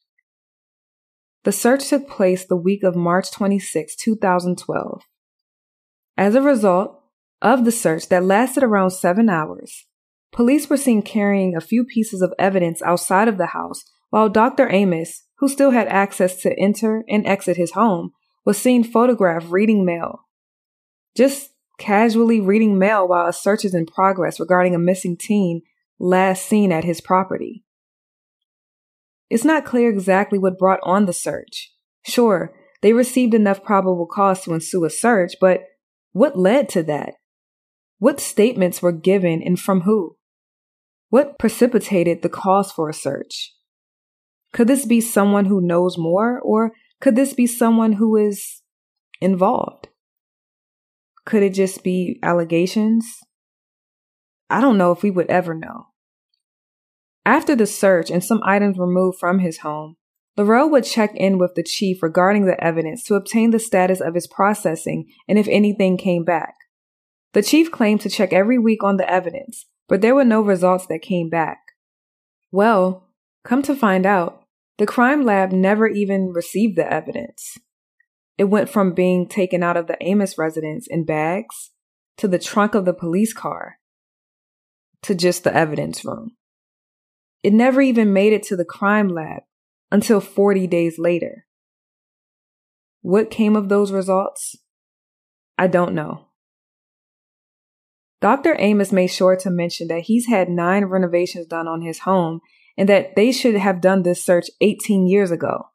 The 1.44 1.52
search 1.52 1.90
took 1.90 2.10
place 2.10 2.46
the 2.46 2.56
week 2.56 2.84
of 2.84 2.96
March 2.96 3.32
26, 3.32 3.96
2012. 3.96 5.02
As 6.18 6.36
a 6.36 6.42
result 6.42 7.02
of 7.42 7.66
the 7.66 7.72
search 7.72 8.08
that 8.10 8.24
lasted 8.24 8.64
around 8.64 8.92
seven 8.92 9.30
hours, 9.30 9.86
police 10.32 10.70
were 10.70 10.78
seen 10.78 11.02
carrying 11.02 11.56
a 11.56 11.62
few 11.62 11.84
pieces 11.84 12.22
of 12.22 12.34
evidence 12.40 12.82
outside 12.82 13.28
of 13.28 13.38
the 13.38 13.48
house 13.48 13.84
while 14.10 14.30
Dr. 14.30 14.72
Amos, 14.72 15.24
who 15.40 15.50
still 15.50 15.72
had 15.72 15.88
access 15.88 16.42
to 16.42 16.58
enter 16.58 17.04
and 17.10 17.26
exit 17.28 17.58
his 17.58 17.72
home, 17.72 18.12
was 18.46 18.58
seen 18.58 18.84
photographed 18.84 19.50
reading 19.50 19.84
mail. 19.84 20.28
Just 21.18 21.52
casually 21.78 22.40
reading 22.40 22.78
mail 22.78 23.08
while 23.08 23.28
a 23.28 23.34
search 23.34 23.66
is 23.66 23.74
in 23.74 23.86
progress 23.86 24.40
regarding 24.40 24.74
a 24.74 24.80
missing 24.80 25.18
teen 25.18 25.62
last 26.00 26.46
seen 26.46 26.72
at 26.72 26.86
his 26.86 27.02
property. 27.02 27.64
It's 29.30 29.44
not 29.44 29.66
clear 29.66 29.90
exactly 29.90 30.38
what 30.38 30.58
brought 30.58 30.80
on 30.84 31.08
the 31.08 31.14
search. 31.14 31.74
Sure, 32.04 32.54
they 32.82 32.94
received 32.94 33.34
enough 33.34 33.64
probable 33.64 34.06
cause 34.06 34.44
to 34.44 34.54
ensue 34.54 34.86
a 34.86 34.90
search, 34.90 35.34
but 35.42 35.64
what 36.16 36.40
led 36.40 36.70
to 36.70 36.82
that? 36.82 37.16
What 38.00 38.22
statements 38.22 38.82
were 38.82 38.94
given 38.94 39.44
and 39.44 39.60
from 39.60 39.82
who? 39.82 40.16
What 41.10 41.38
precipitated 41.38 42.22
the 42.22 42.30
cause 42.30 42.72
for 42.72 42.88
a 42.88 42.94
search? 42.94 43.54
Could 44.54 44.70
this 44.70 44.86
be 44.86 45.02
someone 45.02 45.44
who 45.44 45.60
knows 45.60 45.98
more, 45.98 46.40
or 46.40 46.72
could 47.02 47.18
this 47.18 47.34
be 47.34 47.46
someone 47.46 47.94
who 47.94 48.16
is 48.16 48.62
involved? 49.20 49.90
Could 51.26 51.44
it 51.44 51.54
just 51.54 51.84
be 51.84 52.18
allegations? 52.24 53.06
I 54.50 54.62
don't 54.62 54.78
know 54.78 54.94
if 54.94 55.04
we 55.04 55.12
would 55.12 55.30
ever 55.30 55.54
know. 55.54 55.88
After 57.26 57.58
the 57.58 57.68
search 57.68 58.10
and 58.10 58.24
some 58.24 58.40
items 58.46 58.80
removed 58.80 59.18
from 59.20 59.40
his 59.40 59.58
home, 59.58 59.98
Laurel 60.38 60.70
would 60.70 60.84
check 60.84 61.16
in 61.16 61.38
with 61.38 61.56
the 61.56 61.64
chief 61.64 62.04
regarding 62.04 62.46
the 62.46 62.62
evidence 62.62 63.04
to 63.04 63.16
obtain 63.16 63.52
the 63.52 63.60
status 63.60 64.02
of 64.02 64.16
his 64.16 64.28
processing 64.28 65.08
and 65.28 65.40
if 65.40 65.48
anything 65.48 65.98
came 65.98 66.24
back. 66.24 66.56
The 67.34 67.42
chief 67.42 67.72
claimed 67.72 68.02
to 68.02 68.10
check 68.10 68.34
every 68.34 68.60
week 68.60 68.84
on 68.84 68.98
the 68.98 69.10
evidence, 69.10 69.66
but 69.88 70.02
there 70.02 70.16
were 70.16 70.26
no 70.26 70.42
results 70.42 70.88
that 70.88 71.02
came 71.02 71.30
back. 71.30 71.60
Well, 72.52 73.10
come 73.44 73.62
to 73.64 73.76
find 73.76 74.06
out, 74.06 74.44
the 74.78 74.86
crime 74.86 75.24
lab 75.24 75.52
never 75.52 75.88
even 75.88 76.34
received 76.34 76.78
the 76.78 76.92
evidence. 76.92 77.58
It 78.38 78.46
went 78.46 78.70
from 78.70 78.94
being 78.94 79.28
taken 79.28 79.64
out 79.64 79.78
of 79.78 79.88
the 79.88 79.98
Amos 80.02 80.38
residence 80.38 80.88
in 80.88 81.06
bags 81.06 81.72
to 82.18 82.28
the 82.28 82.40
trunk 82.40 82.76
of 82.76 82.84
the 82.84 82.94
police 82.94 83.34
car 83.34 83.78
to 85.04 85.16
just 85.16 85.46
the 85.46 85.56
evidence 85.56 86.04
room. 86.04 86.32
It 87.44 87.54
never 87.54 87.82
even 87.82 88.12
made 88.12 88.34
it 88.34 88.44
to 88.44 88.58
the 88.58 88.66
crime 88.66 89.08
lab 89.08 89.44
until 89.92 90.20
40 90.20 90.68
days 90.68 90.98
later. 90.98 91.46
What 93.02 93.30
came 93.30 93.56
of 93.56 93.70
those 93.70 93.92
results? 93.92 94.56
I 95.58 95.68
don't 95.68 95.94
know. 95.94 96.28
Dr. 98.22 98.56
Amos 98.58 98.92
made 98.92 99.08
sure 99.08 99.36
to 99.36 99.52
mention 99.52 99.88
that 99.90 100.06
he's 100.06 100.28
had 100.28 100.50
nine 100.50 100.86
renovations 100.86 101.46
done 101.46 101.68
on 101.68 101.82
his 101.82 102.00
home 102.00 102.40
and 102.78 102.90
that 102.90 103.16
they 103.16 103.32
should 103.32 103.56
have 103.56 103.82
done 103.82 104.04
this 104.04 104.24
search 104.24 104.48
18 104.62 105.08
years 105.08 105.32
ago. 105.32 105.70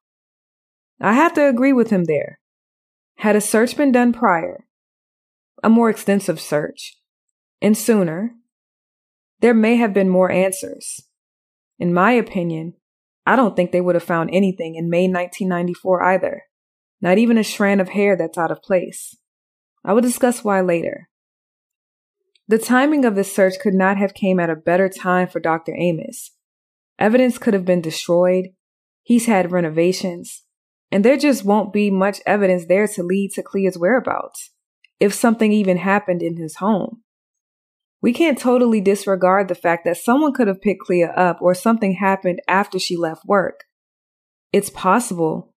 I 1.00 1.14
have 1.14 1.32
to 1.34 1.48
agree 1.48 1.72
with 1.72 1.90
him 1.90 2.04
there. 2.04 2.40
Had 3.18 3.36
a 3.36 3.40
search 3.40 3.76
been 3.76 3.92
done 3.92 4.12
prior, 4.12 4.66
a 5.62 5.70
more 5.70 5.90
extensive 5.90 6.40
search, 6.40 6.98
and 7.62 7.76
sooner, 7.76 8.32
there 9.40 9.54
may 9.54 9.76
have 9.76 9.94
been 9.94 10.08
more 10.08 10.30
answers. 10.30 11.02
In 11.78 11.94
my 11.94 12.12
opinion, 12.12 12.74
I 13.26 13.36
don't 13.36 13.54
think 13.54 13.70
they 13.72 13.80
would 13.80 13.94
have 13.94 14.04
found 14.04 14.30
anything 14.32 14.74
in 14.74 14.90
May 14.90 15.08
1994 15.08 16.02
either. 16.02 16.42
Not 17.00 17.18
even 17.18 17.38
a 17.38 17.44
strand 17.44 17.80
of 17.80 17.90
hair 17.90 18.16
that's 18.16 18.38
out 18.38 18.50
of 18.50 18.62
place. 18.62 19.16
I 19.84 19.92
will 19.92 20.02
discuss 20.02 20.44
why 20.44 20.60
later. 20.60 21.08
The 22.48 22.58
timing 22.58 23.04
of 23.04 23.14
this 23.14 23.32
search 23.34 23.54
could 23.62 23.74
not 23.74 23.96
have 23.96 24.12
came 24.12 24.40
at 24.40 24.50
a 24.50 24.56
better 24.56 24.88
time 24.88 25.28
for 25.28 25.40
Dr. 25.40 25.74
Amos. 25.76 26.32
Evidence 26.98 27.38
could 27.38 27.54
have 27.54 27.64
been 27.64 27.80
destroyed. 27.80 28.48
He's 29.02 29.26
had 29.26 29.52
renovations. 29.52 30.44
And 30.90 31.04
there 31.04 31.16
just 31.16 31.44
won't 31.44 31.72
be 31.72 31.90
much 31.90 32.20
evidence 32.26 32.66
there 32.66 32.88
to 32.88 33.02
lead 33.02 33.30
to 33.34 33.42
Clea's 33.42 33.78
whereabouts, 33.78 34.50
if 34.98 35.14
something 35.14 35.52
even 35.52 35.76
happened 35.76 36.22
in 36.22 36.36
his 36.36 36.56
home. 36.56 37.02
We 38.02 38.12
can't 38.12 38.38
totally 38.38 38.80
disregard 38.80 39.48
the 39.48 39.54
fact 39.54 39.84
that 39.84 39.96
someone 39.96 40.32
could 40.32 40.48
have 40.48 40.62
picked 40.62 40.80
Clea 40.80 41.04
up 41.04 41.38
or 41.42 41.54
something 41.54 41.94
happened 41.94 42.40
after 42.48 42.78
she 42.78 42.96
left 42.96 43.26
work. 43.26 43.64
It's 44.52 44.70
possible, 44.70 45.54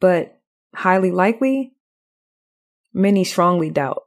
but 0.00 0.40
highly 0.74 1.10
likely? 1.10 1.74
Many 2.92 3.24
strongly 3.24 3.70
doubt. 3.70 4.02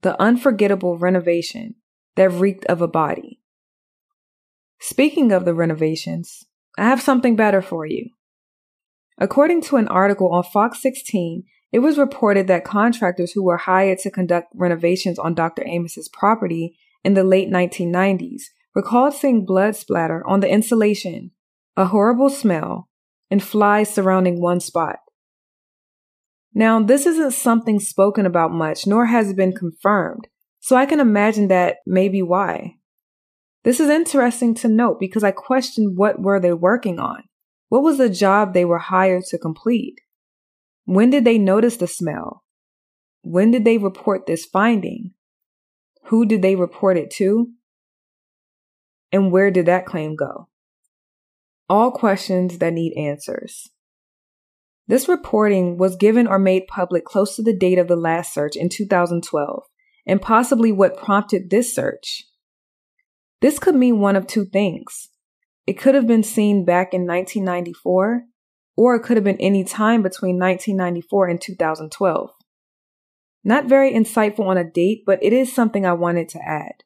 The 0.00 0.20
unforgettable 0.20 0.98
renovation 0.98 1.76
that 2.16 2.30
reeked 2.30 2.64
of 2.66 2.80
a 2.80 2.88
body. 2.88 3.40
Speaking 4.80 5.30
of 5.30 5.44
the 5.44 5.54
renovations, 5.54 6.44
I 6.76 6.84
have 6.84 7.00
something 7.00 7.36
better 7.36 7.62
for 7.62 7.86
you. 7.86 8.08
According 9.18 9.60
to 9.62 9.76
an 9.76 9.86
article 9.88 10.32
on 10.32 10.42
Fox 10.42 10.82
16, 10.82 11.44
it 11.72 11.78
was 11.78 11.96
reported 11.96 12.46
that 12.46 12.64
contractors 12.64 13.32
who 13.32 13.42
were 13.42 13.56
hired 13.56 13.98
to 14.00 14.10
conduct 14.10 14.52
renovations 14.54 15.18
on 15.18 15.34
Dr. 15.34 15.62
Amos's 15.66 16.08
property 16.08 16.76
in 17.02 17.14
the 17.14 17.24
late 17.24 17.48
1990s 17.48 18.42
recalled 18.74 19.14
seeing 19.14 19.46
blood 19.46 19.74
splatter 19.74 20.22
on 20.26 20.40
the 20.40 20.50
insulation, 20.50 21.30
a 21.76 21.86
horrible 21.86 22.28
smell, 22.28 22.88
and 23.30 23.42
flies 23.42 23.92
surrounding 23.92 24.40
one 24.40 24.60
spot. 24.60 24.98
Now, 26.54 26.82
this 26.82 27.06
isn't 27.06 27.32
something 27.32 27.80
spoken 27.80 28.26
about 28.26 28.52
much, 28.52 28.86
nor 28.86 29.06
has 29.06 29.30
it 29.30 29.36
been 29.36 29.54
confirmed, 29.54 30.28
so 30.60 30.76
I 30.76 30.84
can 30.84 31.00
imagine 31.00 31.48
that 31.48 31.76
may 31.86 32.10
be 32.10 32.20
why. 32.20 32.76
This 33.64 33.80
is 33.80 33.88
interesting 33.88 34.54
to 34.56 34.68
note 34.68 35.00
because 35.00 35.24
I 35.24 35.30
question 35.30 35.94
what 35.96 36.20
were 36.20 36.38
they 36.38 36.52
working 36.52 36.98
on? 36.98 37.22
What 37.70 37.82
was 37.82 37.96
the 37.96 38.10
job 38.10 38.52
they 38.52 38.66
were 38.66 38.78
hired 38.78 39.24
to 39.30 39.38
complete? 39.38 40.01
When 40.84 41.10
did 41.10 41.24
they 41.24 41.38
notice 41.38 41.76
the 41.76 41.86
smell? 41.86 42.42
When 43.22 43.50
did 43.50 43.64
they 43.64 43.78
report 43.78 44.26
this 44.26 44.44
finding? 44.44 45.12
Who 46.06 46.26
did 46.26 46.42
they 46.42 46.56
report 46.56 46.96
it 46.96 47.10
to? 47.12 47.48
And 49.12 49.30
where 49.30 49.50
did 49.50 49.66
that 49.66 49.86
claim 49.86 50.16
go? 50.16 50.48
All 51.68 51.90
questions 51.92 52.58
that 52.58 52.72
need 52.72 52.94
answers. 52.96 53.68
This 54.88 55.08
reporting 55.08 55.78
was 55.78 55.96
given 55.96 56.26
or 56.26 56.38
made 56.38 56.66
public 56.66 57.04
close 57.04 57.36
to 57.36 57.42
the 57.42 57.56
date 57.56 57.78
of 57.78 57.88
the 57.88 57.96
last 57.96 58.34
search 58.34 58.56
in 58.56 58.68
2012, 58.68 59.62
and 60.06 60.20
possibly 60.20 60.72
what 60.72 60.96
prompted 60.96 61.50
this 61.50 61.72
search. 61.72 62.24
This 63.40 63.58
could 63.58 63.74
mean 63.74 64.00
one 64.00 64.16
of 64.16 64.26
two 64.26 64.44
things. 64.44 65.08
It 65.66 65.74
could 65.74 65.94
have 65.94 66.06
been 66.06 66.24
seen 66.24 66.64
back 66.64 66.92
in 66.92 67.06
1994 67.06 68.24
or 68.76 68.94
it 68.94 69.00
could 69.00 69.16
have 69.16 69.24
been 69.24 69.40
any 69.40 69.64
time 69.64 70.02
between 70.02 70.38
1994 70.38 71.28
and 71.28 71.40
2012. 71.40 72.30
Not 73.44 73.66
very 73.66 73.92
insightful 73.92 74.46
on 74.46 74.56
a 74.56 74.64
date, 74.64 75.02
but 75.04 75.18
it 75.22 75.32
is 75.32 75.52
something 75.52 75.84
I 75.84 75.92
wanted 75.92 76.28
to 76.30 76.40
add. 76.42 76.84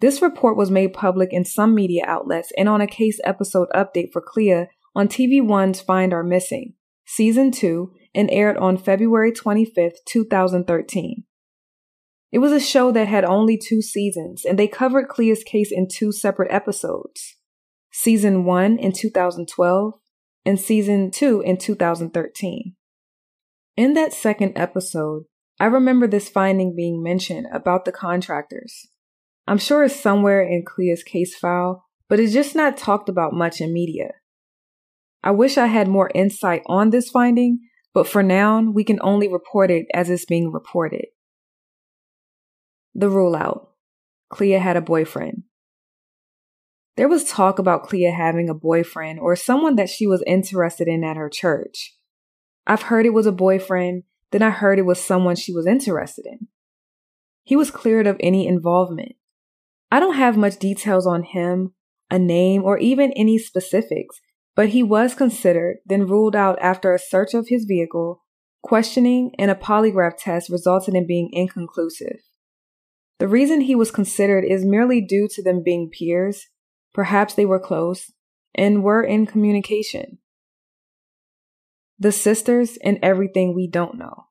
This 0.00 0.20
report 0.20 0.56
was 0.56 0.70
made 0.70 0.92
public 0.92 1.32
in 1.32 1.44
some 1.44 1.74
media 1.74 2.04
outlets 2.06 2.52
and 2.58 2.68
on 2.68 2.80
a 2.80 2.86
case 2.86 3.20
episode 3.24 3.68
update 3.74 4.12
for 4.12 4.20
Clea 4.20 4.66
on 4.94 5.08
TV 5.08 5.42
One's 5.42 5.80
Find 5.80 6.12
Our 6.12 6.24
Missing, 6.24 6.74
Season 7.06 7.50
2, 7.50 7.92
and 8.14 8.30
aired 8.30 8.56
on 8.56 8.76
February 8.76 9.32
25, 9.32 9.92
2013. 10.04 11.24
It 12.32 12.38
was 12.38 12.52
a 12.52 12.60
show 12.60 12.90
that 12.90 13.06
had 13.06 13.24
only 13.24 13.56
two 13.56 13.80
seasons, 13.80 14.44
and 14.44 14.58
they 14.58 14.66
covered 14.66 15.08
Clea's 15.08 15.44
case 15.44 15.70
in 15.70 15.86
two 15.88 16.10
separate 16.10 16.52
episodes 16.52 17.36
season 17.96 18.44
one 18.44 18.76
in 18.76 18.90
2012 18.90 19.94
and 20.44 20.58
season 20.58 21.12
two 21.12 21.40
in 21.42 21.56
2013. 21.56 22.74
In 23.76 23.94
that 23.94 24.12
second 24.12 24.52
episode, 24.56 25.26
I 25.60 25.66
remember 25.66 26.08
this 26.08 26.28
finding 26.28 26.74
being 26.74 27.04
mentioned 27.04 27.46
about 27.52 27.84
the 27.84 27.92
contractors. 27.92 28.88
I'm 29.46 29.58
sure 29.58 29.84
it's 29.84 29.94
somewhere 29.98 30.42
in 30.42 30.64
Clea's 30.66 31.04
case 31.04 31.36
file, 31.36 31.84
but 32.08 32.18
it's 32.18 32.32
just 32.32 32.56
not 32.56 32.76
talked 32.76 33.08
about 33.08 33.32
much 33.32 33.60
in 33.60 33.72
media. 33.72 34.10
I 35.22 35.30
wish 35.30 35.56
I 35.56 35.66
had 35.66 35.86
more 35.86 36.10
insight 36.16 36.62
on 36.66 36.90
this 36.90 37.08
finding, 37.10 37.60
but 37.94 38.08
for 38.08 38.24
now, 38.24 38.60
we 38.60 38.82
can 38.82 38.98
only 39.02 39.28
report 39.28 39.70
it 39.70 39.86
as 39.94 40.10
it's 40.10 40.24
being 40.24 40.50
reported. 40.50 41.06
The 42.92 43.08
rule 43.08 43.36
out 43.36 43.70
Clea 44.30 44.52
had 44.52 44.76
a 44.76 44.80
boyfriend. 44.80 45.44
There 46.96 47.08
was 47.08 47.24
talk 47.24 47.58
about 47.58 47.82
Clea 47.82 48.12
having 48.16 48.48
a 48.48 48.54
boyfriend 48.54 49.18
or 49.18 49.34
someone 49.34 49.76
that 49.76 49.88
she 49.88 50.06
was 50.06 50.22
interested 50.26 50.86
in 50.86 51.02
at 51.02 51.16
her 51.16 51.28
church. 51.28 51.96
I've 52.66 52.82
heard 52.82 53.04
it 53.04 53.12
was 53.14 53.26
a 53.26 53.32
boyfriend, 53.32 54.04
then 54.30 54.42
I 54.42 54.50
heard 54.50 54.78
it 54.78 54.86
was 54.86 55.02
someone 55.02 55.36
she 55.36 55.52
was 55.52 55.66
interested 55.66 56.24
in. 56.26 56.48
He 57.42 57.56
was 57.56 57.70
cleared 57.70 58.06
of 58.06 58.16
any 58.20 58.46
involvement. 58.46 59.16
I 59.90 60.00
don't 60.00 60.14
have 60.14 60.36
much 60.36 60.58
details 60.58 61.06
on 61.06 61.24
him, 61.24 61.74
a 62.10 62.18
name, 62.18 62.62
or 62.62 62.78
even 62.78 63.12
any 63.12 63.38
specifics, 63.38 64.20
but 64.54 64.70
he 64.70 64.82
was 64.82 65.14
considered, 65.14 65.78
then 65.84 66.06
ruled 66.06 66.36
out 66.36 66.58
after 66.60 66.94
a 66.94 66.98
search 66.98 67.34
of 67.34 67.48
his 67.48 67.64
vehicle, 67.64 68.22
questioning, 68.62 69.32
and 69.38 69.50
a 69.50 69.54
polygraph 69.56 70.16
test 70.16 70.48
resulted 70.48 70.94
in 70.94 71.06
being 71.06 71.28
inconclusive. 71.32 72.20
The 73.18 73.28
reason 73.28 73.62
he 73.62 73.74
was 73.74 73.90
considered 73.90 74.44
is 74.44 74.64
merely 74.64 75.00
due 75.00 75.28
to 75.32 75.42
them 75.42 75.62
being 75.62 75.90
peers 75.90 76.46
Perhaps 76.94 77.34
they 77.34 77.44
were 77.44 77.60
close 77.60 78.12
and 78.54 78.82
were 78.82 79.02
in 79.02 79.26
communication. 79.26 80.18
The 81.98 82.12
sisters 82.12 82.78
and 82.82 82.98
everything 83.02 83.54
we 83.54 83.68
don't 83.68 83.98
know. 83.98 84.26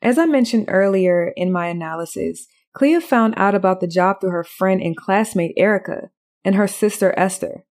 As 0.00 0.16
I 0.16 0.24
mentioned 0.24 0.66
earlier 0.68 1.32
in 1.36 1.52
my 1.52 1.66
analysis, 1.66 2.46
Clea 2.72 3.00
found 3.00 3.34
out 3.36 3.54
about 3.54 3.80
the 3.80 3.86
job 3.88 4.20
through 4.20 4.30
her 4.30 4.44
friend 4.44 4.80
and 4.80 4.96
classmate 4.96 5.54
Erica 5.56 6.10
and 6.44 6.54
her 6.54 6.68
sister 6.68 7.12
Esther. 7.16 7.64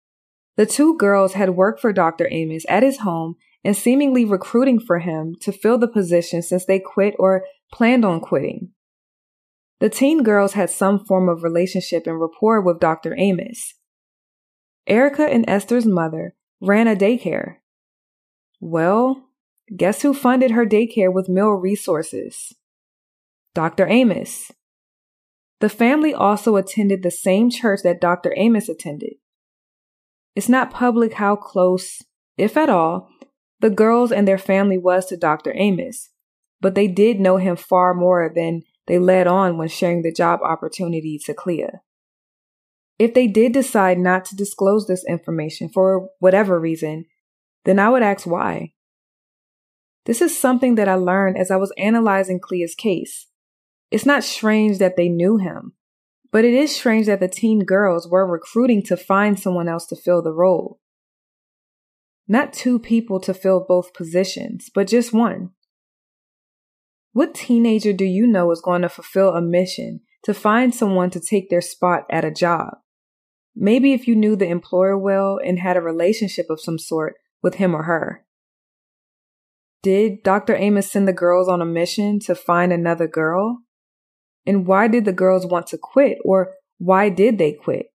The 0.57 0.65
two 0.65 0.97
girls 0.97 1.33
had 1.33 1.51
worked 1.51 1.79
for 1.79 1.93
Dr. 1.93 2.27
Amos 2.29 2.65
at 2.67 2.83
his 2.83 2.99
home 2.99 3.35
and 3.63 3.75
seemingly 3.75 4.25
recruiting 4.25 4.79
for 4.79 4.99
him 4.99 5.35
to 5.41 5.51
fill 5.51 5.77
the 5.77 5.87
position 5.87 6.41
since 6.41 6.65
they 6.65 6.79
quit 6.79 7.15
or 7.17 7.45
planned 7.71 8.05
on 8.05 8.19
quitting. 8.19 8.71
The 9.79 9.89
teen 9.89 10.23
girls 10.23 10.53
had 10.53 10.69
some 10.69 11.05
form 11.05 11.29
of 11.29 11.43
relationship 11.43 12.05
and 12.05 12.19
rapport 12.19 12.61
with 12.61 12.79
Dr. 12.79 13.15
Amos. 13.17 13.75
Erica 14.87 15.25
and 15.25 15.45
Esther's 15.47 15.85
mother 15.85 16.35
ran 16.59 16.87
a 16.87 16.95
daycare. 16.95 17.57
Well, 18.59 19.29
guess 19.75 20.01
who 20.01 20.13
funded 20.13 20.51
her 20.51 20.65
daycare 20.65 21.13
with 21.13 21.29
meal 21.29 21.51
resources? 21.51 22.53
Dr. 23.55 23.87
Amos. 23.87 24.51
The 25.61 25.69
family 25.69 26.13
also 26.13 26.55
attended 26.55 27.03
the 27.03 27.11
same 27.11 27.49
church 27.49 27.81
that 27.83 28.01
Dr. 28.01 28.33
Amos 28.35 28.67
attended. 28.67 29.15
It's 30.35 30.49
not 30.49 30.71
public 30.71 31.13
how 31.13 31.35
close, 31.35 32.03
if 32.37 32.57
at 32.57 32.69
all, 32.69 33.09
the 33.59 33.69
girls 33.69 34.11
and 34.11 34.27
their 34.27 34.37
family 34.37 34.77
was 34.77 35.05
to 35.07 35.17
Dr. 35.17 35.53
Amos, 35.55 36.09
but 36.61 36.75
they 36.75 36.87
did 36.87 37.19
know 37.19 37.37
him 37.37 37.55
far 37.55 37.93
more 37.93 38.31
than 38.33 38.63
they 38.89 38.97
led 38.97 39.27
on 39.27 39.55
when 39.55 39.67
sharing 39.67 40.01
the 40.01 40.11
job 40.11 40.39
opportunity 40.41 41.19
to 41.23 41.33
Clea. 41.33 41.67
If 42.97 43.13
they 43.13 43.27
did 43.27 43.53
decide 43.53 43.99
not 43.99 44.25
to 44.25 44.35
disclose 44.35 44.87
this 44.87 45.05
information 45.07 45.69
for 45.69 46.09
whatever 46.17 46.59
reason, 46.59 47.05
then 47.65 47.77
I 47.77 47.89
would 47.89 48.01
ask 48.01 48.25
why. 48.25 48.73
This 50.05 50.23
is 50.23 50.37
something 50.37 50.73
that 50.73 50.87
I 50.87 50.95
learned 50.95 51.37
as 51.37 51.51
I 51.51 51.57
was 51.57 51.71
analyzing 51.77 52.39
Clea's 52.39 52.73
case. 52.73 53.27
It's 53.91 54.07
not 54.07 54.23
strange 54.23 54.79
that 54.79 54.97
they 54.97 55.07
knew 55.07 55.37
him, 55.37 55.73
but 56.31 56.43
it 56.43 56.55
is 56.55 56.75
strange 56.75 57.05
that 57.05 57.19
the 57.19 57.27
teen 57.27 57.65
girls 57.65 58.09
were 58.09 58.25
recruiting 58.25 58.81
to 58.83 58.97
find 58.97 59.39
someone 59.39 59.69
else 59.69 59.85
to 59.87 59.95
fill 59.95 60.23
the 60.23 60.33
role. 60.33 60.79
Not 62.27 62.53
two 62.53 62.79
people 62.79 63.19
to 63.19 63.35
fill 63.35 63.63
both 63.67 63.93
positions, 63.93 64.71
but 64.73 64.87
just 64.87 65.13
one. 65.13 65.51
What 67.11 67.33
teenager 67.33 67.91
do 67.91 68.05
you 68.05 68.27
know 68.27 68.51
is 68.51 68.61
going 68.61 68.83
to 68.83 68.89
fulfill 68.89 69.29
a 69.29 69.41
mission 69.41 70.01
to 70.23 70.33
find 70.33 70.73
someone 70.73 71.09
to 71.11 71.19
take 71.19 71.49
their 71.49 71.61
spot 71.61 72.05
at 72.09 72.25
a 72.25 72.31
job? 72.31 72.77
Maybe 73.55 73.93
if 73.93 74.07
you 74.07 74.15
knew 74.15 74.35
the 74.35 74.47
employer 74.47 74.97
well 74.97 75.39
and 75.43 75.59
had 75.59 75.75
a 75.75 75.81
relationship 75.81 76.47
of 76.49 76.61
some 76.61 76.77
sort 76.77 77.15
with 77.41 77.55
him 77.55 77.75
or 77.75 77.83
her. 77.83 78.25
Did 79.81 80.23
Dr. 80.23 80.55
Amos 80.55 80.91
send 80.91 81.07
the 81.07 81.13
girls 81.13 81.47
on 81.47 81.61
a 81.61 81.65
mission 81.65 82.19
to 82.21 82.35
find 82.35 82.71
another 82.71 83.07
girl? 83.07 83.59
And 84.45 84.67
why 84.67 84.87
did 84.87 85.05
the 85.05 85.13
girls 85.13 85.45
want 85.45 85.67
to 85.67 85.77
quit 85.77 86.19
or 86.23 86.53
why 86.77 87.09
did 87.09 87.37
they 87.37 87.53
quit? 87.53 87.87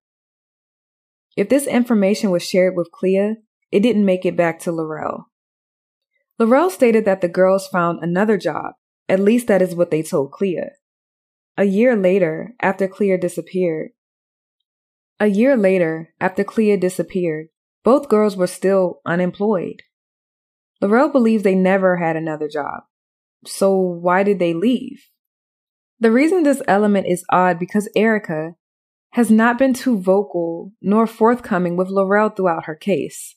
If 1.37 1.49
this 1.49 1.67
information 1.67 2.31
was 2.31 2.43
shared 2.43 2.75
with 2.75 2.91
Clea, 2.91 3.35
it 3.71 3.79
didn't 3.81 4.05
make 4.05 4.25
it 4.25 4.35
back 4.35 4.59
to 4.61 4.71
Laurel. 4.71 5.29
Laurel 6.39 6.69
stated 6.69 7.05
that 7.05 7.21
the 7.21 7.27
girls 7.27 7.67
found 7.67 7.99
another 8.01 8.37
job 8.37 8.73
at 9.07 9.19
least 9.19 9.47
that 9.47 9.61
is 9.61 9.75
what 9.75 9.91
they 9.91 10.03
told 10.03 10.31
Clea. 10.31 10.69
A 11.57 11.63
year 11.63 11.95
later, 11.95 12.53
after 12.61 12.87
Clea 12.87 13.17
disappeared, 13.17 13.91
a 15.19 15.27
year 15.27 15.55
later, 15.55 16.13
after 16.19 16.43
Clea 16.43 16.75
disappeared, 16.75 17.47
both 17.83 18.09
girls 18.09 18.35
were 18.35 18.47
still 18.47 19.01
unemployed. 19.05 19.83
Laurel 20.81 21.09
believes 21.09 21.43
they 21.43 21.55
never 21.55 21.97
had 21.97 22.15
another 22.15 22.49
job. 22.49 22.83
So 23.45 23.75
why 23.75 24.23
did 24.23 24.39
they 24.39 24.53
leave? 24.53 25.09
The 25.99 26.11
reason 26.11 26.43
this 26.43 26.61
element 26.67 27.07
is 27.07 27.23
odd 27.31 27.57
because 27.59 27.87
Erica 27.95 28.55
has 29.11 29.31
not 29.31 29.57
been 29.57 29.73
too 29.73 29.97
vocal 29.97 30.73
nor 30.81 31.07
forthcoming 31.07 31.77
with 31.77 31.87
Laurel 31.87 32.29
throughout 32.29 32.65
her 32.65 32.75
case. 32.75 33.35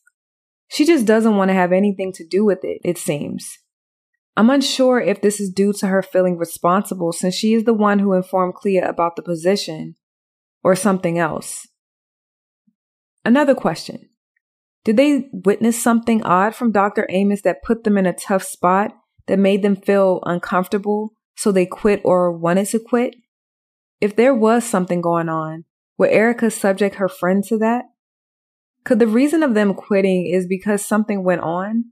She 0.67 0.85
just 0.85 1.07
doesn't 1.07 1.37
want 1.37 1.51
to 1.51 1.55
have 1.55 1.73
anything 1.73 2.13
to 2.15 2.27
do 2.27 2.45
with 2.45 2.65
it, 2.65 2.81
it 2.85 2.99
seems. 2.99 3.59
I'm 4.39 4.51
unsure 4.51 5.01
if 5.01 5.21
this 5.21 5.41
is 5.41 5.51
due 5.51 5.73
to 5.73 5.89
her 5.89 6.01
feeling 6.01 6.39
responsible 6.39 7.13
since 7.13 7.35
she 7.35 7.55
is 7.55 7.65
the 7.65 7.75
one 7.75 7.99
who 7.99 8.13
informed 8.13 8.55
Clea 8.55 8.79
about 8.79 9.17
the 9.17 9.23
position 9.23 9.97
or 10.63 10.77
something 10.77 11.19
else. 11.19 11.67
Another 13.25 13.57
question. 13.57 14.11
Did 14.85 14.97
they 14.97 15.29
witness 15.33 15.83
something 15.83 16.23
odd 16.23 16.55
from 16.55 16.71
Dr. 16.71 17.09
Amos 17.11 17.43
that 17.43 17.65
put 17.65 17.83
them 17.83 17.99
in 17.99 18.07
a 18.07 18.13
tough 18.13 18.45
spot 18.45 18.93
that 19.27 19.41
made 19.41 19.63
them 19.63 19.75
feel 19.75 20.21
uncomfortable 20.25 21.15
so 21.37 21.51
they 21.51 21.67
quit 21.67 22.01
or 22.05 22.31
wanted 22.31 22.67
to 22.67 22.79
quit? 22.79 23.17
If 24.01 24.15
there 24.15 24.37
was 24.37 24.63
something 24.63 25.01
going 25.01 25.29
on, 25.29 25.65
would 25.99 26.11
Erica 26.11 26.53
subject 26.53 26.95
her 26.95 27.09
friend 27.09 27.43
to 27.49 27.59
that? 27.59 27.87
Could 28.85 29.01
the 29.01 29.09
reason 29.09 29.43
of 29.43 29.55
them 29.55 29.75
quitting 29.75 30.29
is 30.33 30.47
because 30.47 30.87
something 30.87 31.25
went 31.25 31.41
on 31.41 31.87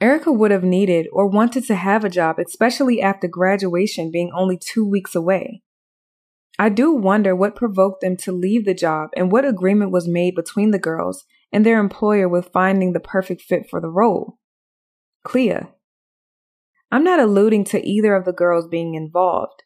Erica 0.00 0.30
would 0.30 0.50
have 0.50 0.64
needed 0.64 1.06
or 1.12 1.26
wanted 1.26 1.64
to 1.66 1.74
have 1.74 2.04
a 2.04 2.10
job, 2.10 2.38
especially 2.38 3.00
after 3.00 3.26
graduation 3.26 4.10
being 4.10 4.30
only 4.34 4.58
two 4.58 4.86
weeks 4.86 5.14
away. 5.14 5.62
I 6.58 6.68
do 6.68 6.92
wonder 6.92 7.34
what 7.34 7.56
provoked 7.56 8.00
them 8.00 8.16
to 8.18 8.32
leave 8.32 8.64
the 8.64 8.74
job 8.74 9.10
and 9.16 9.30
what 9.30 9.44
agreement 9.44 9.90
was 9.90 10.08
made 10.08 10.34
between 10.34 10.70
the 10.70 10.78
girls 10.78 11.24
and 11.52 11.64
their 11.64 11.78
employer 11.78 12.28
with 12.28 12.50
finding 12.52 12.92
the 12.92 13.00
perfect 13.00 13.42
fit 13.42 13.68
for 13.68 13.80
the 13.80 13.90
role. 13.90 14.38
Clea. 15.24 15.60
I'm 16.90 17.04
not 17.04 17.18
alluding 17.18 17.64
to 17.64 17.86
either 17.86 18.14
of 18.14 18.24
the 18.24 18.32
girls 18.32 18.66
being 18.66 18.94
involved. 18.94 19.62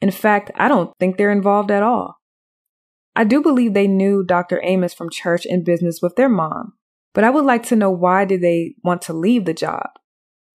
In 0.00 0.10
fact, 0.10 0.50
I 0.54 0.68
don't 0.68 0.92
think 1.00 1.16
they're 1.16 1.32
involved 1.32 1.70
at 1.70 1.82
all. 1.82 2.18
I 3.16 3.24
do 3.24 3.42
believe 3.42 3.74
they 3.74 3.88
knew 3.88 4.24
Dr. 4.24 4.60
Amos 4.62 4.94
from 4.94 5.10
church 5.10 5.44
and 5.44 5.64
business 5.64 6.00
with 6.00 6.14
their 6.14 6.28
mom, 6.28 6.74
but 7.14 7.24
I 7.24 7.30
would 7.30 7.44
like 7.44 7.64
to 7.64 7.76
know 7.76 7.90
why 7.90 8.24
did 8.24 8.40
they 8.40 8.74
want 8.82 9.02
to 9.02 9.12
leave 9.12 9.44
the 9.44 9.54
job? 9.54 9.88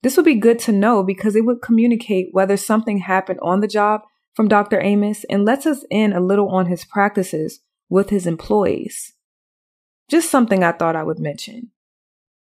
This 0.01 0.17
would 0.17 0.25
be 0.25 0.35
good 0.35 0.59
to 0.59 0.71
know 0.71 1.03
because 1.03 1.35
it 1.35 1.45
would 1.45 1.61
communicate 1.61 2.29
whether 2.31 2.57
something 2.57 2.99
happened 2.99 3.39
on 3.41 3.61
the 3.61 3.67
job 3.67 4.01
from 4.35 4.47
Dr. 4.47 4.81
Amos 4.81 5.23
and 5.29 5.45
lets 5.45 5.65
us 5.65 5.85
in 5.89 6.11
a 6.11 6.19
little 6.19 6.49
on 6.49 6.65
his 6.65 6.83
practices 6.83 7.61
with 7.89 8.09
his 8.09 8.27
employees. 8.27 9.13
Just 10.09 10.29
something 10.29 10.63
I 10.63 10.73
thought 10.73 10.95
I 10.95 11.03
would 11.03 11.19
mention. 11.19 11.71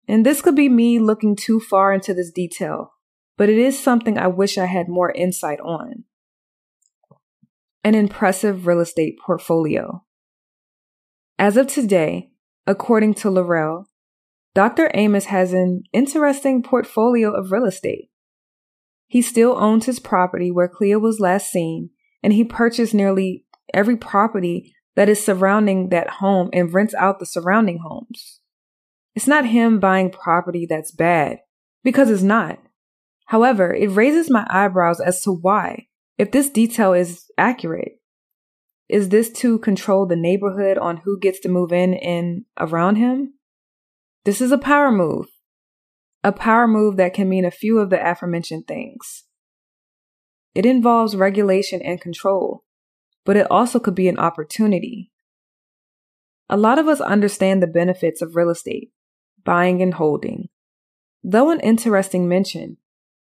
And 0.09 0.25
this 0.25 0.43
could 0.43 0.55
be 0.55 0.69
me 0.69 0.99
looking 0.99 1.35
too 1.35 1.59
far 1.59 1.93
into 1.93 2.15
this 2.15 2.31
detail, 2.31 2.93
but 3.37 3.49
it 3.49 3.59
is 3.59 3.83
something 3.83 4.19
I 4.19 4.27
wish 4.29 4.59
I 4.59 4.67
had 4.67 4.89
more 4.89 5.11
insight 5.11 5.61
on. 5.61 6.05
An 7.83 7.95
impressive 7.95 8.67
real 8.67 8.81
estate 8.81 9.19
portfolio. 9.25 10.05
As 11.39 11.57
of 11.57 11.67
today, 11.67 12.31
according 12.67 13.15
to 13.15 13.31
Laurel, 13.31 13.89
Dr. 14.57 14.91
Amos 14.95 15.27
has 15.27 15.53
an 15.53 15.83
interesting 15.93 16.63
portfolio 16.63 17.31
of 17.31 17.53
real 17.53 17.67
estate. 17.67 18.09
He 19.07 19.21
still 19.21 19.55
owns 19.59 19.85
his 19.85 19.99
property 19.99 20.51
where 20.51 20.67
Clea 20.67 20.97
was 20.97 21.21
last 21.21 21.53
seen, 21.53 21.91
and 22.23 22.33
he 22.33 22.43
purchased 22.43 22.95
nearly 22.95 23.45
every 23.75 23.99
property 23.99 24.75
that 24.95 25.11
is 25.11 25.23
surrounding 25.23 25.91
that 25.91 26.09
home 26.09 26.49
and 26.55 26.73
rents 26.73 26.95
out 26.95 27.19
the 27.19 27.27
surrounding 27.27 27.81
homes. 27.87 28.41
It's 29.15 29.27
not 29.27 29.45
him 29.45 29.79
buying 29.79 30.09
property 30.09 30.65
that's 30.67 30.91
bad, 30.91 31.41
because 31.85 32.09
it's 32.09 32.23
not. 32.23 32.59
However, 33.27 33.75
it 33.75 33.91
raises 33.91 34.31
my 34.31 34.47
eyebrows 34.49 35.01
as 35.01 35.21
to 35.25 35.33
why, 35.33 35.89
if 36.17 36.33
this 36.33 36.49
detail 36.49 36.95
is 36.95 37.27
accurate. 37.37 38.01
Is 38.89 39.11
this 39.11 39.31
to 39.33 39.59
control 39.59 40.07
the 40.07 40.17
neighborhood 40.17 40.79
on 40.79 41.03
who 41.05 41.21
gets 41.21 41.41
to 41.41 41.51
move 41.51 41.75
in 41.75 41.93
and 41.93 42.47
around 42.59 42.97
him? 42.97 43.35
This 44.27 44.41
is 44.41 44.51
a 44.51 44.59
power 44.59 44.91
move. 44.91 45.29
A 46.25 46.33
power 46.33 46.67
move 46.67 46.97
that 46.97 47.15
can 47.15 47.29
mean 47.29 47.45
a 47.45 47.51
few 47.53 47.79
of 47.79 47.91
the 47.91 48.11
aforementioned 48.11 48.67
things. 48.67 49.23
It 50.53 50.67
involves 50.67 51.15
regulation 51.15 51.81
and 51.81 52.01
control, 52.01 52.65
but 53.25 53.37
it 53.37 53.49
also 53.53 53.79
could 53.79 53.95
be 53.95 54.09
an 54.09 54.19
opportunity. 54.19 55.13
A 56.49 56.57
lot 56.57 56.81
of 56.81 56.89
us 56.89 57.01
understand 57.01 57.63
the 57.63 57.69
benefits 57.69 58.21
of 58.21 58.35
real 58.35 58.51
estate, 58.51 58.91
buying 59.45 59.81
and 59.81 59.95
holding. 59.95 60.49
Though 61.23 61.51
an 61.51 61.61
interesting 61.61 62.29
mention, 62.29 62.79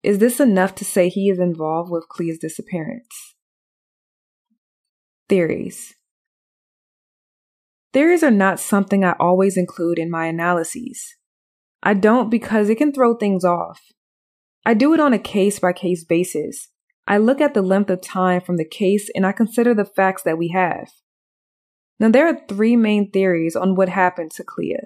is 0.03 0.19
this 0.19 0.39
enough 0.39 0.75
to 0.75 0.85
say 0.85 1.09
he 1.09 1.31
is 1.31 1.39
involved 1.39 1.89
with 1.89 2.09
Clea's 2.09 2.37
disappearance? 2.37 3.33
Theories. 5.27 5.95
Theories 7.93 8.23
are 8.23 8.31
not 8.31 8.59
something 8.59 9.03
I 9.03 9.15
always 9.19 9.57
include 9.57 9.99
in 9.99 10.09
my 10.09 10.27
analyses. 10.27 11.15
I 11.83 11.93
don't 11.93 12.29
because 12.29 12.69
it 12.69 12.77
can 12.77 12.93
throw 12.93 13.15
things 13.15 13.43
off. 13.43 13.81
I 14.65 14.73
do 14.73 14.93
it 14.93 14.99
on 14.99 15.13
a 15.13 15.19
case 15.19 15.59
by 15.59 15.73
case 15.73 16.03
basis. 16.03 16.69
I 17.07 17.17
look 17.17 17.41
at 17.41 17.53
the 17.53 17.61
length 17.61 17.89
of 17.89 18.01
time 18.01 18.41
from 18.41 18.57
the 18.57 18.67
case 18.67 19.09
and 19.15 19.25
I 19.25 19.31
consider 19.31 19.73
the 19.73 19.85
facts 19.85 20.23
that 20.23 20.37
we 20.37 20.49
have. 20.49 20.89
Now, 21.99 22.09
there 22.09 22.27
are 22.27 22.39
three 22.47 22.75
main 22.75 23.11
theories 23.11 23.55
on 23.55 23.75
what 23.75 23.89
happened 23.89 24.31
to 24.31 24.43
Clea. 24.43 24.77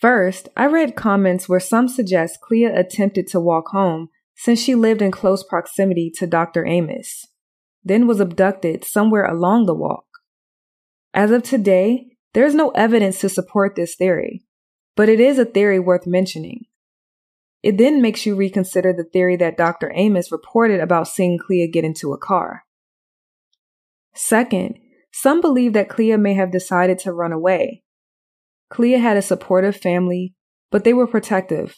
First, 0.00 0.48
I 0.56 0.66
read 0.66 0.94
comments 0.94 1.48
where 1.48 1.60
some 1.60 1.88
suggest 1.88 2.40
Clea 2.40 2.66
attempted 2.66 3.26
to 3.28 3.40
walk 3.40 3.68
home 3.72 4.08
since 4.36 4.60
she 4.60 4.74
lived 4.74 5.02
in 5.02 5.10
close 5.10 5.42
proximity 5.42 6.12
to 6.16 6.26
Dr. 6.26 6.64
Amos, 6.64 7.26
then 7.82 8.06
was 8.06 8.20
abducted 8.20 8.84
somewhere 8.84 9.24
along 9.24 9.66
the 9.66 9.74
walk. 9.74 10.07
As 11.14 11.30
of 11.30 11.42
today, 11.42 12.06
There's 12.34 12.54
no 12.54 12.70
evidence 12.70 13.20
to 13.20 13.28
support 13.28 13.74
this 13.74 13.94
theory, 13.96 14.44
but 14.94 15.08
it 15.08 15.18
is 15.18 15.38
a 15.38 15.44
theory 15.44 15.80
worth 15.80 16.06
mentioning. 16.06 16.66
It 17.62 17.78
then 17.78 18.00
makes 18.00 18.26
you 18.26 18.36
reconsider 18.36 18.92
the 18.92 19.04
theory 19.04 19.36
that 19.36 19.56
Dr. 19.56 19.90
Amos 19.94 20.30
reported 20.30 20.80
about 20.80 21.08
seeing 21.08 21.38
Clea 21.38 21.68
get 21.68 21.84
into 21.84 22.12
a 22.12 22.18
car. 22.18 22.64
Second, 24.14 24.78
some 25.12 25.40
believe 25.40 25.72
that 25.72 25.88
Clea 25.88 26.16
may 26.16 26.34
have 26.34 26.52
decided 26.52 26.98
to 27.00 27.12
run 27.12 27.32
away. 27.32 27.82
Clea 28.70 28.92
had 28.92 29.16
a 29.16 29.22
supportive 29.22 29.76
family, 29.76 30.34
but 30.70 30.84
they 30.84 30.92
were 30.92 31.06
protective. 31.06 31.76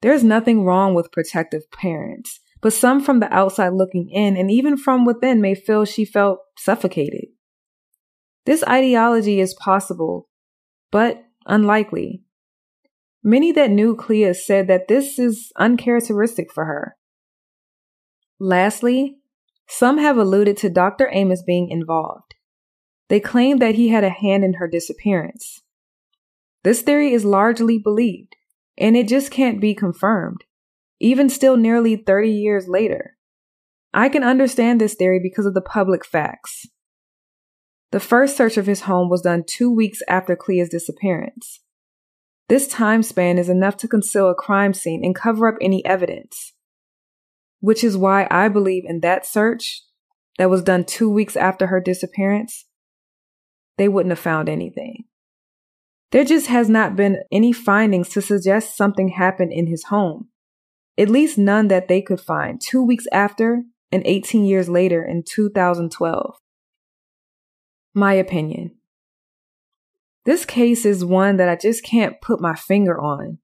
There's 0.00 0.24
nothing 0.24 0.64
wrong 0.64 0.94
with 0.94 1.12
protective 1.12 1.70
parents, 1.70 2.40
but 2.60 2.72
some 2.72 3.00
from 3.00 3.20
the 3.20 3.32
outside 3.32 3.74
looking 3.74 4.08
in 4.10 4.36
and 4.36 4.50
even 4.50 4.76
from 4.76 5.04
within 5.04 5.40
may 5.40 5.54
feel 5.54 5.84
she 5.84 6.04
felt 6.04 6.40
suffocated. 6.56 7.26
This 8.48 8.64
ideology 8.64 9.40
is 9.40 9.52
possible, 9.52 10.26
but 10.90 11.22
unlikely. 11.44 12.22
Many 13.22 13.52
that 13.52 13.70
knew 13.70 13.94
Clea 13.94 14.32
said 14.32 14.68
that 14.68 14.88
this 14.88 15.18
is 15.18 15.52
uncharacteristic 15.58 16.50
for 16.50 16.64
her. 16.64 16.96
Lastly, 18.40 19.18
some 19.68 19.98
have 19.98 20.16
alluded 20.16 20.56
to 20.56 20.70
Dr. 20.70 21.10
Amos 21.12 21.42
being 21.42 21.68
involved. 21.68 22.36
They 23.10 23.20
claim 23.20 23.58
that 23.58 23.74
he 23.74 23.88
had 23.88 24.02
a 24.02 24.08
hand 24.08 24.44
in 24.44 24.54
her 24.54 24.66
disappearance. 24.66 25.60
This 26.64 26.80
theory 26.80 27.12
is 27.12 27.26
largely 27.26 27.78
believed, 27.78 28.34
and 28.78 28.96
it 28.96 29.08
just 29.08 29.30
can't 29.30 29.60
be 29.60 29.74
confirmed, 29.74 30.44
even 30.98 31.28
still 31.28 31.58
nearly 31.58 31.96
30 31.96 32.30
years 32.30 32.66
later. 32.66 33.18
I 33.92 34.08
can 34.08 34.24
understand 34.24 34.80
this 34.80 34.94
theory 34.94 35.20
because 35.22 35.44
of 35.44 35.52
the 35.52 35.60
public 35.60 36.02
facts. 36.02 36.66
The 37.90 38.00
first 38.00 38.36
search 38.36 38.56
of 38.56 38.66
his 38.66 38.82
home 38.82 39.08
was 39.08 39.22
done 39.22 39.44
two 39.46 39.70
weeks 39.70 40.02
after 40.08 40.36
Clea's 40.36 40.68
disappearance. 40.68 41.60
This 42.48 42.68
time 42.68 43.02
span 43.02 43.38
is 43.38 43.48
enough 43.48 43.76
to 43.78 43.88
conceal 43.88 44.30
a 44.30 44.34
crime 44.34 44.74
scene 44.74 45.04
and 45.04 45.14
cover 45.14 45.48
up 45.48 45.56
any 45.60 45.84
evidence, 45.84 46.52
which 47.60 47.82
is 47.82 47.96
why 47.96 48.26
I 48.30 48.48
believe 48.48 48.84
in 48.86 49.00
that 49.00 49.26
search 49.26 49.82
that 50.38 50.50
was 50.50 50.62
done 50.62 50.84
two 50.84 51.10
weeks 51.10 51.36
after 51.36 51.66
her 51.66 51.80
disappearance, 51.80 52.66
they 53.76 53.88
wouldn't 53.88 54.12
have 54.12 54.18
found 54.18 54.48
anything. 54.48 55.04
There 56.10 56.24
just 56.24 56.46
has 56.46 56.68
not 56.68 56.96
been 56.96 57.22
any 57.30 57.52
findings 57.52 58.08
to 58.10 58.22
suggest 58.22 58.76
something 58.76 59.08
happened 59.08 59.52
in 59.52 59.66
his 59.66 59.84
home, 59.84 60.28
at 60.96 61.10
least 61.10 61.36
none 61.36 61.68
that 61.68 61.88
they 61.88 62.00
could 62.00 62.20
find 62.20 62.60
two 62.60 62.82
weeks 62.82 63.06
after 63.12 63.62
and 63.92 64.02
18 64.06 64.44
years 64.44 64.68
later 64.68 65.04
in 65.04 65.22
2012. 65.22 66.36
My 67.98 68.12
opinion. 68.12 68.76
This 70.24 70.44
case 70.44 70.86
is 70.86 71.04
one 71.04 71.36
that 71.38 71.48
I 71.48 71.56
just 71.56 71.82
can't 71.82 72.20
put 72.20 72.40
my 72.40 72.54
finger 72.54 72.96
on. 72.96 73.38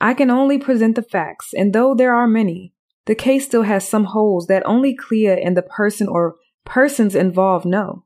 I 0.00 0.14
can 0.14 0.30
only 0.30 0.56
present 0.56 0.96
the 0.96 1.02
facts, 1.02 1.52
and 1.52 1.74
though 1.74 1.94
there 1.94 2.14
are 2.14 2.26
many, 2.26 2.72
the 3.04 3.14
case 3.14 3.44
still 3.44 3.64
has 3.64 3.86
some 3.86 4.04
holes 4.04 4.46
that 4.46 4.62
only 4.64 4.96
Clea 4.96 5.42
and 5.42 5.54
the 5.54 5.60
person 5.60 6.08
or 6.08 6.36
persons 6.64 7.14
involved 7.14 7.66
know. 7.66 8.04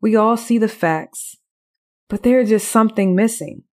We 0.00 0.16
all 0.16 0.38
see 0.38 0.56
the 0.56 0.66
facts, 0.66 1.36
but 2.08 2.22
there's 2.22 2.48
just 2.48 2.70
something 2.70 3.14
missing. 3.14 3.64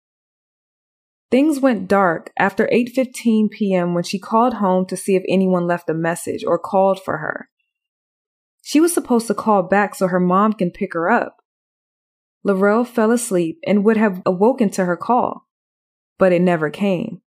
Things 1.30 1.60
went 1.60 1.86
dark 1.86 2.32
after 2.36 2.66
8:15 2.72 3.52
p.m. 3.52 3.94
when 3.94 4.02
she 4.02 4.18
called 4.18 4.54
home 4.54 4.86
to 4.86 4.96
see 4.96 5.14
if 5.14 5.22
anyone 5.28 5.68
left 5.68 5.88
a 5.88 5.94
message 5.94 6.42
or 6.44 6.58
called 6.58 7.00
for 7.00 7.18
her. 7.18 7.48
She 8.68 8.80
was 8.80 8.92
supposed 8.92 9.28
to 9.28 9.34
call 9.34 9.62
back 9.62 9.94
so 9.94 10.08
her 10.08 10.18
mom 10.18 10.52
can 10.52 10.72
pick 10.72 10.92
her 10.94 11.08
up. 11.08 11.36
Laurel 12.42 12.82
fell 12.82 13.12
asleep 13.12 13.60
and 13.64 13.84
would 13.84 13.96
have 13.96 14.20
awoken 14.26 14.70
to 14.70 14.86
her 14.86 14.96
call, 14.96 15.46
but 16.18 16.32
it 16.32 16.42
never 16.42 16.68
came. 16.68 17.20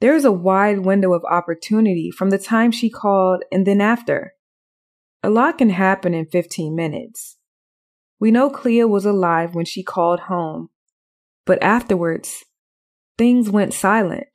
There 0.00 0.14
is 0.14 0.24
a 0.24 0.32
wide 0.32 0.78
window 0.86 1.12
of 1.12 1.22
opportunity 1.30 2.10
from 2.10 2.30
the 2.30 2.38
time 2.38 2.70
she 2.70 2.88
called 2.88 3.42
and 3.52 3.66
then 3.66 3.82
after. 3.82 4.32
A 5.22 5.28
lot 5.28 5.58
can 5.58 5.68
happen 5.68 6.14
in 6.14 6.24
15 6.24 6.74
minutes. 6.74 7.36
We 8.18 8.30
know 8.30 8.48
Clea 8.48 8.84
was 8.84 9.04
alive 9.04 9.54
when 9.54 9.66
she 9.66 9.82
called 9.82 10.20
home, 10.20 10.70
but 11.44 11.62
afterwards, 11.62 12.42
things 13.18 13.50
went 13.50 13.74
silent. 13.74 14.28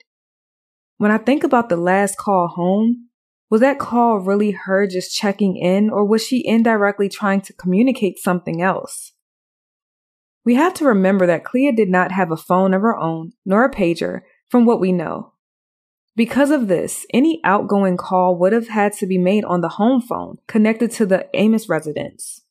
When 0.98 1.10
I 1.10 1.18
think 1.18 1.44
about 1.44 1.70
the 1.70 1.76
last 1.76 2.20
call 2.20 2.50
home, 2.50 3.08
was 3.52 3.62
that 3.62 3.78
call 3.78 4.18
really 4.18 4.52
her 4.52 4.88
just 4.88 5.16
checking 5.16 5.56
in, 5.56 5.92
or 5.92 6.04
was 6.04 6.26
she 6.26 6.44
indirectly 6.44 7.08
trying 7.08 7.42
to 7.42 7.54
communicate 7.54 8.18
something 8.18 8.64
else? 8.64 9.14
We 10.44 10.56
have 10.56 10.74
to 10.76 10.86
remember 10.86 11.28
that 11.28 11.44
Clea 11.44 11.72
did 11.72 11.90
not 11.90 12.12
have 12.12 12.32
a 12.32 12.38
phone 12.38 12.74
of 12.74 12.82
her 12.82 12.98
own, 12.98 13.34
nor 13.46 13.64
a 13.64 13.72
pager, 13.72 14.22
from 14.50 14.66
what 14.66 14.80
we 14.80 14.92
know. 14.92 15.34
Because 16.16 16.50
of 16.50 16.68
this, 16.68 17.06
any 17.14 17.40
outgoing 17.44 17.96
call 17.96 18.36
would 18.40 18.54
have 18.54 18.70
had 18.70 18.94
to 18.94 19.06
be 19.06 19.20
made 19.20 19.46
on 19.46 19.62
the 19.62 19.70
home 19.70 20.02
phone 20.02 20.38
connected 20.48 20.90
to 20.94 21.06
the 21.06 21.30
Amos 21.36 21.70
residence 21.70 22.42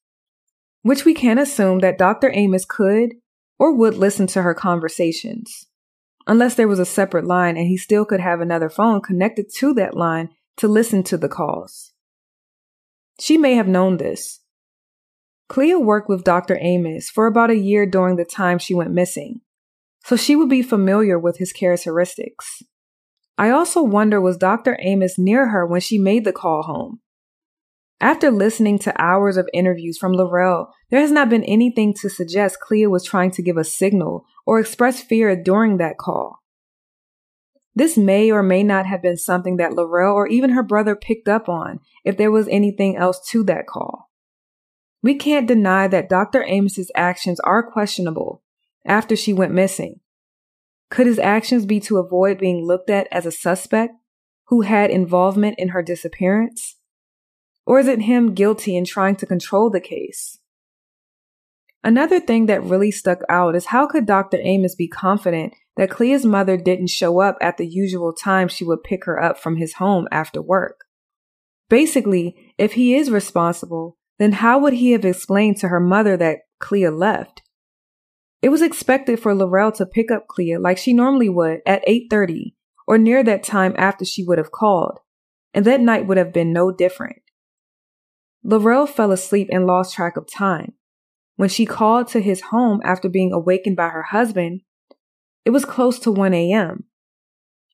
which 0.83 1.05
we 1.05 1.15
can 1.15 1.39
assume 1.39 1.81
that 1.81 1.99
Dr. 1.99 2.31
Amos 2.35 2.65
could 2.65 3.15
or 3.59 3.75
would 3.75 3.95
listen 3.95 4.27
to 4.29 4.43
her 4.43 4.55
conversations, 4.55 5.67
unless 6.27 6.55
there 6.55 6.69
was 6.69 6.79
a 6.79 6.87
separate 6.87 7.27
line 7.27 7.57
and 7.57 7.67
he 7.67 7.77
still 7.77 8.05
could 8.05 8.21
have 8.21 8.41
another 8.41 8.71
phone 8.71 9.01
connected 9.01 9.53
to 9.57 9.75
that 9.75 9.97
line 9.97 10.31
to 10.57 10.69
listen 10.69 11.03
to 11.05 11.17
the 11.17 11.29
calls. 11.29 11.93
She 13.21 13.37
may 13.37 13.55
have 13.55 13.69
known 13.69 13.97
this. 13.97 14.41
Clea 15.49 15.75
worked 15.75 16.09
with 16.09 16.25
Dr. 16.25 16.59
Amos 16.61 17.11
for 17.11 17.27
about 17.27 17.51
a 17.51 17.57
year 17.57 17.85
during 17.85 18.17
the 18.17 18.25
time 18.25 18.59
she 18.59 18.75
went 18.75 18.93
missing, 18.93 19.41
so 20.05 20.17
she 20.17 20.37
would 20.37 20.49
be 20.49 20.63
familiar 20.63 21.19
with 21.19 21.39
his 21.39 21.53
characteristics. 21.53 22.63
I 23.37 23.51
also 23.51 23.83
wonder 23.83 24.21
was 24.21 24.37
Dr. 24.37 24.79
Amos 24.81 25.19
near 25.19 25.49
her 25.49 25.67
when 25.67 25.81
she 25.81 25.99
made 25.99 26.25
the 26.25 26.33
call 26.33 26.63
home? 26.63 27.01
After 28.01 28.31
listening 28.31 28.79
to 28.81 28.99
hours 29.01 29.37
of 29.37 29.49
interviews 29.53 29.99
from 29.99 30.13
Laurel, 30.13 30.73
there 30.91 31.01
has 31.01 31.11
not 31.11 31.29
been 31.29 31.45
anything 31.45 31.93
to 32.01 32.09
suggest 32.09 32.61
Clea 32.61 32.87
was 32.87 33.05
trying 33.05 33.31
to 33.33 33.43
give 33.43 33.59
a 33.59 33.65
signal 33.65 34.25
or 34.47 34.59
express 34.59 35.03
fear 35.03 35.37
during 35.37 35.77
that 35.77 35.99
call. 35.99 36.40
This 37.81 37.97
may 37.97 38.31
or 38.31 38.43
may 38.43 38.63
not 38.63 38.85
have 38.85 39.01
been 39.01 39.17
something 39.17 39.57
that 39.57 39.73
Laurel 39.73 40.15
or 40.15 40.27
even 40.27 40.51
her 40.51 40.63
brother 40.63 40.95
picked 40.95 41.31
up 41.31 41.49
on 41.49 41.81
if 42.05 42.19
there 42.19 42.31
was 42.31 42.47
anything 42.49 42.95
else 42.95 43.27
to 43.31 43.43
that 43.45 43.67
call. 43.67 44.11
We 45.03 45.15
can't 45.15 45.49
deny 45.49 45.89
that 45.89 46.11
Dr. 46.11 46.43
Amos's 46.43 46.93
actions 46.95 47.41
are 47.41 47.63
questionable 47.63 48.43
after 48.85 49.17
she 49.17 49.33
went 49.33 49.55
missing. 49.55 50.01
Could 50.91 51.07
his 51.07 51.19
actions 51.19 51.65
be 51.65 51.81
to 51.81 51.97
avoid 51.97 52.37
being 52.37 52.67
looked 52.67 52.91
at 52.91 53.09
as 53.11 53.25
a 53.25 53.33
suspect 53.33 53.95
who 54.49 54.61
had 54.61 54.91
involvement 54.91 55.59
in 55.59 55.71
her 55.71 55.83
disappearance? 55.83 56.77
Or 57.65 57.81
is 57.81 57.89
it 57.89 58.03
him 58.03 58.35
guilty 58.35 58.77
in 58.77 58.85
trying 58.85 59.17
to 59.17 59.25
control 59.25 59.71
the 59.71 59.81
case? 59.81 60.39
Another 61.83 62.21
thing 62.21 62.45
that 62.45 62.63
really 62.63 62.91
stuck 62.91 63.21
out 63.31 63.57
is 63.57 63.65
how 63.65 63.87
could 63.87 64.05
Dr. 64.05 64.37
Amos 64.43 64.75
be 64.75 64.87
confident 64.87 65.55
that 65.81 65.89
Clea's 65.89 66.27
mother 66.27 66.59
didn't 66.59 66.89
show 66.89 67.21
up 67.21 67.39
at 67.41 67.57
the 67.57 67.67
usual 67.67 68.13
time 68.13 68.49
she 68.49 68.65
would 68.65 68.83
pick 68.83 69.07
her 69.07 69.19
up 69.19 69.39
from 69.39 69.57
his 69.57 69.77
home 69.77 70.07
after 70.13 70.43
work? 70.43 70.85
Basically, 71.71 72.53
if 72.59 72.75
he 72.75 72.95
is 72.95 73.11
responsible, 73.11 73.97
then 74.19 74.33
how 74.33 74.59
would 74.59 74.75
he 74.75 74.91
have 74.91 75.07
explained 75.07 75.57
to 75.57 75.69
her 75.69 75.81
mother 75.81 76.19
that 76.19 76.41
Clea 76.59 76.91
left? 76.91 77.41
It 78.43 78.51
was 78.51 78.61
expected 78.61 79.21
for 79.21 79.35
Laurel 79.35 79.73
to 79.73 79.87
pick 79.87 80.11
up 80.11 80.27
Clea 80.29 80.59
like 80.59 80.77
she 80.77 80.93
normally 80.93 81.31
would 81.31 81.63
at 81.65 81.83
8:30 81.87 82.57
or 82.87 82.99
near 82.99 83.25
that 83.25 83.43
time 83.43 83.75
after 83.79 84.05
she 84.05 84.23
would 84.23 84.37
have 84.37 84.53
called, 84.53 84.99
and 85.55 85.65
that 85.65 85.81
night 85.81 86.07
would 86.07 86.19
have 86.19 86.35
been 86.35 86.53
no 86.53 86.71
different. 86.71 87.23
Laurel 88.45 88.87
fell 88.87 89.13
asleep 89.13 89.49
and 89.51 89.67
lost 89.67 89.95
track 89.95 90.19
of 90.19 90.31
time. 90.31 90.75
When 91.37 91.49
she 91.49 91.65
called 91.65 92.09
to 92.09 92.21
his 92.21 92.43
home 92.51 92.83
after 92.85 93.09
being 93.09 93.33
awakened 93.33 93.77
by 93.77 93.89
her 93.89 94.03
husband, 94.03 94.61
it 95.45 95.51
was 95.51 95.65
close 95.65 95.99
to 96.01 96.11
1 96.11 96.35
a.m. 96.35 96.85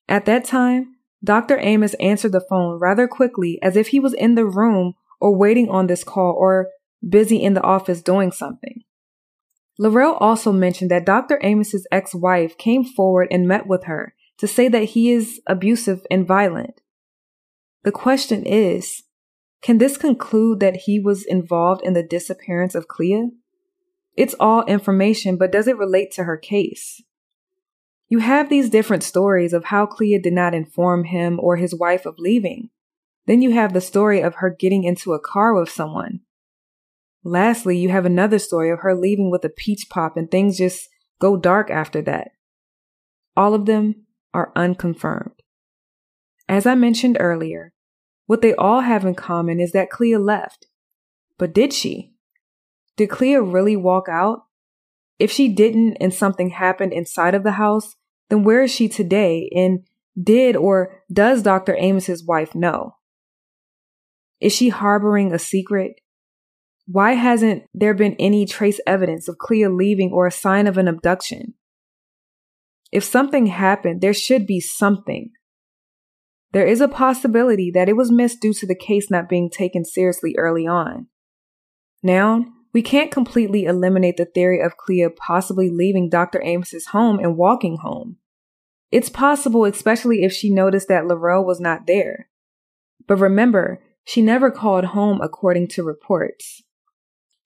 At 0.09 0.25
that 0.27 0.45
time, 0.45 0.97
Dr. 1.25 1.59
Amos 1.59 1.95
answered 1.95 2.33
the 2.33 2.41
phone 2.41 2.79
rather 2.79 3.09
quickly 3.09 3.59
as 3.63 3.77
if 3.77 3.89
he 3.89 4.01
was 4.01 4.15
in 4.15 4.35
the 4.35 4.45
room 4.45 4.95
or 5.21 5.37
waiting 5.37 5.69
on 5.69 5.87
this 5.87 6.05
call 6.05 6.35
or 6.39 6.69
busy 7.07 7.43
in 7.43 7.55
the 7.55 7.63
office 7.63 8.03
doing 8.03 8.31
something. 8.31 8.83
Laurel 9.79 10.15
also 10.15 10.53
mentioned 10.53 10.91
that 10.91 11.05
Dr. 11.05 11.39
Amos's 11.43 11.87
ex-wife 11.91 12.57
came 12.57 12.85
forward 12.85 13.29
and 13.31 13.49
met 13.49 13.67
with 13.67 13.85
her 13.85 14.15
to 14.39 14.47
say 14.47 14.69
that 14.69 14.85
he 14.91 15.11
is 15.11 15.41
abusive 15.47 16.07
and 16.11 16.27
violent. 16.27 16.81
The 17.85 17.93
question 17.93 18.45
is, 18.45 19.03
can 19.63 19.79
this 19.79 19.97
conclude 19.97 20.61
that 20.61 20.77
he 20.77 21.01
was 21.01 21.25
involved 21.25 21.83
in 21.85 21.93
the 21.93 22.03
disappearance 22.03 22.75
of 22.75 22.89
Clea? 22.89 23.31
It's 24.17 24.35
all 24.39 24.65
information, 24.65 25.37
but 25.37 25.53
does 25.53 25.67
it 25.67 25.77
relate 25.77 26.11
to 26.13 26.25
her 26.25 26.37
case? 26.37 27.03
You 28.09 28.19
have 28.21 28.49
these 28.49 28.71
different 28.71 29.03
stories 29.03 29.53
of 29.53 29.65
how 29.65 29.87
Clea 29.87 30.19
did 30.19 30.33
not 30.33 30.55
inform 30.55 31.05
him 31.05 31.41
or 31.43 31.57
his 31.57 31.75
wife 31.75 32.07
of 32.07 32.19
leaving. 32.19 32.71
Then 33.27 33.43
you 33.43 33.51
have 33.53 33.73
the 33.73 33.81
story 33.81 34.21
of 34.21 34.37
her 34.37 34.51
getting 34.51 34.85
into 34.85 35.13
a 35.13 35.21
car 35.21 35.55
with 35.55 35.69
someone. 35.69 36.21
Lastly, 37.25 37.77
you 37.77 37.89
have 37.89 38.07
another 38.07 38.39
story 38.39 38.71
of 38.71 38.81
her 38.81 38.95
leaving 38.95 39.31
with 39.31 39.45
a 39.45 39.49
peach 39.49 39.87
pop 39.91 40.17
and 40.17 40.31
things 40.31 40.59
just 40.59 40.89
go 41.19 41.37
dark 41.37 41.71
after 41.71 42.01
that. 42.03 42.29
All 43.37 43.53
of 43.53 43.67
them 43.67 44.07
are 44.33 44.53
unconfirmed. 44.55 45.43
As 46.49 46.67
I 46.67 46.77
mentioned 46.77 47.17
earlier, 47.19 47.73
what 48.27 48.43
they 48.43 48.55
all 48.55 48.81
have 48.81 49.05
in 49.05 49.17
common 49.17 49.59
is 49.59 49.73
that 49.73 49.91
Clea 49.91 50.17
left. 50.17 50.67
But 51.39 51.53
did 51.53 51.73
she? 51.73 52.13
Did 52.97 53.11
Clea 53.11 53.37
really 53.37 53.77
walk 53.77 54.09
out? 54.09 54.46
If 55.19 55.31
she 55.31 55.49
didn't 55.49 55.97
and 56.01 56.13
something 56.13 56.51
happened 56.51 56.93
inside 56.93 57.35
of 57.35 57.43
the 57.43 57.53
house, 57.53 57.95
then 58.29 58.45
where 58.45 58.63
is 58.63 58.71
she 58.71 58.89
today? 58.89 59.49
And 59.55 59.87
did 60.21 60.57
or 60.57 61.03
does 61.13 61.43
Dr. 61.43 61.77
Amos's 61.77 62.25
wife 62.25 62.55
know? 62.55 62.97
Is 64.41 64.55
she 64.55 64.69
harboring 64.69 65.33
a 65.33 65.39
secret? 65.39 66.01
Why 66.87 67.13
hasn't 67.13 67.65
there 67.75 67.95
been 67.95 68.15
any 68.19 68.47
trace 68.47 68.81
evidence 68.87 69.29
of 69.29 69.39
Clea 69.39 69.69
leaving 69.69 70.13
or 70.13 70.27
a 70.27 70.33
sign 70.33 70.67
of 70.67 70.79
an 70.79 70.89
abduction? 70.89 71.55
If 72.93 73.03
something 73.03 73.47
happened, 73.47 74.01
there 74.01 74.15
should 74.15 74.47
be 74.47 74.61
something. 74.61 75.31
There 76.53 76.67
is 76.67 76.81
a 76.81 76.89
possibility 76.89 77.71
that 77.73 77.89
it 77.89 77.97
was 77.97 78.13
missed 78.13 78.41
due 78.41 78.55
to 78.55 78.67
the 78.67 78.77
case 78.77 79.11
not 79.11 79.29
being 79.29 79.51
taken 79.51 79.85
seriously 79.85 80.35
early 80.39 80.67
on. 80.67 81.09
Now, 82.03 82.45
we 82.77 82.83
can't 82.83 83.11
completely 83.11 83.65
eliminate 83.65 84.19
the 84.19 84.27
theory 84.27 84.61
of 84.61 84.77
Clea 84.77 85.09
possibly 85.09 85.71
leaving 85.71 86.11
Dr. 86.11 86.43
Amos's 86.45 86.89
home 86.89 87.19
and 87.19 87.39
walking 87.39 87.79
home. 87.79 88.19
It's 88.93 89.09
possible, 89.09 89.65
especially 89.65 90.25
if 90.25 90.33
she 90.35 90.53
noticed 90.53 90.87
that 90.89 91.07
Laurel 91.07 91.43
was 91.43 91.59
not 91.59 91.87
there. 91.87 92.29
But 93.07 93.17
remember, 93.17 93.83
she 94.05 94.21
never 94.21 94.51
called 94.51 94.85
home 94.85 95.23
according 95.23 95.69
to 95.69 95.83
reports. 95.83 96.65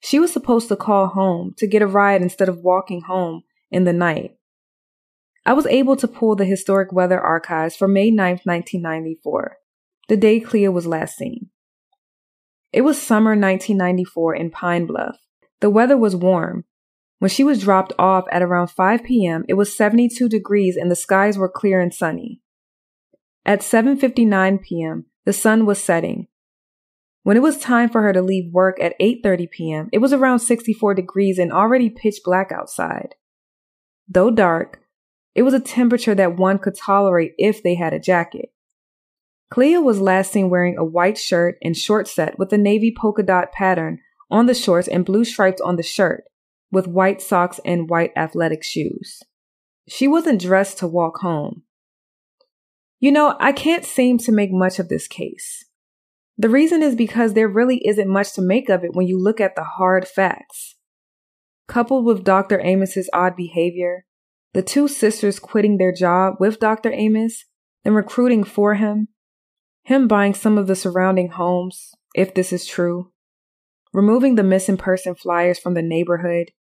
She 0.01 0.19
was 0.19 0.33
supposed 0.33 0.67
to 0.67 0.75
call 0.75 1.07
home 1.07 1.53
to 1.59 1.65
get 1.65 1.81
a 1.81 1.87
ride 1.87 2.21
instead 2.21 2.49
of 2.49 2.57
walking 2.57 3.03
home 3.03 3.43
in 3.71 3.85
the 3.85 3.93
night. 3.93 4.31
I 5.45 5.53
was 5.53 5.65
able 5.67 5.95
to 5.95 6.09
pull 6.09 6.35
the 6.35 6.43
historic 6.43 6.91
weather 6.91 7.21
archives 7.21 7.77
for 7.77 7.87
May 7.87 8.11
9, 8.11 8.41
1994, 8.43 9.59
the 10.09 10.17
day 10.17 10.41
Clea 10.41 10.67
was 10.67 10.85
last 10.85 11.15
seen. 11.15 11.50
It 12.73 12.81
was 12.81 13.01
summer 13.01 13.31
1994 13.31 14.35
in 14.35 14.51
Pine 14.51 14.85
Bluff. 14.85 15.17
The 15.59 15.69
weather 15.69 15.97
was 15.97 16.15
warm. 16.15 16.65
When 17.19 17.29
she 17.29 17.43
was 17.43 17.61
dropped 17.61 17.93
off 17.99 18.25
at 18.31 18.41
around 18.41 18.67
5 18.67 19.03
p.m., 19.03 19.45
it 19.47 19.53
was 19.53 19.75
72 19.75 20.27
degrees 20.27 20.75
and 20.75 20.89
the 20.89 20.95
skies 20.95 21.37
were 21.37 21.49
clear 21.49 21.79
and 21.79 21.93
sunny. 21.93 22.41
At 23.45 23.61
7:59 23.61 24.61
p.m., 24.61 25.05
the 25.25 25.33
sun 25.33 25.65
was 25.65 25.83
setting 25.83 26.27
when 27.23 27.37
it 27.37 27.41
was 27.41 27.57
time 27.57 27.89
for 27.89 28.01
her 28.01 28.13
to 28.13 28.21
leave 28.21 28.51
work 28.51 28.81
at 28.81 28.99
8:30 28.99 29.51
p.m., 29.51 29.89
it 29.91 29.99
was 29.99 30.13
around 30.13 30.39
64 30.39 30.95
degrees 30.95 31.37
and 31.37 31.51
already 31.51 31.89
pitch 31.89 32.21
black 32.23 32.51
outside. 32.51 33.15
Though 34.07 34.31
dark, 34.31 34.81
it 35.35 35.43
was 35.43 35.53
a 35.53 35.59
temperature 35.59 36.15
that 36.15 36.37
one 36.37 36.57
could 36.57 36.75
tolerate 36.75 37.33
if 37.37 37.61
they 37.61 37.75
had 37.75 37.93
a 37.93 37.99
jacket. 37.99 38.51
Clea 39.51 39.77
was 39.77 39.99
last 39.99 40.31
seen 40.31 40.49
wearing 40.49 40.77
a 40.77 40.83
white 40.83 41.17
shirt 41.17 41.57
and 41.61 41.75
short 41.75 42.07
set 42.07 42.39
with 42.39 42.53
a 42.53 42.57
navy 42.57 42.93
polka 42.97 43.21
dot 43.21 43.51
pattern 43.51 43.99
on 44.31 44.45
the 44.45 44.53
shorts 44.53 44.87
and 44.87 45.05
blue 45.05 45.25
stripes 45.25 45.61
on 45.61 45.75
the 45.75 45.83
shirt, 45.83 46.23
with 46.71 46.87
white 46.87 47.21
socks 47.21 47.59
and 47.65 47.89
white 47.89 48.11
athletic 48.15 48.63
shoes. 48.63 49.19
She 49.89 50.07
wasn't 50.07 50.39
dressed 50.39 50.77
to 50.79 50.87
walk 50.87 51.17
home. 51.17 51.63
You 53.01 53.11
know, 53.11 53.35
I 53.41 53.51
can't 53.51 53.83
seem 53.83 54.19
to 54.19 54.31
make 54.31 54.51
much 54.53 54.79
of 54.79 54.87
this 54.87 55.07
case. 55.07 55.65
The 56.37 56.49
reason 56.49 56.81
is 56.81 56.95
because 56.95 57.33
there 57.33 57.49
really 57.49 57.85
isn't 57.85 58.07
much 58.07 58.33
to 58.33 58.41
make 58.41 58.69
of 58.69 58.85
it 58.85 58.93
when 58.93 59.05
you 59.05 59.19
look 59.21 59.41
at 59.41 59.55
the 59.55 59.63
hard 59.63 60.07
facts. 60.07 60.75
Coupled 61.67 62.05
with 62.05 62.23
Dr. 62.23 62.59
Amos's 62.61 63.09
odd 63.11 63.35
behavior, 63.35 64.05
the 64.53 64.61
two 64.61 64.87
sisters 64.87 65.39
quitting 65.39 65.77
their 65.77 65.91
job 65.91 66.35
with 66.39 66.59
Dr. 66.59 66.91
Amos, 66.93 67.45
then 67.83 67.93
recruiting 67.93 68.43
for 68.43 68.75
him, 68.75 69.07
him 69.83 70.07
buying 70.07 70.33
some 70.33 70.57
of 70.57 70.67
the 70.67 70.75
surrounding 70.75 71.29
homes, 71.29 71.91
if 72.13 72.33
this 72.33 72.53
is 72.53 72.65
true, 72.65 73.11
removing 73.93 74.35
the 74.35 74.43
missing 74.43 74.77
person 74.77 75.15
flyers 75.15 75.59
from 75.59 75.73
the 75.73 75.81
neighborhood, 75.81 76.51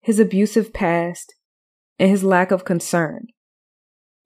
his 0.00 0.18
abusive 0.18 0.72
past, 0.72 1.34
and 1.98 2.10
his 2.10 2.24
lack 2.24 2.50
of 2.50 2.64
concern. 2.64 3.26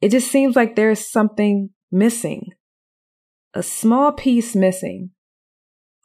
It 0.00 0.10
just 0.10 0.30
seems 0.30 0.54
like 0.54 0.76
there 0.76 0.90
is 0.90 1.10
something 1.10 1.70
missing 1.90 2.52
a 3.54 3.62
small 3.62 4.12
piece 4.12 4.56
missing. 4.56 5.10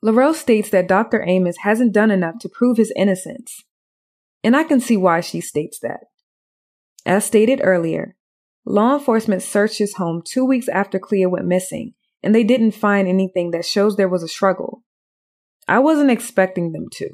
Laurel 0.01 0.33
states 0.33 0.69
that 0.69 0.87
Dr. 0.87 1.23
Amos 1.27 1.57
hasn't 1.63 1.93
done 1.93 2.11
enough 2.11 2.37
to 2.39 2.49
prove 2.49 2.77
his 2.77 2.93
innocence, 2.95 3.63
and 4.43 4.55
I 4.55 4.63
can 4.63 4.79
see 4.79 4.95
why 4.95 5.21
she 5.21 5.41
states 5.41 5.79
that. 5.79 6.01
As 7.05 7.25
stated 7.25 7.59
earlier, 7.63 8.15
law 8.65 8.93
enforcement 8.93 9.41
searched 9.41 9.79
his 9.79 9.95
home 9.95 10.21
two 10.23 10.45
weeks 10.45 10.69
after 10.69 10.99
Clea 10.99 11.25
went 11.25 11.47
missing, 11.47 11.95
and 12.21 12.33
they 12.33 12.43
didn't 12.43 12.71
find 12.71 13.07
anything 13.07 13.51
that 13.51 13.65
shows 13.65 13.95
there 13.95 14.09
was 14.09 14.23
a 14.23 14.27
struggle. 14.27 14.83
I 15.67 15.79
wasn't 15.79 16.11
expecting 16.11 16.71
them 16.71 16.87
to. 16.93 17.09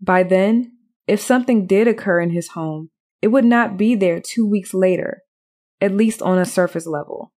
By 0.00 0.22
then, 0.22 0.72
if 1.06 1.20
something 1.20 1.66
did 1.66 1.88
occur 1.88 2.20
in 2.20 2.30
his 2.30 2.48
home, 2.48 2.90
it 3.20 3.28
would 3.28 3.44
not 3.44 3.76
be 3.76 3.94
there 3.94 4.20
two 4.20 4.48
weeks 4.48 4.72
later, 4.72 5.22
at 5.80 5.92
least 5.92 6.22
on 6.22 6.38
a 6.38 6.44
surface 6.44 6.86
level. 6.86 7.32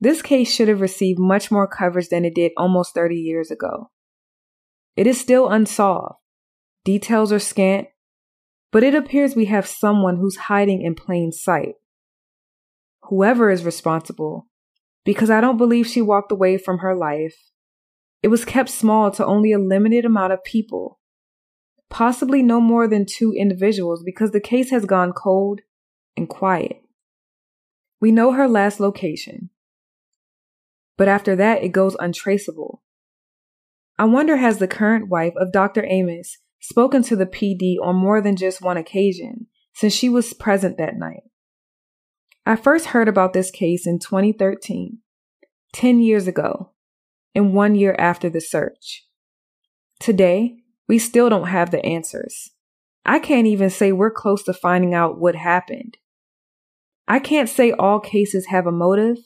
This 0.00 0.20
case 0.20 0.52
should 0.52 0.68
have 0.68 0.80
received 0.80 1.18
much 1.18 1.50
more 1.50 1.66
coverage 1.66 2.08
than 2.08 2.24
it 2.24 2.34
did 2.34 2.52
almost 2.56 2.94
30 2.94 3.14
years 3.14 3.50
ago. 3.50 3.90
It 4.96 5.06
is 5.06 5.20
still 5.20 5.48
unsolved. 5.48 6.16
Details 6.84 7.32
are 7.32 7.38
scant, 7.38 7.86
but 8.70 8.82
it 8.82 8.94
appears 8.94 9.34
we 9.34 9.46
have 9.46 9.66
someone 9.66 10.16
who's 10.16 10.36
hiding 10.36 10.82
in 10.82 10.94
plain 10.94 11.32
sight. 11.32 11.74
Whoever 13.04 13.50
is 13.50 13.64
responsible, 13.64 14.48
because 15.04 15.30
I 15.30 15.40
don't 15.40 15.56
believe 15.56 15.86
she 15.86 16.02
walked 16.02 16.32
away 16.32 16.58
from 16.58 16.78
her 16.78 16.94
life. 16.94 17.36
It 18.22 18.28
was 18.28 18.44
kept 18.44 18.70
small 18.70 19.10
to 19.12 19.26
only 19.26 19.52
a 19.52 19.58
limited 19.58 20.04
amount 20.04 20.32
of 20.32 20.44
people, 20.44 20.98
possibly 21.90 22.42
no 22.42 22.60
more 22.60 22.88
than 22.88 23.04
two 23.06 23.32
individuals 23.32 24.02
because 24.02 24.30
the 24.30 24.40
case 24.40 24.70
has 24.70 24.86
gone 24.86 25.12
cold 25.12 25.60
and 26.16 26.28
quiet. 26.28 26.82
We 28.00 28.12
know 28.12 28.32
her 28.32 28.48
last 28.48 28.80
location, 28.80 29.50
but 30.96 31.08
after 31.08 31.36
that 31.36 31.62
it 31.62 31.68
goes 31.68 31.96
untraceable. 32.00 32.82
I 33.98 34.04
wonder 34.06 34.36
has 34.38 34.58
the 34.58 34.66
current 34.66 35.08
wife 35.08 35.34
of 35.36 35.52
Dr. 35.52 35.84
Amos 35.86 36.38
spoken 36.60 37.02
to 37.04 37.16
the 37.16 37.26
PD 37.26 37.76
on 37.82 37.94
more 37.94 38.20
than 38.20 38.36
just 38.36 38.62
one 38.62 38.76
occasion 38.76 39.46
since 39.74 39.92
she 39.92 40.08
was 40.08 40.32
present 40.32 40.78
that 40.78 40.96
night. 40.96 41.22
I 42.46 42.56
first 42.56 42.86
heard 42.86 43.08
about 43.08 43.32
this 43.32 43.50
case 43.50 43.86
in 43.86 43.98
2013, 43.98 44.98
10 45.72 46.00
years 46.00 46.26
ago, 46.26 46.72
and 47.34 47.54
one 47.54 47.74
year 47.74 47.96
after 47.98 48.28
the 48.28 48.40
search. 48.42 49.06
Today, 49.98 50.56
we 50.86 50.98
still 50.98 51.30
don't 51.30 51.48
have 51.48 51.70
the 51.70 51.82
answers. 51.84 52.50
I 53.06 53.18
can't 53.18 53.46
even 53.46 53.70
say 53.70 53.92
we're 53.92 54.10
close 54.10 54.42
to 54.44 54.52
finding 54.52 54.92
out 54.92 55.18
what 55.18 55.34
happened. 55.34 55.96
I 57.08 57.18
can't 57.18 57.48
say 57.48 57.72
all 57.72 57.98
cases 57.98 58.46
have 58.46 58.66
a 58.66 58.72
motive, 58.72 59.16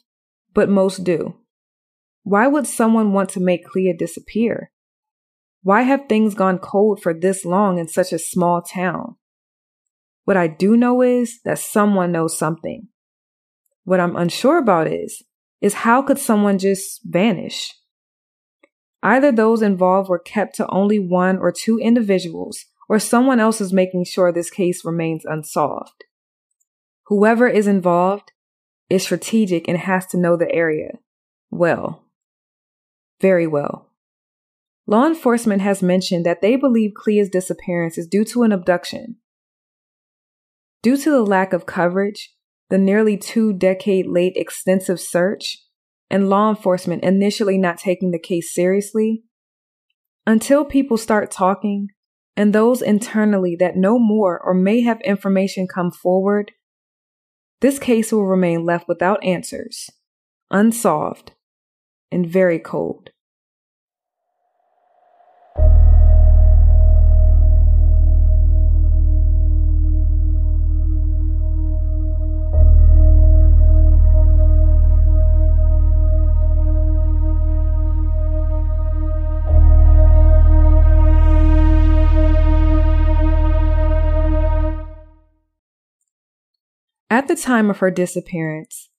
but 0.55 0.69
most 0.69 1.03
do. 1.03 1.35
Why 2.23 2.47
would 2.47 2.69
someone 2.69 3.13
want 3.13 3.31
to 3.31 3.41
make 3.41 3.65
Clea 3.65 3.97
disappear? 3.99 4.71
Why 5.63 5.83
have 5.83 6.09
things 6.09 6.37
gone 6.37 6.59
cold 6.59 7.03
for 7.03 7.13
this 7.13 7.45
long 7.45 7.79
in 7.79 7.89
such 7.89 8.13
a 8.13 8.19
small 8.19 8.63
town? 8.63 9.17
What 10.25 10.37
I 10.37 10.47
do 10.47 10.77
know 10.77 11.03
is 11.03 11.41
that 11.45 11.59
someone 11.59 12.13
knows 12.13 12.39
something. 12.39 12.89
What 13.89 14.01
I'm 14.01 14.17
unsure 14.17 14.59
about 14.59 14.87
is, 14.87 15.23
is 15.63 15.73
how 15.73 16.03
could 16.03 16.19
someone 16.19 16.59
just 16.59 17.01
vanish? 17.05 17.75
Either 19.03 19.33
those 19.33 19.63
involved 19.63 20.11
were 20.11 20.19
kept 20.19 20.57
to 20.57 20.69
only 20.69 20.99
one 20.99 21.39
or 21.39 21.51
two 21.51 21.79
individuals, 21.79 22.67
or 22.91 22.99
someone 22.99 23.41
else 23.41 23.63
is 23.63 23.73
making 23.73 24.05
sure 24.05 24.31
this 24.31 24.51
case 24.51 24.85
remains 24.85 25.25
unsolved. 25.25 26.05
Whoever 27.07 27.49
is 27.49 27.67
involved 27.67 28.33
is 28.91 29.05
strategic 29.05 29.67
and 29.67 29.79
has 29.79 30.05
to 30.09 30.19
know 30.19 30.37
the 30.37 30.53
area 30.53 30.99
well 31.51 32.05
very 33.23 33.47
well. 33.47 33.91
Law 34.87 35.07
enforcement 35.07 35.63
has 35.63 35.83
mentioned 35.83 36.27
that 36.27 36.43
they 36.43 36.57
believe 36.57 36.93
Clea's 36.95 37.31
disappearance 37.31 37.97
is 37.97 38.07
due 38.07 38.27
to 38.27 38.43
an 38.43 38.53
abduction. 38.53 39.17
Due 40.83 40.99
to 40.99 41.11
the 41.11 41.23
lack 41.23 41.55
of 41.55 41.65
coverage, 41.65 42.35
the 42.71 42.79
nearly 42.79 43.17
two 43.17 43.53
decade 43.53 44.07
late 44.07 44.35
extensive 44.37 45.01
search, 45.01 45.59
and 46.11 46.29
law 46.29 46.51
enforcement 46.51 47.05
initially 47.05 47.59
not 47.59 47.79
taking 47.79 48.11
the 48.11 48.19
case 48.19 48.55
seriously, 48.55 49.23
until 50.27 50.65
people 50.65 50.97
start 50.97 51.31
talking 51.31 51.89
and 52.37 52.53
those 52.53 52.83
internally 52.83 53.57
that 53.59 53.77
know 53.77 53.99
more 53.99 54.39
or 54.39 54.55
may 54.55 54.83
have 54.83 55.01
information 55.01 55.67
come 55.67 55.91
forward, 55.91 56.53
this 57.61 57.79
case 57.79 58.13
will 58.13 58.27
remain 58.27 58.65
left 58.65 58.87
without 58.87 59.23
answers, 59.25 59.91
unsolved, 60.51 61.33
and 62.13 62.27
very 62.27 62.59
cold. 62.59 63.11
Time 87.43 87.71
of 87.71 87.79
her 87.79 87.91
disappearance, 87.91 88.91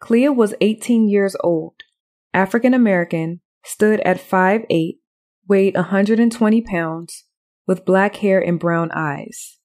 Clea 0.00 0.28
was 0.28 0.54
18 0.60 1.08
years 1.08 1.36
old, 1.40 1.74
African 2.32 2.74
American, 2.74 3.40
stood 3.64 4.00
at 4.00 4.20
5'8, 4.20 4.98
weighed 5.48 5.74
120 5.74 6.62
pounds, 6.62 7.24
with 7.66 7.84
black 7.84 8.16
hair 8.16 8.40
and 8.40 8.58
brown 8.58 8.90
eyes. 8.92 9.58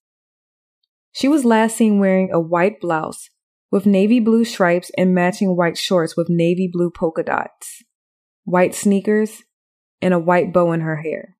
She 1.12 1.28
was 1.28 1.44
last 1.44 1.76
seen 1.76 2.00
wearing 2.00 2.30
a 2.32 2.40
white 2.40 2.80
blouse 2.80 3.30
with 3.70 3.86
navy 3.86 4.20
blue 4.20 4.44
stripes 4.44 4.90
and 4.98 5.14
matching 5.14 5.56
white 5.56 5.78
shorts 5.78 6.16
with 6.16 6.28
navy 6.28 6.68
blue 6.70 6.90
polka 6.90 7.22
dots, 7.22 7.82
white 8.44 8.74
sneakers, 8.74 9.42
and 10.02 10.12
a 10.12 10.18
white 10.18 10.52
bow 10.52 10.72
in 10.72 10.80
her 10.80 10.96
hair. 10.96 11.36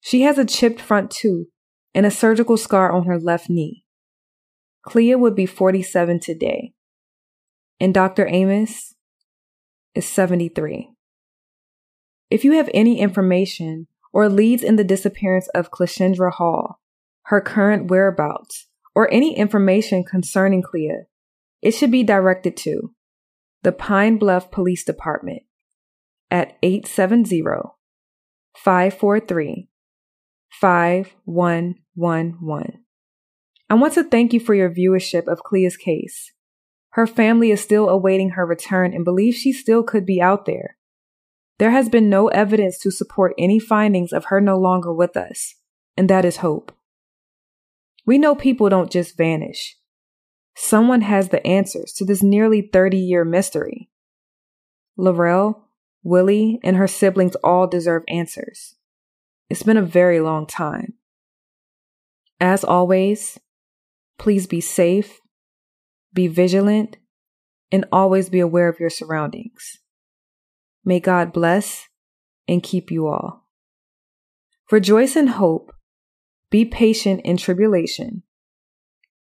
She 0.00 0.22
has 0.22 0.38
a 0.38 0.44
chipped 0.44 0.80
front 0.80 1.10
tooth 1.10 1.48
and 1.94 2.04
a 2.04 2.10
surgical 2.10 2.56
scar 2.56 2.92
on 2.92 3.06
her 3.06 3.18
left 3.18 3.48
knee. 3.48 3.85
Clea 4.86 5.16
would 5.16 5.34
be 5.34 5.46
47 5.46 6.20
today, 6.20 6.72
and 7.80 7.92
Dr. 7.92 8.28
Amos 8.28 8.94
is 9.96 10.06
73. 10.06 10.92
If 12.30 12.44
you 12.44 12.52
have 12.52 12.70
any 12.72 13.00
information 13.00 13.88
or 14.12 14.28
leads 14.28 14.62
in 14.62 14.76
the 14.76 14.84
disappearance 14.84 15.48
of 15.48 15.72
Cleashindra 15.72 16.34
Hall, 16.34 16.78
her 17.24 17.40
current 17.40 17.90
whereabouts, 17.90 18.68
or 18.94 19.12
any 19.12 19.36
information 19.36 20.04
concerning 20.04 20.62
Clea, 20.62 21.06
it 21.60 21.72
should 21.72 21.90
be 21.90 22.04
directed 22.04 22.56
to 22.58 22.94
the 23.64 23.72
Pine 23.72 24.18
Bluff 24.18 24.52
Police 24.52 24.84
Department 24.84 25.42
at 26.30 26.56
870 26.62 27.42
543 28.54 29.68
5111. 30.50 32.85
I 33.68 33.74
want 33.74 33.94
to 33.94 34.04
thank 34.04 34.32
you 34.32 34.40
for 34.40 34.54
your 34.54 34.70
viewership 34.70 35.26
of 35.26 35.42
Clea's 35.42 35.76
case. 35.76 36.32
Her 36.90 37.06
family 37.06 37.50
is 37.50 37.60
still 37.60 37.88
awaiting 37.88 38.30
her 38.30 38.46
return 38.46 38.94
and 38.94 39.04
believes 39.04 39.36
she 39.36 39.52
still 39.52 39.82
could 39.82 40.06
be 40.06 40.20
out 40.20 40.46
there. 40.46 40.76
There 41.58 41.72
has 41.72 41.88
been 41.88 42.08
no 42.08 42.28
evidence 42.28 42.78
to 42.80 42.90
support 42.90 43.34
any 43.38 43.58
findings 43.58 44.12
of 44.12 44.26
her 44.26 44.40
no 44.40 44.58
longer 44.58 44.92
with 44.92 45.16
us, 45.16 45.56
and 45.96 46.08
that 46.08 46.24
is 46.24 46.38
hope. 46.38 46.72
We 48.04 48.18
know 48.18 48.34
people 48.34 48.68
don't 48.68 48.90
just 48.90 49.16
vanish. 49.16 49.76
Someone 50.54 51.00
has 51.02 51.30
the 51.30 51.44
answers 51.46 51.92
to 51.94 52.04
this 52.04 52.22
nearly 52.22 52.62
30 52.62 52.96
year 52.96 53.24
mystery. 53.24 53.90
Laurel, 54.96 55.68
Willie, 56.02 56.60
and 56.62 56.76
her 56.76 56.86
siblings 56.86 57.34
all 57.36 57.66
deserve 57.66 58.04
answers. 58.08 58.76
It's 59.50 59.62
been 59.62 59.76
a 59.76 59.82
very 59.82 60.20
long 60.20 60.46
time. 60.46 60.94
As 62.40 62.64
always, 62.64 63.38
please 64.18 64.46
be 64.46 64.60
safe, 64.60 65.20
be 66.12 66.28
vigilant, 66.28 66.96
and 67.72 67.84
always 67.90 68.28
be 68.28 68.40
aware 68.40 68.68
of 68.68 68.80
your 68.80 68.90
surroundings. 68.90 69.78
May 70.84 71.00
God 71.00 71.32
bless 71.32 71.88
and 72.46 72.62
keep 72.62 72.90
you 72.90 73.08
all. 73.08 73.48
Rejoice 74.70 75.16
in 75.16 75.28
hope, 75.28 75.72
be 76.50 76.64
patient 76.64 77.20
in 77.24 77.36
tribulation, 77.36 78.22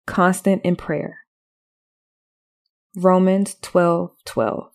constant 0.05 0.63
in 0.63 0.75
prayer. 0.75 1.19
Romans 2.95 3.55
12 3.61 4.11
12. 4.25 4.74